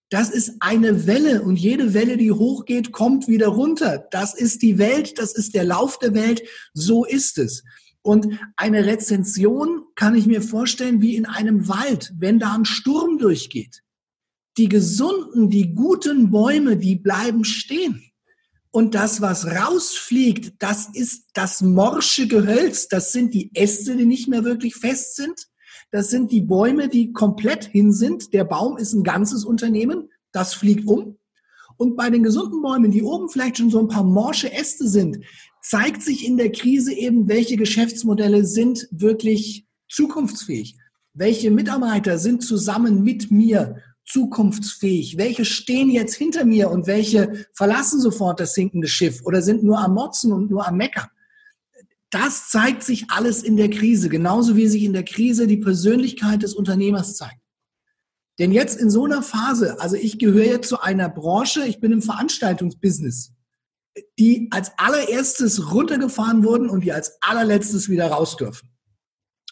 Das 0.10 0.32
ist 0.32 0.54
eine 0.60 1.06
Welle 1.06 1.44
und 1.44 1.58
jede 1.58 1.94
Welle, 1.94 2.18
die 2.18 2.32
hochgeht, 2.32 2.92
kommt 2.92 3.28
wieder 3.28 3.48
runter. 3.48 4.08
Das 4.12 4.34
ist 4.34 4.64
die 4.64 4.80
Welt, 4.80 5.20
das 5.20 5.34
ist 5.34 5.54
der 5.54 5.64
Lauf 5.64 6.00
der 6.00 6.16
Welt. 6.16 6.42
So 6.74 7.06
ist 7.06 7.38
es. 7.38 7.64
Und 8.02 8.40
eine 8.56 8.86
Rezension 8.86 9.84
kann 9.96 10.16
ich 10.16 10.26
mir 10.26 10.42
vorstellen 10.42 11.02
wie 11.02 11.16
in 11.16 11.26
einem 11.26 11.68
Wald, 11.68 12.14
wenn 12.18 12.40
da 12.40 12.54
ein 12.54 12.66
Sturm 12.66 13.20
durchgeht 13.20 13.84
die 14.58 14.70
gesunden, 14.70 15.50
die 15.50 15.74
guten 15.74 16.32
Bäume, 16.32 16.78
die 16.78 16.96
bleiben 16.96 17.44
stehen. 17.44 18.04
Und 18.72 18.94
das, 18.94 19.22
was 19.22 19.48
rausfliegt, 19.48 20.54
das 20.60 20.90
ist 20.94 21.30
das 21.34 21.62
morsche 21.62 22.28
Gehölz. 22.28 22.88
Das 22.88 23.12
sind 23.12 23.34
die 23.34 23.52
Äste, 23.56 23.96
die 23.96 24.06
nicht 24.06 24.28
mehr 24.28 24.44
wirklich 24.44 24.76
fest 24.76 25.16
sind. 25.16 25.48
Das 25.92 26.10
sind 26.10 26.32
die 26.32 26.42
Bäume, 26.42 26.88
die 26.88 27.12
komplett 27.12 27.66
hin 27.66 27.92
sind. 27.92 28.32
Der 28.34 28.44
Baum 28.44 28.78
ist 28.78 28.94
ein 28.94 29.04
ganzes 29.04 29.44
Unternehmen. 29.44 30.10
Das 30.32 30.54
fliegt 30.54 30.88
um. 30.88 31.18
Und 31.78 31.96
bei 31.96 32.10
den 32.10 32.24
gesunden 32.24 32.62
Bäumen, 32.62 32.92
die 32.92 33.02
oben 33.02 33.30
vielleicht 33.30 33.58
schon 33.58 33.72
so 33.72 33.80
ein 33.80 33.88
paar 33.88 34.04
morsche 34.04 34.52
Äste 34.52 34.88
sind, 34.88 35.24
zeigt 35.64 36.04
sich 36.04 36.26
in 36.26 36.38
der 36.38 36.52
Krise 36.52 36.94
eben, 36.94 37.28
welche 37.28 37.56
Geschäftsmodelle 37.56 38.46
sind 38.46 38.88
wirklich 38.92 39.66
zukunftsfähig. 39.90 40.78
Welche 41.14 41.50
Mitarbeiter 41.50 42.20
sind 42.20 42.44
zusammen 42.44 43.04
mit 43.04 43.32
mir 43.32 43.78
zukunftsfähig? 44.10 45.18
Welche 45.18 45.46
stehen 45.46 45.90
jetzt 45.90 46.16
hinter 46.16 46.46
mir 46.46 46.70
und 46.70 46.88
welche 46.88 47.46
verlassen 47.54 48.02
sofort 48.02 48.40
das 48.40 48.54
sinkende 48.54 48.88
Schiff 48.88 49.22
oder 49.24 49.42
sind 49.42 49.64
nur 49.64 49.80
am 49.80 49.94
Motzen 49.94 50.34
und 50.34 50.50
nur 50.50 50.68
am 50.68 50.78
Meckern? 50.78 51.08
Das 52.10 52.50
zeigt 52.50 52.84
sich 52.84 53.06
alles 53.10 53.44
in 53.44 53.56
der 53.56 53.70
Krise, 53.70 54.10
genauso 54.10 54.56
wie 54.56 54.68
sich 54.68 54.84
in 54.84 54.94
der 54.94 55.04
Krise 55.04 55.46
die 55.46 55.58
Persönlichkeit 55.58 56.42
des 56.42 56.56
Unternehmers 56.56 57.16
zeigt. 57.16 57.40
Denn 58.40 58.52
jetzt 58.52 58.80
in 58.80 58.90
so 58.90 59.06
einer 59.06 59.22
Phase, 59.22 59.80
also 59.80 59.96
ich 59.96 60.18
gehöre 60.18 60.46
jetzt 60.46 60.70
zu 60.70 60.80
einer 60.80 61.10
Branche, 61.10 61.66
ich 61.66 61.80
bin 61.80 61.92
im 61.92 62.02
Veranstaltungsbusiness, 62.02 63.34
die 64.18 64.48
als 64.52 64.72
allererstes 64.78 65.74
runtergefahren 65.74 66.44
wurden 66.44 66.70
und 66.70 66.84
die 66.84 66.94
als 66.94 67.18
allerletztes 67.22 67.90
wieder 67.90 68.08
raus 68.08 68.38
dürfen. 68.38 68.70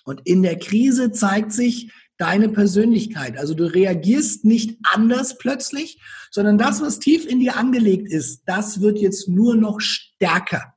Und 0.06 0.22
in 0.26 0.42
der 0.42 0.58
Krise 0.58 1.12
zeigt 1.12 1.52
sich, 1.52 1.92
deine 2.18 2.50
Persönlichkeit. 2.50 3.38
Also 3.38 3.54
du 3.54 3.66
reagierst 3.66 4.44
nicht 4.44 4.78
anders 4.94 5.38
plötzlich, 5.38 6.02
sondern 6.32 6.58
das, 6.58 6.82
was 6.82 7.00
tief 7.00 7.26
in 7.26 7.40
dir 7.40 7.58
angelegt 7.58 8.12
ist, 8.12 8.44
das 8.46 8.82
wird 8.82 9.00
jetzt 9.00 9.28
nur 9.28 9.56
noch 9.56 9.80
stärker. 9.80 10.74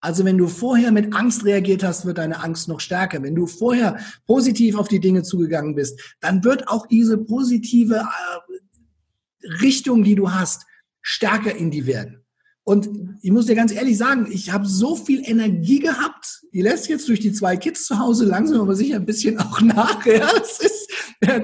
Also 0.00 0.24
wenn 0.24 0.36
du 0.36 0.48
vorher 0.48 0.92
mit 0.92 1.14
Angst 1.14 1.44
reagiert 1.44 1.82
hast, 1.82 2.04
wird 2.04 2.18
deine 2.18 2.42
Angst 2.42 2.68
noch 2.68 2.80
stärker. 2.80 3.22
Wenn 3.22 3.34
du 3.34 3.46
vorher 3.46 3.98
positiv 4.26 4.76
auf 4.76 4.88
die 4.88 5.00
Dinge 5.00 5.22
zugegangen 5.22 5.74
bist, 5.74 5.98
dann 6.20 6.44
wird 6.44 6.68
auch 6.68 6.86
diese 6.86 7.16
positive 7.16 7.96
äh, 7.96 9.48
Richtung, 9.62 10.04
die 10.04 10.14
du 10.14 10.30
hast, 10.30 10.66
stärker 11.00 11.54
in 11.54 11.70
die 11.70 11.86
werden. 11.86 12.23
Und 12.64 13.18
ich 13.20 13.30
muss 13.30 13.44
dir 13.44 13.54
ganz 13.54 13.72
ehrlich 13.72 13.98
sagen, 13.98 14.26
ich 14.30 14.50
habe 14.50 14.66
so 14.66 14.96
viel 14.96 15.22
Energie 15.28 15.80
gehabt. 15.80 16.40
Die 16.54 16.62
lässt 16.62 16.88
jetzt 16.88 17.06
durch 17.08 17.20
die 17.20 17.32
zwei 17.32 17.58
Kids 17.58 17.84
zu 17.84 17.98
Hause 17.98 18.24
langsam 18.24 18.62
aber 18.62 18.74
sicher 18.74 18.96
ein 18.96 19.04
bisschen 19.04 19.38
auch 19.38 19.60
nach. 19.60 20.04
Ja, 20.06 20.30
das 20.38 20.60
ist 20.60 20.88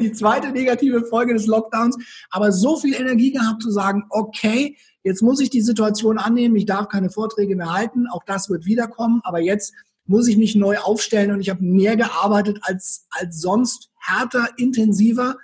die 0.01 0.13
zweite 0.13 0.51
negative 0.51 1.05
Folge 1.05 1.35
des 1.35 1.47
Lockdowns. 1.47 1.99
Aber 2.31 2.53
so 2.53 2.79
viel 2.79 2.95
Energie 2.95 3.33
gehabt 3.33 3.63
zu 3.63 3.71
sagen, 3.71 4.05
okay, 4.09 4.77
jetzt 5.03 5.23
muss 5.23 5.41
ich 5.41 5.51
die 5.51 5.61
Situation 5.61 6.17
annehmen. 6.17 6.57
Ich 6.57 6.67
darf 6.67 6.89
keine 6.89 7.11
Vorträge 7.11 7.55
mehr 7.55 7.73
halten. 7.73 8.07
Auch 8.07 8.25
das 8.25 8.49
wird 8.49 8.65
wiederkommen. 8.65 9.21
Aber 9.23 9.41
jetzt 9.41 9.75
muss 10.07 10.27
ich 10.27 10.39
mich 10.39 10.55
neu 10.55 10.79
aufstellen 10.79 11.33
und 11.33 11.41
ich 11.41 11.51
habe 11.51 11.63
mehr 11.63 11.97
gearbeitet 11.97 12.61
als, 12.63 13.07
als 13.11 13.41
sonst, 13.41 13.91
härter, 13.99 14.49
intensiver 14.57 15.37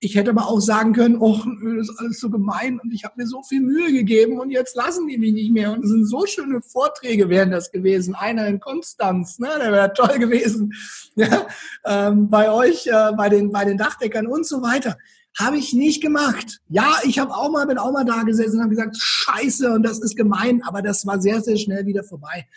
ich 0.00 0.16
hätte 0.16 0.30
aber 0.30 0.48
auch 0.48 0.60
sagen 0.60 0.92
können, 0.92 1.16
oh, 1.18 1.40
das 1.76 1.88
ist 1.88 1.98
alles 1.98 2.20
so 2.20 2.28
gemein 2.30 2.78
und 2.78 2.92
ich 2.92 3.04
habe 3.04 3.14
mir 3.16 3.26
so 3.26 3.42
viel 3.42 3.60
Mühe 3.60 3.92
gegeben 3.92 4.38
und 4.38 4.50
jetzt 4.50 4.76
lassen 4.76 5.06
die 5.08 5.18
mich 5.18 5.32
nicht 5.32 5.52
mehr. 5.52 5.72
Und 5.72 5.84
es 5.84 5.90
sind 5.90 6.06
so 6.06 6.26
schöne 6.26 6.60
Vorträge 6.60 7.28
wären 7.28 7.50
das 7.50 7.72
gewesen. 7.72 8.14
Einer 8.14 8.46
in 8.46 8.60
Konstanz, 8.60 9.38
ne, 9.38 9.48
der 9.58 9.72
wäre 9.72 9.92
toll 9.92 10.18
gewesen. 10.18 10.72
Ja, 11.16 11.46
ähm, 11.84 12.28
bei 12.28 12.50
euch, 12.50 12.88
äh, 12.88 13.12
bei, 13.16 13.28
den, 13.28 13.52
bei 13.52 13.64
den 13.64 13.78
Dachdeckern 13.78 14.26
und 14.26 14.44
so 14.44 14.62
weiter. 14.62 14.98
Habe 15.38 15.58
ich 15.58 15.72
nicht 15.72 16.02
gemacht. 16.02 16.58
Ja, 16.68 16.92
ich 17.04 17.20
habe 17.20 17.32
auch 17.32 17.52
mal, 17.52 17.68
bin 17.68 17.78
auch 17.78 17.92
mal 17.92 18.04
da 18.04 18.24
gesessen 18.24 18.56
und 18.56 18.62
habe 18.62 18.74
gesagt, 18.74 18.96
scheiße 18.98 19.70
und 19.70 19.84
das 19.84 20.00
ist 20.00 20.16
gemein, 20.16 20.64
aber 20.64 20.82
das 20.82 21.06
war 21.06 21.20
sehr, 21.20 21.40
sehr 21.40 21.56
schnell 21.56 21.86
wieder 21.86 22.02
vorbei. 22.02 22.48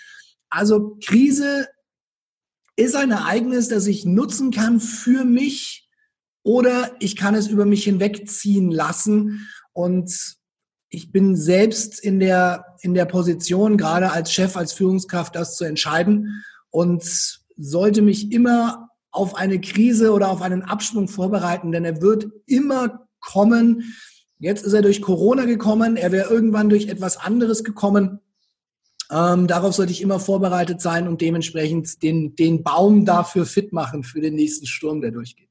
Also 0.50 0.98
Krise 1.06 1.68
ist 2.76 2.96
ein 2.96 3.12
Ereignis, 3.12 3.68
das 3.68 3.86
ich 3.86 4.06
nutzen 4.06 4.50
kann 4.50 4.80
für 4.80 5.24
mich, 5.24 5.87
oder 6.48 6.96
ich 7.02 7.18
kann 7.18 7.36
es 7.36 7.50
über 7.50 7.66
mich 7.66 7.84
hinwegziehen 7.84 8.72
lassen 8.72 9.50
und 9.74 10.38
ich 10.88 11.12
bin 11.12 11.36
selbst 11.36 12.00
in 12.00 12.22
der, 12.22 12.78
in 12.80 12.94
der 12.94 13.04
Position, 13.04 13.76
gerade 13.76 14.12
als 14.14 14.32
Chef, 14.32 14.56
als 14.56 14.72
Führungskraft, 14.72 15.36
das 15.36 15.58
zu 15.58 15.66
entscheiden 15.66 16.46
und 16.70 17.04
sollte 17.58 18.02
mich 18.02 18.32
immer 18.32 18.92
auf 19.12 19.36
eine 19.36 19.60
Krise 19.60 20.14
oder 20.14 20.30
auf 20.30 20.42
einen 20.42 20.62
Abschwung 20.62 21.10
vorbereiten, 21.10 21.74
denn 21.74 21.84
er 21.84 22.02
wird 22.02 22.30
immer 22.46 23.10
kommen. 23.20 23.94
Jetzt 24.40 24.64
ist 24.64 24.72
er 24.72 24.82
durch 24.82 25.02
Corona 25.02 25.44
gekommen, 25.44 25.98
er 25.98 26.14
wäre 26.14 26.30
irgendwann 26.30 26.70
durch 26.70 26.88
etwas 26.88 27.18
anderes 27.18 27.66
gekommen. 27.66 28.22
Ähm, 29.12 29.48
darauf 29.48 29.76
sollte 29.76 29.92
ich 29.92 30.02
immer 30.02 30.22
vorbereitet 30.22 30.80
sein 30.80 31.10
und 31.10 31.20
dementsprechend 31.20 32.02
den, 32.04 32.38
den 32.38 32.64
Baum 32.64 33.04
dafür 33.04 33.46
fit 33.46 33.74
machen 33.74 34.04
für 34.04 34.22
den 34.22 34.36
nächsten 34.36 34.66
Sturm, 34.66 35.02
der 35.02 35.12
durchgeht. 35.12 35.47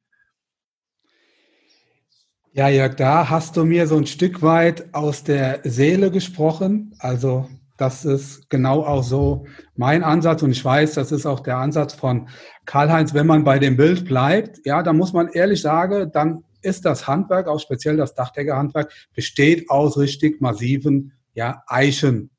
Ja, 2.56 2.70
Jörg, 2.70 2.94
da 2.94 3.28
hast 3.28 3.58
du 3.58 3.66
mir 3.66 3.86
so 3.86 3.98
ein 3.98 4.06
Stück 4.06 4.40
weit 4.40 4.94
aus 4.94 5.22
der 5.22 5.60
Seele 5.64 6.10
gesprochen. 6.10 6.94
Also 6.98 7.50
das 7.76 8.06
ist 8.06 8.48
genau 8.48 8.82
auch 8.82 9.02
so 9.02 9.44
mein 9.74 10.02
Ansatz 10.02 10.42
und 10.42 10.52
ich 10.52 10.64
weiß, 10.64 10.94
das 10.94 11.12
ist 11.12 11.26
auch 11.26 11.40
der 11.40 11.58
Ansatz 11.58 11.92
von 11.92 12.30
Karl-Heinz, 12.64 13.12
wenn 13.12 13.26
man 13.26 13.44
bei 13.44 13.58
dem 13.58 13.76
Bild 13.76 14.06
bleibt. 14.06 14.64
Ja, 14.64 14.82
da 14.82 14.94
muss 14.94 15.12
man 15.12 15.28
ehrlich 15.28 15.60
sagen, 15.60 16.10
dann 16.14 16.44
ist 16.62 16.86
das 16.86 17.06
Handwerk, 17.06 17.46
auch 17.46 17.60
speziell 17.60 17.98
das 17.98 18.14
Dachdeckerhandwerk, 18.14 18.90
besteht 19.14 19.68
aus 19.68 19.98
richtig 19.98 20.40
massiven 20.40 21.12
ja, 21.34 21.62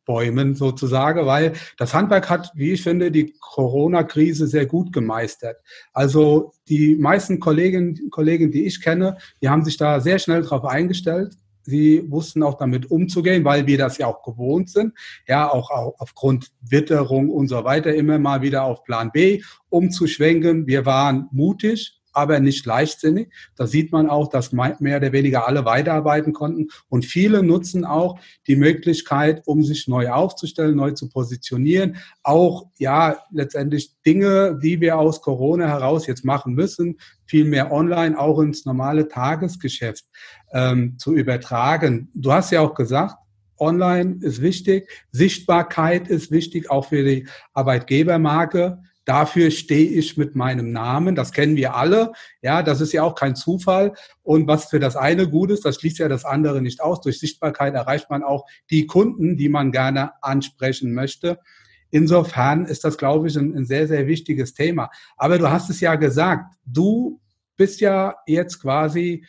Eichenbäumen 0.08 0.56
sozusagen, 0.56 1.26
weil 1.26 1.54
das 1.78 1.94
Handwerk 1.94 2.30
hat, 2.30 2.52
wie 2.56 2.72
ich 2.72 2.84
finde, 2.84 3.12
die 3.12 3.34
Corona-Krise 3.40 4.48
sehr 4.48 4.66
gut 4.66 4.94
gemeistert. 4.94 5.58
Also 5.94 6.54
die 6.68 6.96
meisten 6.96 7.40
Kolleginnen 7.40 8.10
Kollegen, 8.10 8.52
die 8.52 8.66
ich 8.66 8.82
kenne, 8.82 9.18
die 9.42 9.50
haben 9.50 9.64
sich 9.64 9.78
da 9.78 10.00
sehr 10.00 10.20
schnell 10.20 10.42
drauf 10.42 10.66
eingestellt. 10.66 11.34
Sie 11.64 12.10
wussten 12.10 12.44
auch 12.44 12.58
damit 12.58 12.90
umzugehen, 12.90 13.44
weil 13.44 13.68
wir 13.68 13.78
das 13.78 13.98
ja 13.98 14.08
auch 14.08 14.24
gewohnt 14.24 14.70
sind. 14.70 14.94
Ja, 15.28 15.52
auch, 15.52 15.70
auch 15.70 15.96
aufgrund 15.98 16.52
Witterung 16.62 17.30
und 17.30 17.50
so 17.50 17.62
weiter 17.66 17.94
immer 17.94 18.20
mal 18.20 18.42
wieder 18.42 18.64
auf 18.64 18.86
Plan 18.86 19.12
B 19.12 19.42
umzuschwenken. 19.68 20.66
Wir 20.66 20.86
waren 20.86 21.28
mutig, 21.32 21.97
aber 22.18 22.40
nicht 22.40 22.66
leichtsinnig. 22.66 23.32
Da 23.56 23.68
sieht 23.68 23.92
man 23.92 24.10
auch, 24.10 24.28
dass 24.28 24.52
mehr 24.52 24.76
oder 24.80 25.12
weniger 25.12 25.48
alle 25.48 25.66
weiterarbeiten 25.66 26.34
konnten. 26.34 26.70
Und 26.90 27.06
viele 27.06 27.44
nutzen 27.44 27.86
auch 27.86 28.20
die 28.48 28.56
Möglichkeit, 28.56 29.44
um 29.46 29.64
sich 29.64 29.88
neu 29.88 30.10
aufzustellen, 30.10 30.76
neu 30.76 30.92
zu 30.92 31.10
positionieren. 31.10 31.98
Auch, 32.24 32.66
ja, 32.80 33.20
letztendlich 33.32 33.96
Dinge, 34.04 34.58
die 34.62 34.82
wir 34.82 34.98
aus 34.98 35.22
Corona 35.22 35.68
heraus 35.68 36.08
jetzt 36.08 36.26
machen 36.26 36.56
müssen, 36.56 36.98
viel 37.28 37.46
mehr 37.46 37.72
online 37.72 38.18
auch 38.18 38.40
ins 38.40 38.66
normale 38.66 39.08
Tagesgeschäft 39.08 40.06
ähm, 40.54 40.98
zu 40.98 41.14
übertragen. 41.14 42.10
Du 42.16 42.34
hast 42.34 42.52
ja 42.52 42.62
auch 42.62 42.74
gesagt, 42.74 43.16
Online 43.60 44.18
ist 44.22 44.42
wichtig, 44.42 44.90
Sichtbarkeit 45.12 46.08
ist 46.08 46.32
wichtig, 46.32 46.70
auch 46.70 46.90
für 46.90 47.04
die 47.04 47.28
Arbeitgebermarke. 47.54 48.80
Dafür 49.08 49.52
stehe 49.52 49.90
ich 49.90 50.18
mit 50.18 50.36
meinem 50.36 50.74
Namen. 50.74 51.16
Das 51.16 51.32
kennen 51.32 51.56
wir 51.56 51.76
alle. 51.76 52.12
Ja, 52.42 52.62
das 52.62 52.82
ist 52.82 52.92
ja 52.92 53.04
auch 53.04 53.16
kein 53.16 53.38
Zufall. 53.38 53.94
Und 54.22 54.48
was 54.48 54.66
für 54.66 54.82
das 54.82 54.98
eine 54.98 55.30
gut 55.30 55.50
ist, 55.50 55.64
das 55.64 55.78
schließt 55.78 56.00
ja 56.00 56.10
das 56.10 56.26
andere 56.26 56.62
nicht 56.62 56.82
aus. 56.82 57.00
Durch 57.00 57.18
Sichtbarkeit 57.18 57.74
erreicht 57.74 58.10
man 58.10 58.22
auch 58.22 58.46
die 58.70 58.86
Kunden, 58.86 59.38
die 59.38 59.48
man 59.48 59.72
gerne 59.72 60.12
ansprechen 60.22 60.94
möchte. 60.94 61.40
Insofern 61.90 62.66
ist 62.66 62.84
das, 62.84 62.98
glaube 62.98 63.30
ich, 63.30 63.38
ein, 63.38 63.56
ein 63.56 63.66
sehr, 63.66 63.88
sehr 63.88 64.08
wichtiges 64.08 64.54
Thema. 64.54 64.90
Aber 65.16 65.38
du 65.38 65.50
hast 65.50 65.70
es 65.70 65.80
ja 65.80 65.96
gesagt. 65.96 66.54
Du 66.66 67.22
bist 67.56 67.80
ja 67.80 68.18
jetzt 68.28 68.62
quasi 68.62 69.26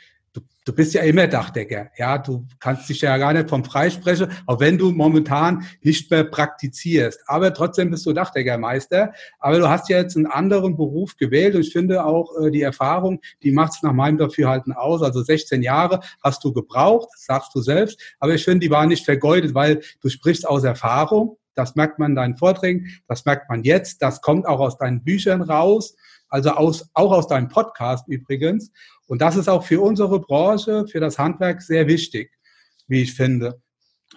du 0.69 0.75
bist 0.75 0.93
ja 0.93 1.03
immer 1.03 1.27
Dachdecker. 1.27 1.91
Ja, 1.97 2.19
du 2.19 2.47
kannst 2.61 2.89
dich 2.91 3.01
ja 3.01 3.17
gar 3.17 3.33
nicht 3.33 3.49
vom 3.49 3.65
Freisprechen, 3.65 4.31
auch 4.47 4.61
wenn 4.61 4.77
du 4.77 4.91
momentan 4.91 5.67
nicht 5.81 6.11
mehr 6.11 6.25
praktizierst. 6.25 7.21
Aber 7.27 7.55
trotzdem 7.55 7.91
bist 7.91 8.05
du 8.05 8.13
Dachdeckermeister. 8.13 9.13
Aber 9.41 9.59
du 9.59 9.69
hast 9.69 9.89
ja 9.89 9.97
jetzt 9.97 10.17
einen 10.17 10.27
anderen 10.27 10.77
Beruf 10.77 11.17
gewählt 11.17 11.55
und 11.55 11.63
ich 11.63 11.73
finde 11.73 12.05
auch 12.05 12.31
äh, 12.39 12.51
die 12.51 12.61
Erfahrung, 12.61 13.21
die 13.43 13.51
macht 13.51 13.73
es 13.73 13.83
nach 13.83 13.95
meinem 13.95 14.19
Dafürhalten 14.19 14.75
aus. 14.75 15.03
Also 15.03 15.23
16 15.23 15.63
Jahre 15.63 16.01
hast 16.23 16.45
du 16.45 16.53
gebraucht, 16.53 17.09
sagst 17.17 17.55
du 17.55 17.63
selbst. 17.63 17.99
Aber 18.21 18.35
ich 18.35 18.45
finde, 18.45 18.61
die 18.61 18.71
waren 18.71 18.89
nicht 18.89 19.07
vergeudet, 19.07 19.55
weil 19.55 19.81
du 20.03 20.11
sprichst 20.11 20.47
aus 20.47 20.65
Erfahrung. 20.65 21.39
Das 21.55 21.77
merkt 21.77 21.99
man 21.99 22.11
in 22.11 22.17
deinen 22.17 22.37
Vorträgen, 22.37 22.89
das 23.09 23.25
merkt 23.25 23.49
man 23.49 23.65
jetzt, 23.65 24.01
das 24.01 24.21
kommt 24.21 24.47
auch 24.47 24.61
aus 24.61 24.79
deinen 24.79 25.03
Büchern 25.03 25.43
raus 25.43 25.97
also 26.29 26.51
aus, 26.51 26.89
auch 26.95 27.13
aus 27.13 27.27
deinem 27.27 27.49
Podcast 27.49 28.07
übrigens. 28.09 28.71
Und 29.09 29.21
das 29.21 29.37
ist 29.37 29.49
auch 29.49 29.65
für 29.65 29.81
unsere 29.81 30.21
Branche, 30.21 30.87
für 30.87 31.01
das 31.01 31.19
Handwerk 31.19 31.63
sehr 31.63 31.89
wichtig, 31.89 32.31
wie 32.87 33.03
ich 33.03 33.15
finde. 33.15 33.61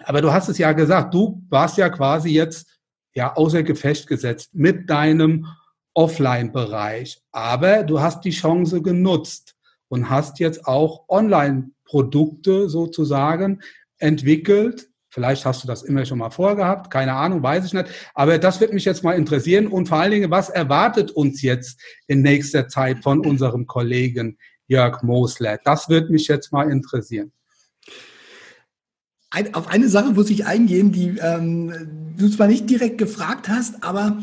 Aber 0.04 0.20
du 0.20 0.32
hast 0.32 0.48
es 0.48 0.58
ja 0.58 0.72
gesagt, 0.72 1.12
du 1.14 1.42
warst 1.48 1.78
ja 1.78 1.88
quasi 1.88 2.30
jetzt 2.30 2.78
ja 3.14 3.34
außer 3.34 3.62
Gefecht 3.62 4.06
gesetzt 4.06 4.50
mit 4.54 4.88
deinem 4.88 5.46
Offline-Bereich. 5.94 7.20
Aber 7.32 7.82
du 7.82 8.00
hast 8.00 8.24
die 8.24 8.30
Chance 8.30 8.80
genutzt 8.82 9.56
und 9.88 10.08
hast 10.08 10.38
jetzt 10.38 10.66
auch 10.66 11.08
Online-Produkte 11.08 12.68
sozusagen 12.68 13.60
entwickelt, 13.98 14.88
Vielleicht 15.14 15.44
hast 15.44 15.62
du 15.62 15.68
das 15.68 15.82
immer 15.82 16.06
schon 16.06 16.16
mal 16.16 16.30
vorgehabt, 16.30 16.90
keine 16.90 17.12
Ahnung, 17.12 17.42
weiß 17.42 17.66
ich 17.66 17.74
nicht. 17.74 17.88
Aber 18.14 18.38
das 18.38 18.62
wird 18.62 18.72
mich 18.72 18.86
jetzt 18.86 19.04
mal 19.04 19.12
interessieren. 19.12 19.66
Und 19.66 19.86
vor 19.86 19.98
allen 19.98 20.10
Dingen, 20.10 20.30
was 20.30 20.48
erwartet 20.48 21.10
uns 21.10 21.42
jetzt 21.42 21.78
in 22.06 22.22
nächster 22.22 22.66
Zeit 22.66 23.02
von 23.02 23.20
unserem 23.20 23.66
Kollegen 23.66 24.38
Jörg 24.72 25.02
Mosler? 25.02 25.58
Das 25.64 25.88
wird 25.88 26.10
mich 26.10 26.28
jetzt 26.28 26.52
mal 26.52 26.70
interessieren. 26.70 27.32
Ein, 29.30 29.54
auf 29.54 29.68
eine 29.68 29.88
Sache 29.88 30.12
muss 30.12 30.30
ich 30.30 30.46
eingehen, 30.46 30.92
die 30.92 31.18
ähm, 31.18 32.14
du 32.18 32.28
zwar 32.28 32.48
nicht 32.48 32.68
direkt 32.68 32.98
gefragt 32.98 33.48
hast, 33.48 33.82
aber 33.82 34.18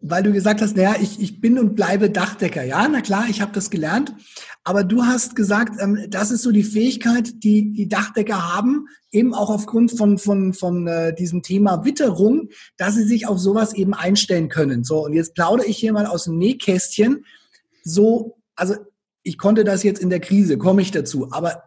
weil 0.00 0.22
du 0.22 0.32
gesagt 0.32 0.62
hast, 0.62 0.76
naja, 0.76 0.96
ich, 1.00 1.20
ich 1.20 1.40
bin 1.40 1.58
und 1.58 1.76
bleibe 1.76 2.10
Dachdecker. 2.10 2.64
Ja, 2.64 2.88
na 2.88 3.00
klar, 3.02 3.26
ich 3.28 3.40
habe 3.40 3.52
das 3.52 3.70
gelernt. 3.70 4.12
Aber 4.64 4.82
du 4.82 5.04
hast 5.04 5.36
gesagt, 5.36 5.80
ähm, 5.80 6.06
das 6.08 6.30
ist 6.30 6.42
so 6.42 6.50
die 6.50 6.64
Fähigkeit, 6.64 7.42
die 7.44 7.72
die 7.72 7.88
Dachdecker 7.88 8.52
haben, 8.52 8.86
eben 9.12 9.32
auch 9.32 9.50
aufgrund 9.50 9.92
von, 9.92 10.18
von, 10.18 10.54
von 10.54 10.86
äh, 10.86 11.14
diesem 11.14 11.42
Thema 11.42 11.84
Witterung, 11.84 12.48
dass 12.76 12.94
sie 12.94 13.04
sich 13.04 13.28
auf 13.28 13.38
sowas 13.38 13.72
eben 13.74 13.94
einstellen 13.94 14.48
können. 14.48 14.84
So, 14.84 15.04
und 15.04 15.12
jetzt 15.12 15.34
plaudere 15.34 15.66
ich 15.66 15.78
hier 15.78 15.92
mal 15.92 16.06
aus 16.06 16.24
dem 16.24 16.36
Nähkästchen. 16.36 17.24
So, 17.84 18.38
also 18.56 18.74
ich 19.22 19.38
konnte 19.38 19.64
das 19.64 19.82
jetzt 19.82 20.00
in 20.00 20.10
der 20.10 20.20
Krise, 20.20 20.58
komme 20.58 20.82
ich 20.82 20.90
dazu. 20.90 21.30
Aber 21.32 21.64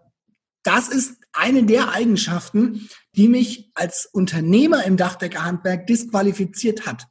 das 0.63 0.87
ist 0.87 1.15
eine 1.33 1.63
der 1.63 1.91
Eigenschaften, 1.91 2.89
die 3.15 3.27
mich 3.27 3.71
als 3.73 4.05
Unternehmer 4.05 4.85
im 4.85 4.97
Dachdeckerhandwerk 4.97 5.87
disqualifiziert 5.87 6.85
hat 6.85 7.07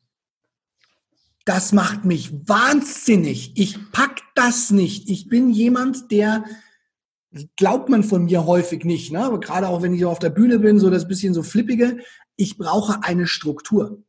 das 1.44 1.72
macht 1.72 2.04
mich 2.04 2.32
wahnsinnig. 2.48 3.52
Ich 3.56 3.78
pack 3.90 4.22
das 4.34 4.70
nicht. 4.70 5.10
Ich 5.10 5.28
bin 5.28 5.50
jemand, 5.50 6.10
der 6.10 6.44
glaubt 7.56 7.88
man 7.88 8.04
von 8.04 8.24
mir 8.24 8.46
häufig 8.46 8.84
nicht, 8.84 9.12
ne? 9.12 9.24
Aber 9.24 9.40
gerade 9.40 9.68
auch 9.68 9.82
wenn 9.82 9.94
ich 9.94 10.04
auf 10.04 10.18
der 10.18 10.30
Bühne 10.30 10.58
bin, 10.58 10.78
so 10.78 10.90
das 10.90 11.08
bisschen 11.08 11.34
so 11.34 11.42
flippige. 11.42 11.98
Ich 12.36 12.58
brauche 12.58 13.02
eine 13.02 13.26
Struktur. 13.26 14.02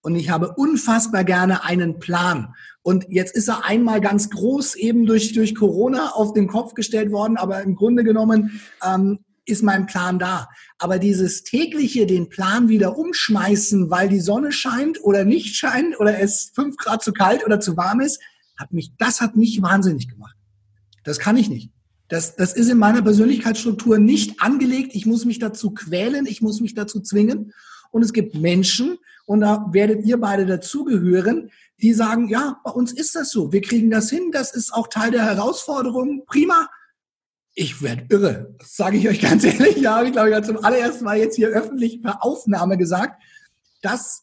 Und 0.00 0.14
ich 0.14 0.30
habe 0.30 0.54
unfassbar 0.56 1.24
gerne 1.24 1.64
einen 1.64 1.98
Plan. 1.98 2.54
Und 2.88 3.04
jetzt 3.10 3.36
ist 3.36 3.48
er 3.48 3.66
einmal 3.66 4.00
ganz 4.00 4.30
groß 4.30 4.74
eben 4.76 5.04
durch, 5.04 5.34
durch 5.34 5.54
Corona 5.54 6.12
auf 6.12 6.32
den 6.32 6.46
Kopf 6.46 6.72
gestellt 6.72 7.12
worden. 7.12 7.36
Aber 7.36 7.62
im 7.62 7.74
Grunde 7.74 8.02
genommen 8.02 8.62
ähm, 8.82 9.18
ist 9.44 9.62
mein 9.62 9.84
Plan 9.84 10.18
da. 10.18 10.48
Aber 10.78 10.98
dieses 10.98 11.42
tägliche, 11.42 12.06
den 12.06 12.30
Plan 12.30 12.70
wieder 12.70 12.96
umschmeißen, 12.96 13.90
weil 13.90 14.08
die 14.08 14.20
Sonne 14.20 14.52
scheint 14.52 15.04
oder 15.04 15.26
nicht 15.26 15.54
scheint 15.54 16.00
oder 16.00 16.18
es 16.18 16.50
fünf 16.54 16.78
Grad 16.78 17.02
zu 17.02 17.12
kalt 17.12 17.44
oder 17.44 17.60
zu 17.60 17.76
warm 17.76 18.00
ist, 18.00 18.22
hat 18.56 18.72
mich, 18.72 18.92
das 18.96 19.20
hat 19.20 19.36
mich 19.36 19.60
wahnsinnig 19.60 20.08
gemacht. 20.08 20.36
Das 21.04 21.18
kann 21.18 21.36
ich 21.36 21.50
nicht. 21.50 21.70
Das, 22.08 22.36
das 22.36 22.54
ist 22.54 22.70
in 22.70 22.78
meiner 22.78 23.02
Persönlichkeitsstruktur 23.02 23.98
nicht 23.98 24.40
angelegt. 24.40 24.94
Ich 24.94 25.04
muss 25.04 25.26
mich 25.26 25.38
dazu 25.38 25.72
quälen, 25.72 26.24
ich 26.24 26.40
muss 26.40 26.62
mich 26.62 26.74
dazu 26.74 27.00
zwingen. 27.00 27.52
Und 27.90 28.00
es 28.00 28.14
gibt 28.14 28.34
Menschen, 28.34 28.96
und 29.26 29.40
da 29.40 29.66
werdet 29.72 30.06
ihr 30.06 30.18
beide 30.18 30.46
dazugehören, 30.46 31.50
die 31.80 31.92
sagen, 31.92 32.28
ja, 32.28 32.60
bei 32.64 32.70
uns 32.70 32.92
ist 32.92 33.14
das 33.14 33.30
so. 33.30 33.52
Wir 33.52 33.60
kriegen 33.60 33.90
das 33.90 34.10
hin. 34.10 34.30
Das 34.32 34.54
ist 34.54 34.72
auch 34.72 34.88
Teil 34.88 35.10
der 35.10 35.24
Herausforderung. 35.24 36.24
Prima 36.26 36.68
ich 37.58 37.82
werde 37.82 38.06
irre. 38.08 38.54
Das 38.58 38.76
sage 38.76 38.96
ich 38.96 39.08
euch 39.08 39.20
ganz 39.28 39.42
ehrlich. 39.42 39.76
Ja, 39.78 39.96
habe 39.96 40.06
ich 40.06 40.12
glaube 40.12 40.30
ich 40.30 40.44
zum 40.44 40.64
allerersten 40.64 41.04
Mal 41.04 41.18
jetzt 41.18 41.36
hier 41.36 41.48
öffentlich 41.48 42.00
per 42.02 42.24
Aufnahme 42.24 42.78
gesagt. 42.78 43.20
Das 43.82 44.22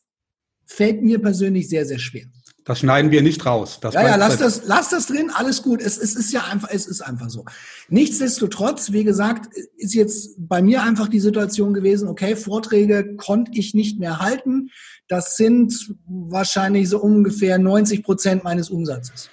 fällt 0.66 1.01
mir 1.01 1.20
persönlich 1.22 1.68
sehr, 1.68 1.86
sehr 1.86 1.99
schwer. 1.99 2.26
Das 2.64 2.80
schneiden 2.80 3.12
wir 3.12 3.22
nicht 3.22 3.45
raus. 3.45 3.78
Das 3.80 3.93
ja, 3.93 4.01
ja, 4.01 4.16
lass 4.16 4.38
das, 4.38 4.64
lass 4.66 4.89
das 4.89 5.06
drin, 5.06 5.30
alles 5.32 5.62
gut. 5.62 5.82
Es, 5.82 5.97
es 5.97 6.16
ist 6.16 6.32
ja 6.32 6.45
einfach, 6.45 6.70
es 6.72 6.88
ist 6.88 7.01
einfach 7.01 7.30
so. 7.30 7.45
Nichtsdestotrotz, 7.89 8.91
wie 8.91 9.03
gesagt, 9.03 9.53
ist 9.78 9.93
jetzt 9.93 10.36
bei 10.38 10.64
mir 10.64 10.82
einfach 10.82 11.08
die 11.08 11.20
Situation 11.20 11.76
gewesen, 11.76 12.08
okay, 12.08 12.36
Vorträge 12.36 13.18
konnte 13.18 13.51
ich 13.53 13.76
nicht 13.76 13.99
mehr 13.99 14.20
halten. 14.20 14.72
Das 15.08 15.36
sind 15.38 15.95
wahrscheinlich 16.08 16.89
so 16.89 16.99
ungefähr 16.99 17.58
90 17.58 18.03
Prozent 18.03 18.43
meines 18.43 18.70
Umsatzes. 18.70 19.30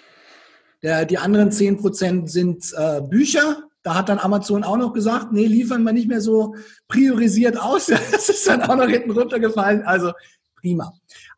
Der, 0.82 1.04
die 1.04 1.18
anderen 1.18 1.52
10 1.52 1.78
Prozent 1.78 2.30
sind 2.30 2.72
äh, 2.76 3.00
Bücher, 3.00 3.62
da 3.82 3.96
hat 3.96 4.08
dann 4.08 4.18
Amazon 4.18 4.62
auch 4.64 4.76
noch 4.76 4.92
gesagt, 4.92 5.32
nee, 5.32 5.46
liefern 5.46 5.82
wir 5.82 5.92
nicht 5.92 6.08
mehr 6.08 6.20
so 6.20 6.54
priorisiert 6.88 7.58
aus. 7.60 7.86
Das 8.12 8.28
ist 8.28 8.46
dann 8.46 8.62
auch 8.62 8.76
noch 8.76 8.88
hinten 8.88 9.10
runtergefallen. 9.10 9.82
Also 9.82 10.12
prima. 10.56 10.92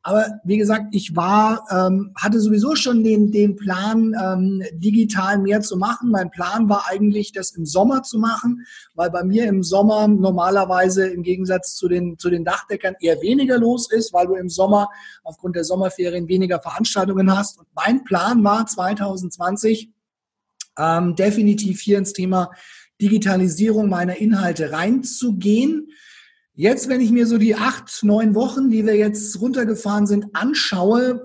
Aber 0.07 0.27
wie 0.45 0.59
gesagt, 0.59 0.89
ich 0.95 1.17
war, 1.17 1.65
ähm, 1.71 2.13
hatte 2.15 2.39
sowieso 2.39 2.77
schon 2.77 3.03
den, 3.03 3.33
den 3.33 3.57
Plan, 3.57 4.15
ähm, 4.23 4.63
digital 4.75 5.39
mehr 5.39 5.63
zu 5.63 5.79
machen. 5.79 6.11
Mein 6.11 6.31
Plan 6.31 6.69
war 6.69 6.85
eigentlich, 6.91 7.33
das 7.33 7.53
im 7.53 7.65
Sommer 7.65 8.03
zu 8.03 8.19
machen, 8.19 8.67
weil 8.95 9.11
bei 9.11 9.25
mir 9.25 9.47
im 9.47 9.63
Sommer 9.63 10.07
normalerweise 10.07 11.09
im 11.09 11.23
Gegensatz 11.23 11.75
zu 11.77 11.89
den, 11.89 12.19
zu 12.19 12.29
den 12.29 12.45
Dachdeckern 12.45 12.97
eher 13.01 13.23
weniger 13.23 13.59
los 13.59 13.91
ist, 13.91 14.13
weil 14.13 14.27
du 14.27 14.35
im 14.35 14.51
Sommer 14.51 14.91
aufgrund 15.23 15.57
der 15.57 15.65
Sommerferien 15.65 16.29
weniger 16.29 16.61
Veranstaltungen 16.61 17.35
hast. 17.35 17.59
Und 17.59 17.69
mein 17.75 18.05
Plan 18.05 18.45
war 18.45 18.67
2020, 18.67 19.91
ähm, 20.79 21.17
definitiv 21.17 21.81
hier 21.81 21.97
ins 21.97 22.13
Thema 22.13 22.51
Digitalisierung 23.01 23.89
meiner 23.89 24.17
Inhalte 24.17 24.71
reinzugehen. 24.71 25.89
Jetzt, 26.57 26.89
wenn 26.89 27.01
ich 27.01 27.11
mir 27.11 27.27
so 27.27 27.37
die 27.37 27.57
acht, 27.57 28.05
neun 28.05 28.37
Wochen, 28.37 28.71
die 28.71 28.87
wir 28.87 28.95
jetzt 28.95 29.41
runtergefahren 29.41 30.07
sind, 30.07 30.27
anschaue, 30.35 31.25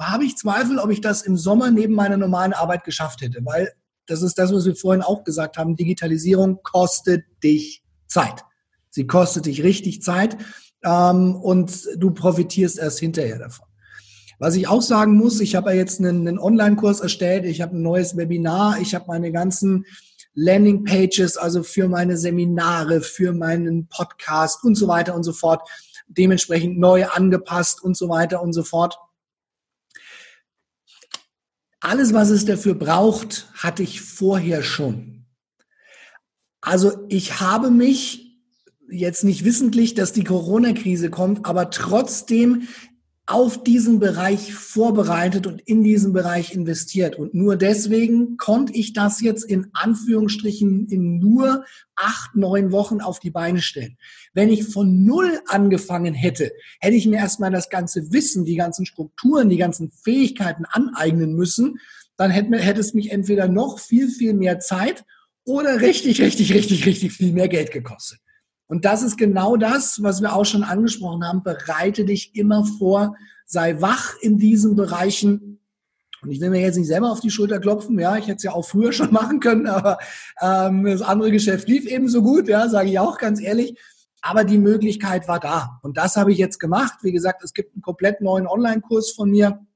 habe 0.00 0.24
ich 0.24 0.38
Zweifel, 0.38 0.78
ob 0.78 0.90
ich 0.90 1.02
das 1.02 1.20
im 1.20 1.36
Sommer 1.36 1.70
neben 1.70 1.94
meiner 1.94 2.16
normalen 2.16 2.54
Arbeit 2.54 2.84
geschafft 2.84 3.20
hätte, 3.20 3.40
weil 3.44 3.70
das 4.06 4.22
ist 4.22 4.38
das, 4.38 4.52
was 4.52 4.64
wir 4.64 4.74
vorhin 4.74 5.02
auch 5.02 5.22
gesagt 5.22 5.58
haben. 5.58 5.76
Digitalisierung 5.76 6.60
kostet 6.62 7.24
dich 7.44 7.82
Zeit. 8.06 8.42
Sie 8.88 9.06
kostet 9.06 9.44
dich 9.44 9.62
richtig 9.62 10.02
Zeit 10.02 10.38
ähm, 10.82 11.36
und 11.36 11.86
du 11.96 12.10
profitierst 12.12 12.78
erst 12.78 13.00
hinterher 13.00 13.38
davon. 13.38 13.66
Was 14.38 14.56
ich 14.56 14.66
auch 14.66 14.80
sagen 14.80 15.14
muss, 15.14 15.40
ich 15.40 15.54
habe 15.54 15.70
ja 15.70 15.76
jetzt 15.76 16.00
einen, 16.00 16.26
einen 16.26 16.38
Online-Kurs 16.38 17.00
erstellt, 17.00 17.44
ich 17.44 17.60
habe 17.60 17.76
ein 17.76 17.82
neues 17.82 18.16
Webinar, 18.16 18.80
ich 18.80 18.94
habe 18.94 19.04
meine 19.08 19.30
ganzen 19.30 19.84
Landing-Pages, 20.34 21.36
also 21.36 21.62
für 21.62 21.88
meine 21.88 22.16
Seminare, 22.16 23.00
für 23.00 23.32
meinen 23.32 23.88
Podcast 23.88 24.64
und 24.64 24.74
so 24.74 24.88
weiter 24.88 25.14
und 25.14 25.22
so 25.22 25.32
fort, 25.32 25.68
dementsprechend 26.06 26.78
neu 26.78 27.06
angepasst 27.06 27.82
und 27.82 27.96
so 27.96 28.08
weiter 28.08 28.42
und 28.42 28.52
so 28.52 28.62
fort. 28.62 28.98
Alles, 31.80 32.12
was 32.12 32.30
es 32.30 32.44
dafür 32.44 32.74
braucht, 32.74 33.48
hatte 33.54 33.82
ich 33.82 34.02
vorher 34.02 34.62
schon. 34.62 35.24
Also 36.60 37.06
ich 37.08 37.40
habe 37.40 37.70
mich 37.70 38.38
jetzt 38.90 39.24
nicht 39.24 39.44
wissentlich, 39.44 39.94
dass 39.94 40.12
die 40.12 40.24
Corona-Krise 40.24 41.10
kommt, 41.10 41.46
aber 41.46 41.70
trotzdem 41.70 42.68
auf 43.30 43.62
diesen 43.62 44.00
Bereich 44.00 44.52
vorbereitet 44.52 45.46
und 45.46 45.60
in 45.60 45.84
diesen 45.84 46.12
Bereich 46.12 46.52
investiert. 46.52 47.14
Und 47.14 47.32
nur 47.32 47.54
deswegen 47.54 48.36
konnte 48.38 48.72
ich 48.72 48.92
das 48.92 49.20
jetzt 49.20 49.44
in 49.44 49.68
Anführungsstrichen 49.72 50.88
in 50.88 51.20
nur 51.20 51.64
acht, 51.94 52.34
neun 52.34 52.72
Wochen 52.72 53.00
auf 53.00 53.20
die 53.20 53.30
Beine 53.30 53.62
stellen. 53.62 53.96
Wenn 54.34 54.48
ich 54.48 54.64
von 54.64 55.04
Null 55.04 55.40
angefangen 55.46 56.12
hätte, 56.12 56.50
hätte 56.80 56.96
ich 56.96 57.06
mir 57.06 57.18
erstmal 57.18 57.52
das 57.52 57.70
ganze 57.70 58.12
Wissen, 58.12 58.44
die 58.44 58.56
ganzen 58.56 58.84
Strukturen, 58.84 59.48
die 59.48 59.58
ganzen 59.58 59.92
Fähigkeiten 59.92 60.64
aneignen 60.64 61.34
müssen. 61.34 61.78
Dann 62.16 62.32
hätte, 62.32 62.58
hätte 62.58 62.80
es 62.80 62.94
mich 62.94 63.12
entweder 63.12 63.46
noch 63.46 63.78
viel, 63.78 64.08
viel 64.08 64.34
mehr 64.34 64.58
Zeit 64.58 65.04
oder 65.44 65.80
richtig, 65.80 66.20
richtig, 66.20 66.52
richtig, 66.52 66.84
richtig 66.84 67.12
viel 67.12 67.32
mehr 67.32 67.48
Geld 67.48 67.70
gekostet. 67.70 68.18
Und 68.70 68.84
das 68.84 69.02
ist 69.02 69.18
genau 69.18 69.56
das, 69.56 70.00
was 70.00 70.22
wir 70.22 70.32
auch 70.32 70.44
schon 70.44 70.62
angesprochen 70.62 71.26
haben. 71.26 71.42
Bereite 71.42 72.04
dich 72.04 72.36
immer 72.36 72.64
vor, 72.64 73.16
sei 73.44 73.80
wach 73.80 74.14
in 74.20 74.38
diesen 74.38 74.76
Bereichen. 74.76 75.58
Und 76.22 76.30
ich 76.30 76.40
will 76.40 76.50
mir 76.50 76.60
jetzt 76.60 76.76
nicht 76.76 76.86
selber 76.86 77.10
auf 77.10 77.18
die 77.18 77.30
Schulter 77.30 77.58
klopfen, 77.58 77.98
ja, 77.98 78.16
ich 78.16 78.28
hätte 78.28 78.36
es 78.36 78.42
ja 78.44 78.52
auch 78.52 78.64
früher 78.64 78.92
schon 78.92 79.12
machen 79.12 79.40
können, 79.40 79.66
aber 79.66 79.98
ähm, 80.40 80.84
das 80.84 81.02
andere 81.02 81.32
Geschäft 81.32 81.68
lief 81.68 81.84
ebenso 81.84 82.22
gut, 82.22 82.46
ja, 82.46 82.68
sage 82.68 82.90
ich 82.90 82.98
auch 83.00 83.18
ganz 83.18 83.40
ehrlich. 83.40 83.76
Aber 84.22 84.44
die 84.44 84.58
Möglichkeit 84.58 85.26
war 85.26 85.40
da. 85.40 85.80
Und 85.82 85.96
das 85.96 86.16
habe 86.16 86.30
ich 86.30 86.38
jetzt 86.38 86.60
gemacht. 86.60 86.98
Wie 87.02 87.10
gesagt, 87.10 87.42
es 87.42 87.54
gibt 87.54 87.74
einen 87.74 87.82
komplett 87.82 88.20
neuen 88.20 88.46
Online-Kurs 88.46 89.10
von 89.10 89.30
mir, 89.30 89.66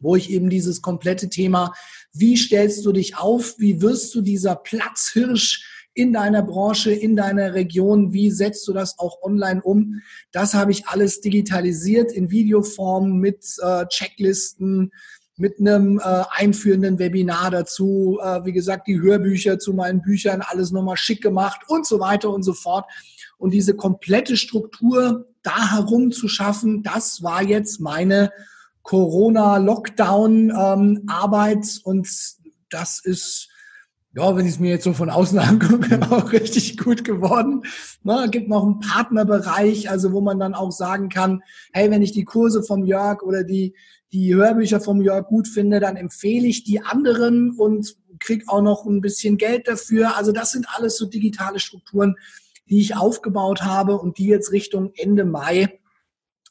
wo 0.00 0.16
ich 0.16 0.30
eben 0.30 0.50
dieses 0.50 0.82
komplette 0.82 1.28
Thema, 1.28 1.72
wie 2.12 2.36
stellst 2.36 2.84
du 2.84 2.90
dich 2.90 3.16
auf, 3.16 3.54
wie 3.58 3.80
wirst 3.80 4.12
du 4.16 4.22
dieser 4.22 4.56
Platzhirsch 4.56 5.77
in 5.98 6.12
deiner 6.12 6.42
Branche, 6.42 6.92
in 6.92 7.16
deiner 7.16 7.54
Region, 7.54 8.12
wie 8.12 8.30
setzt 8.30 8.68
du 8.68 8.72
das 8.72 9.00
auch 9.00 9.20
online 9.20 9.60
um. 9.60 10.00
Das 10.30 10.54
habe 10.54 10.70
ich 10.70 10.86
alles 10.86 11.20
digitalisiert 11.20 12.12
in 12.12 12.30
Videoform 12.30 13.18
mit 13.18 13.44
äh, 13.60 13.84
Checklisten, 13.88 14.92
mit 15.36 15.58
einem 15.58 15.98
äh, 15.98 16.22
einführenden 16.30 17.00
Webinar 17.00 17.50
dazu, 17.50 18.20
äh, 18.22 18.44
wie 18.44 18.52
gesagt, 18.52 18.86
die 18.86 19.00
Hörbücher 19.00 19.58
zu 19.58 19.74
meinen 19.74 20.00
Büchern, 20.00 20.40
alles 20.40 20.70
nochmal 20.70 20.96
schick 20.96 21.20
gemacht 21.20 21.62
und 21.66 21.84
so 21.84 21.98
weiter 21.98 22.30
und 22.30 22.44
so 22.44 22.52
fort. 22.52 22.84
Und 23.36 23.50
diese 23.50 23.74
komplette 23.74 24.36
Struktur 24.36 25.26
da 25.42 25.72
herum 25.72 26.12
zu 26.12 26.28
schaffen, 26.28 26.84
das 26.84 27.24
war 27.24 27.42
jetzt 27.42 27.80
meine 27.80 28.30
Corona-Lockdown-Arbeit 28.82 31.64
ähm, 31.64 31.80
und 31.82 32.08
das 32.70 33.00
ist 33.04 33.48
ja, 34.18 34.36
wenn 34.36 34.46
ich 34.46 34.54
es 34.54 34.58
mir 34.58 34.70
jetzt 34.70 34.84
so 34.84 34.92
von 34.94 35.10
außen 35.10 35.38
angucke, 35.38 36.00
auch 36.10 36.32
richtig 36.32 36.76
gut 36.76 37.04
geworden. 37.04 37.62
Na, 38.02 38.26
gibt 38.26 38.48
noch 38.48 38.64
einen 38.64 38.80
Partnerbereich, 38.80 39.90
also 39.90 40.12
wo 40.12 40.20
man 40.20 40.40
dann 40.40 40.54
auch 40.54 40.72
sagen 40.72 41.08
kann, 41.08 41.42
hey, 41.72 41.90
wenn 41.90 42.02
ich 42.02 42.10
die 42.10 42.24
Kurse 42.24 42.64
vom 42.64 42.84
Jörg 42.84 43.22
oder 43.22 43.44
die, 43.44 43.76
die 44.12 44.34
Hörbücher 44.34 44.80
vom 44.80 45.00
Jörg 45.00 45.28
gut 45.28 45.46
finde, 45.46 45.78
dann 45.78 45.94
empfehle 45.94 46.48
ich 46.48 46.64
die 46.64 46.80
anderen 46.80 47.52
und 47.52 47.96
krieg 48.18 48.42
auch 48.48 48.60
noch 48.60 48.86
ein 48.86 49.00
bisschen 49.00 49.36
Geld 49.36 49.68
dafür. 49.68 50.16
Also 50.16 50.32
das 50.32 50.50
sind 50.50 50.66
alles 50.74 50.96
so 50.96 51.06
digitale 51.06 51.60
Strukturen, 51.60 52.16
die 52.68 52.80
ich 52.80 52.96
aufgebaut 52.96 53.62
habe 53.62 53.98
und 53.98 54.18
die 54.18 54.26
jetzt 54.26 54.50
Richtung 54.50 54.90
Ende 54.96 55.24
Mai 55.24 55.78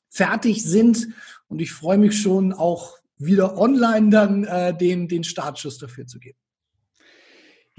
fertig 0.10 0.64
sind. 0.64 1.10
Und 1.50 1.62
ich 1.62 1.74
freue 1.74 1.98
mich 1.98 2.18
schon 2.18 2.54
auch 2.54 2.96
wieder 3.18 3.58
online 3.58 4.10
dann 4.10 4.46
äh, 4.46 4.78
den, 4.78 5.10
den 5.10 5.26
Startschuss 5.26 5.80
dafür 5.80 6.08
zu 6.08 6.20
geben. 6.20 6.38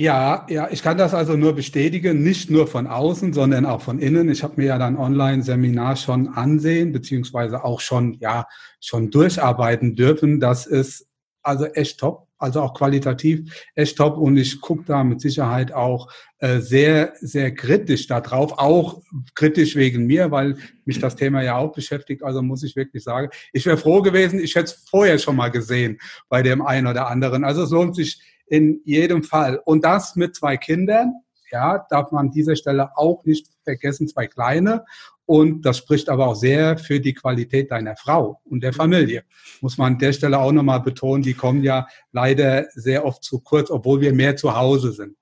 Ja, 0.00 0.46
ja, 0.48 0.68
ich 0.70 0.84
kann 0.84 0.96
das 0.96 1.12
also 1.12 1.36
nur 1.36 1.56
bestätigen, 1.56 2.22
nicht 2.22 2.50
nur 2.50 2.68
von 2.68 2.86
außen, 2.86 3.32
sondern 3.32 3.66
auch 3.66 3.82
von 3.82 3.98
innen. 3.98 4.28
Ich 4.30 4.44
habe 4.44 4.54
mir 4.56 4.66
ja 4.66 4.78
dann 4.78 4.96
Online-Seminar 4.96 5.96
schon 5.96 6.28
ansehen, 6.28 6.92
beziehungsweise 6.92 7.64
auch 7.64 7.80
schon, 7.80 8.16
ja, 8.20 8.46
schon 8.80 9.10
durcharbeiten 9.10 9.96
dürfen. 9.96 10.38
Das 10.38 10.66
ist 10.66 11.08
also 11.42 11.64
echt 11.64 11.98
top, 11.98 12.28
also 12.38 12.62
auch 12.62 12.74
qualitativ 12.74 13.52
echt 13.74 13.98
top. 13.98 14.18
Und 14.18 14.36
ich 14.36 14.60
gucke 14.60 14.84
da 14.86 15.02
mit 15.02 15.20
Sicherheit 15.20 15.72
auch 15.72 16.12
äh, 16.38 16.60
sehr, 16.60 17.14
sehr 17.20 17.52
kritisch 17.52 18.06
darauf, 18.06 18.52
auch 18.56 19.02
kritisch 19.34 19.74
wegen 19.74 20.06
mir, 20.06 20.30
weil 20.30 20.58
mich 20.84 21.00
das 21.00 21.16
Thema 21.16 21.42
ja 21.42 21.56
auch 21.56 21.72
beschäftigt. 21.72 22.22
Also 22.22 22.40
muss 22.40 22.62
ich 22.62 22.76
wirklich 22.76 23.02
sagen, 23.02 23.30
ich 23.52 23.66
wäre 23.66 23.76
froh 23.76 24.00
gewesen, 24.00 24.38
ich 24.38 24.54
hätte 24.54 24.66
es 24.66 24.84
vorher 24.88 25.18
schon 25.18 25.34
mal 25.34 25.50
gesehen 25.50 25.98
bei 26.28 26.42
dem 26.42 26.64
einen 26.64 26.86
oder 26.86 27.08
anderen. 27.08 27.42
Also 27.42 27.64
es 27.64 27.70
lohnt 27.70 27.96
sich 27.96 28.20
in 28.50 28.80
jedem 28.84 29.22
Fall. 29.22 29.60
Und 29.64 29.84
das 29.84 30.16
mit 30.16 30.34
zwei 30.34 30.56
Kindern, 30.56 31.12
ja, 31.50 31.86
darf 31.90 32.10
man 32.12 32.26
an 32.26 32.32
dieser 32.32 32.56
Stelle 32.56 32.96
auch 32.96 33.24
nicht 33.24 33.46
vergessen, 33.64 34.08
zwei 34.08 34.26
kleine. 34.26 34.84
Und 35.26 35.62
das 35.62 35.78
spricht 35.78 36.08
aber 36.08 36.26
auch 36.26 36.34
sehr 36.34 36.78
für 36.78 37.00
die 37.00 37.12
Qualität 37.12 37.70
deiner 37.70 37.96
Frau 37.96 38.40
und 38.44 38.62
der 38.62 38.72
Familie. 38.72 39.24
Muss 39.60 39.76
man 39.76 39.94
an 39.94 39.98
der 39.98 40.14
Stelle 40.14 40.38
auch 40.38 40.52
nochmal 40.52 40.80
betonen, 40.80 41.22
die 41.22 41.34
kommen 41.34 41.62
ja 41.62 41.86
leider 42.12 42.66
sehr 42.74 43.04
oft 43.04 43.22
zu 43.22 43.40
kurz, 43.40 43.70
obwohl 43.70 44.00
wir 44.00 44.14
mehr 44.14 44.36
zu 44.36 44.56
Hause 44.56 44.92
sind. 44.92 45.16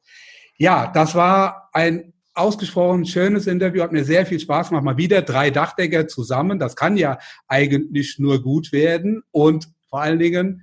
Ja, 0.58 0.86
das 0.86 1.14
war 1.14 1.70
ein 1.72 2.12
ausgesprochen 2.34 3.04
schönes 3.06 3.46
Interview, 3.46 3.82
hat 3.82 3.92
mir 3.92 4.04
sehr 4.04 4.26
viel 4.26 4.38
Spaß 4.38 4.68
gemacht. 4.68 4.84
Mal 4.84 4.96
wieder 4.96 5.22
drei 5.22 5.50
Dachdecker 5.50 6.06
zusammen. 6.06 6.58
Das 6.58 6.76
kann 6.76 6.96
ja 6.96 7.18
eigentlich 7.48 8.18
nur 8.18 8.42
gut 8.42 8.72
werden 8.72 9.22
und 9.32 9.68
vor 9.88 10.02
allen 10.02 10.18
Dingen 10.18 10.62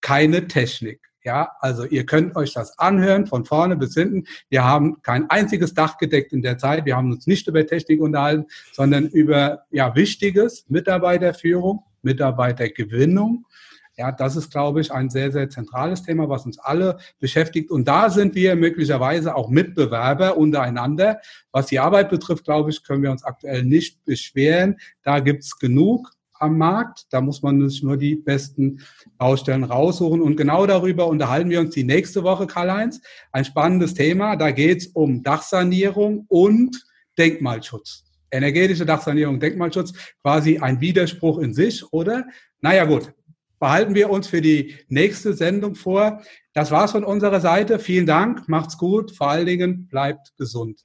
keine 0.00 0.46
Technik. 0.46 1.07
Ja, 1.28 1.50
also 1.60 1.84
ihr 1.84 2.06
könnt 2.06 2.36
euch 2.36 2.54
das 2.54 2.78
anhören 2.78 3.26
von 3.26 3.44
vorne 3.44 3.76
bis 3.76 3.92
hinten. 3.92 4.24
Wir 4.48 4.64
haben 4.64 5.02
kein 5.02 5.28
einziges 5.28 5.74
Dach 5.74 5.98
gedeckt 5.98 6.32
in 6.32 6.40
der 6.40 6.56
Zeit. 6.56 6.86
Wir 6.86 6.96
haben 6.96 7.12
uns 7.12 7.26
nicht 7.26 7.46
über 7.48 7.66
Technik 7.66 8.00
unterhalten, 8.00 8.46
sondern 8.72 9.08
über 9.08 9.64
ja 9.70 9.94
Wichtiges, 9.94 10.64
Mitarbeiterführung, 10.70 11.84
Mitarbeitergewinnung. 12.00 13.44
Ja, 13.98 14.10
das 14.10 14.36
ist, 14.36 14.50
glaube 14.50 14.80
ich, 14.80 14.90
ein 14.90 15.10
sehr, 15.10 15.30
sehr 15.30 15.50
zentrales 15.50 16.02
Thema, 16.02 16.30
was 16.30 16.46
uns 16.46 16.58
alle 16.58 16.96
beschäftigt. 17.20 17.70
Und 17.70 17.86
da 17.86 18.08
sind 18.08 18.34
wir 18.34 18.56
möglicherweise 18.56 19.34
auch 19.34 19.50
Mitbewerber 19.50 20.38
untereinander. 20.38 21.20
Was 21.52 21.66
die 21.66 21.78
Arbeit 21.78 22.08
betrifft, 22.08 22.44
glaube 22.44 22.70
ich, 22.70 22.82
können 22.84 23.02
wir 23.02 23.10
uns 23.10 23.22
aktuell 23.22 23.64
nicht 23.64 24.02
beschweren. 24.06 24.78
Da 25.02 25.20
gibt's 25.20 25.58
genug 25.58 26.10
am 26.40 26.58
Markt. 26.58 27.06
Da 27.10 27.20
muss 27.20 27.42
man 27.42 27.68
sich 27.68 27.82
nur 27.82 27.96
die 27.96 28.16
besten 28.16 28.80
Baustellen 29.16 29.64
raussuchen. 29.64 30.20
Und 30.20 30.36
genau 30.36 30.66
darüber 30.66 31.06
unterhalten 31.06 31.50
wir 31.50 31.60
uns 31.60 31.74
die 31.74 31.84
nächste 31.84 32.22
Woche, 32.24 32.46
Karl-Heinz. 32.46 33.00
Ein 33.32 33.44
spannendes 33.44 33.94
Thema. 33.94 34.36
Da 34.36 34.50
geht 34.50 34.78
es 34.78 34.86
um 34.88 35.22
Dachsanierung 35.22 36.24
und 36.28 36.84
Denkmalschutz. 37.18 38.04
Energetische 38.30 38.84
Dachsanierung, 38.84 39.40
Denkmalschutz, 39.40 39.92
quasi 40.22 40.58
ein 40.58 40.80
Widerspruch 40.80 41.38
in 41.38 41.54
sich, 41.54 41.84
oder? 41.92 42.26
Naja 42.60 42.84
gut, 42.84 43.12
behalten 43.58 43.94
wir 43.94 44.10
uns 44.10 44.28
für 44.28 44.40
die 44.40 44.76
nächste 44.88 45.32
Sendung 45.32 45.74
vor. 45.74 46.22
Das 46.52 46.70
war's 46.70 46.92
von 46.92 47.04
unserer 47.04 47.40
Seite. 47.40 47.78
Vielen 47.78 48.06
Dank, 48.06 48.48
macht's 48.48 48.76
gut, 48.76 49.16
vor 49.16 49.30
allen 49.30 49.46
Dingen 49.46 49.88
bleibt 49.88 50.36
gesund. 50.36 50.84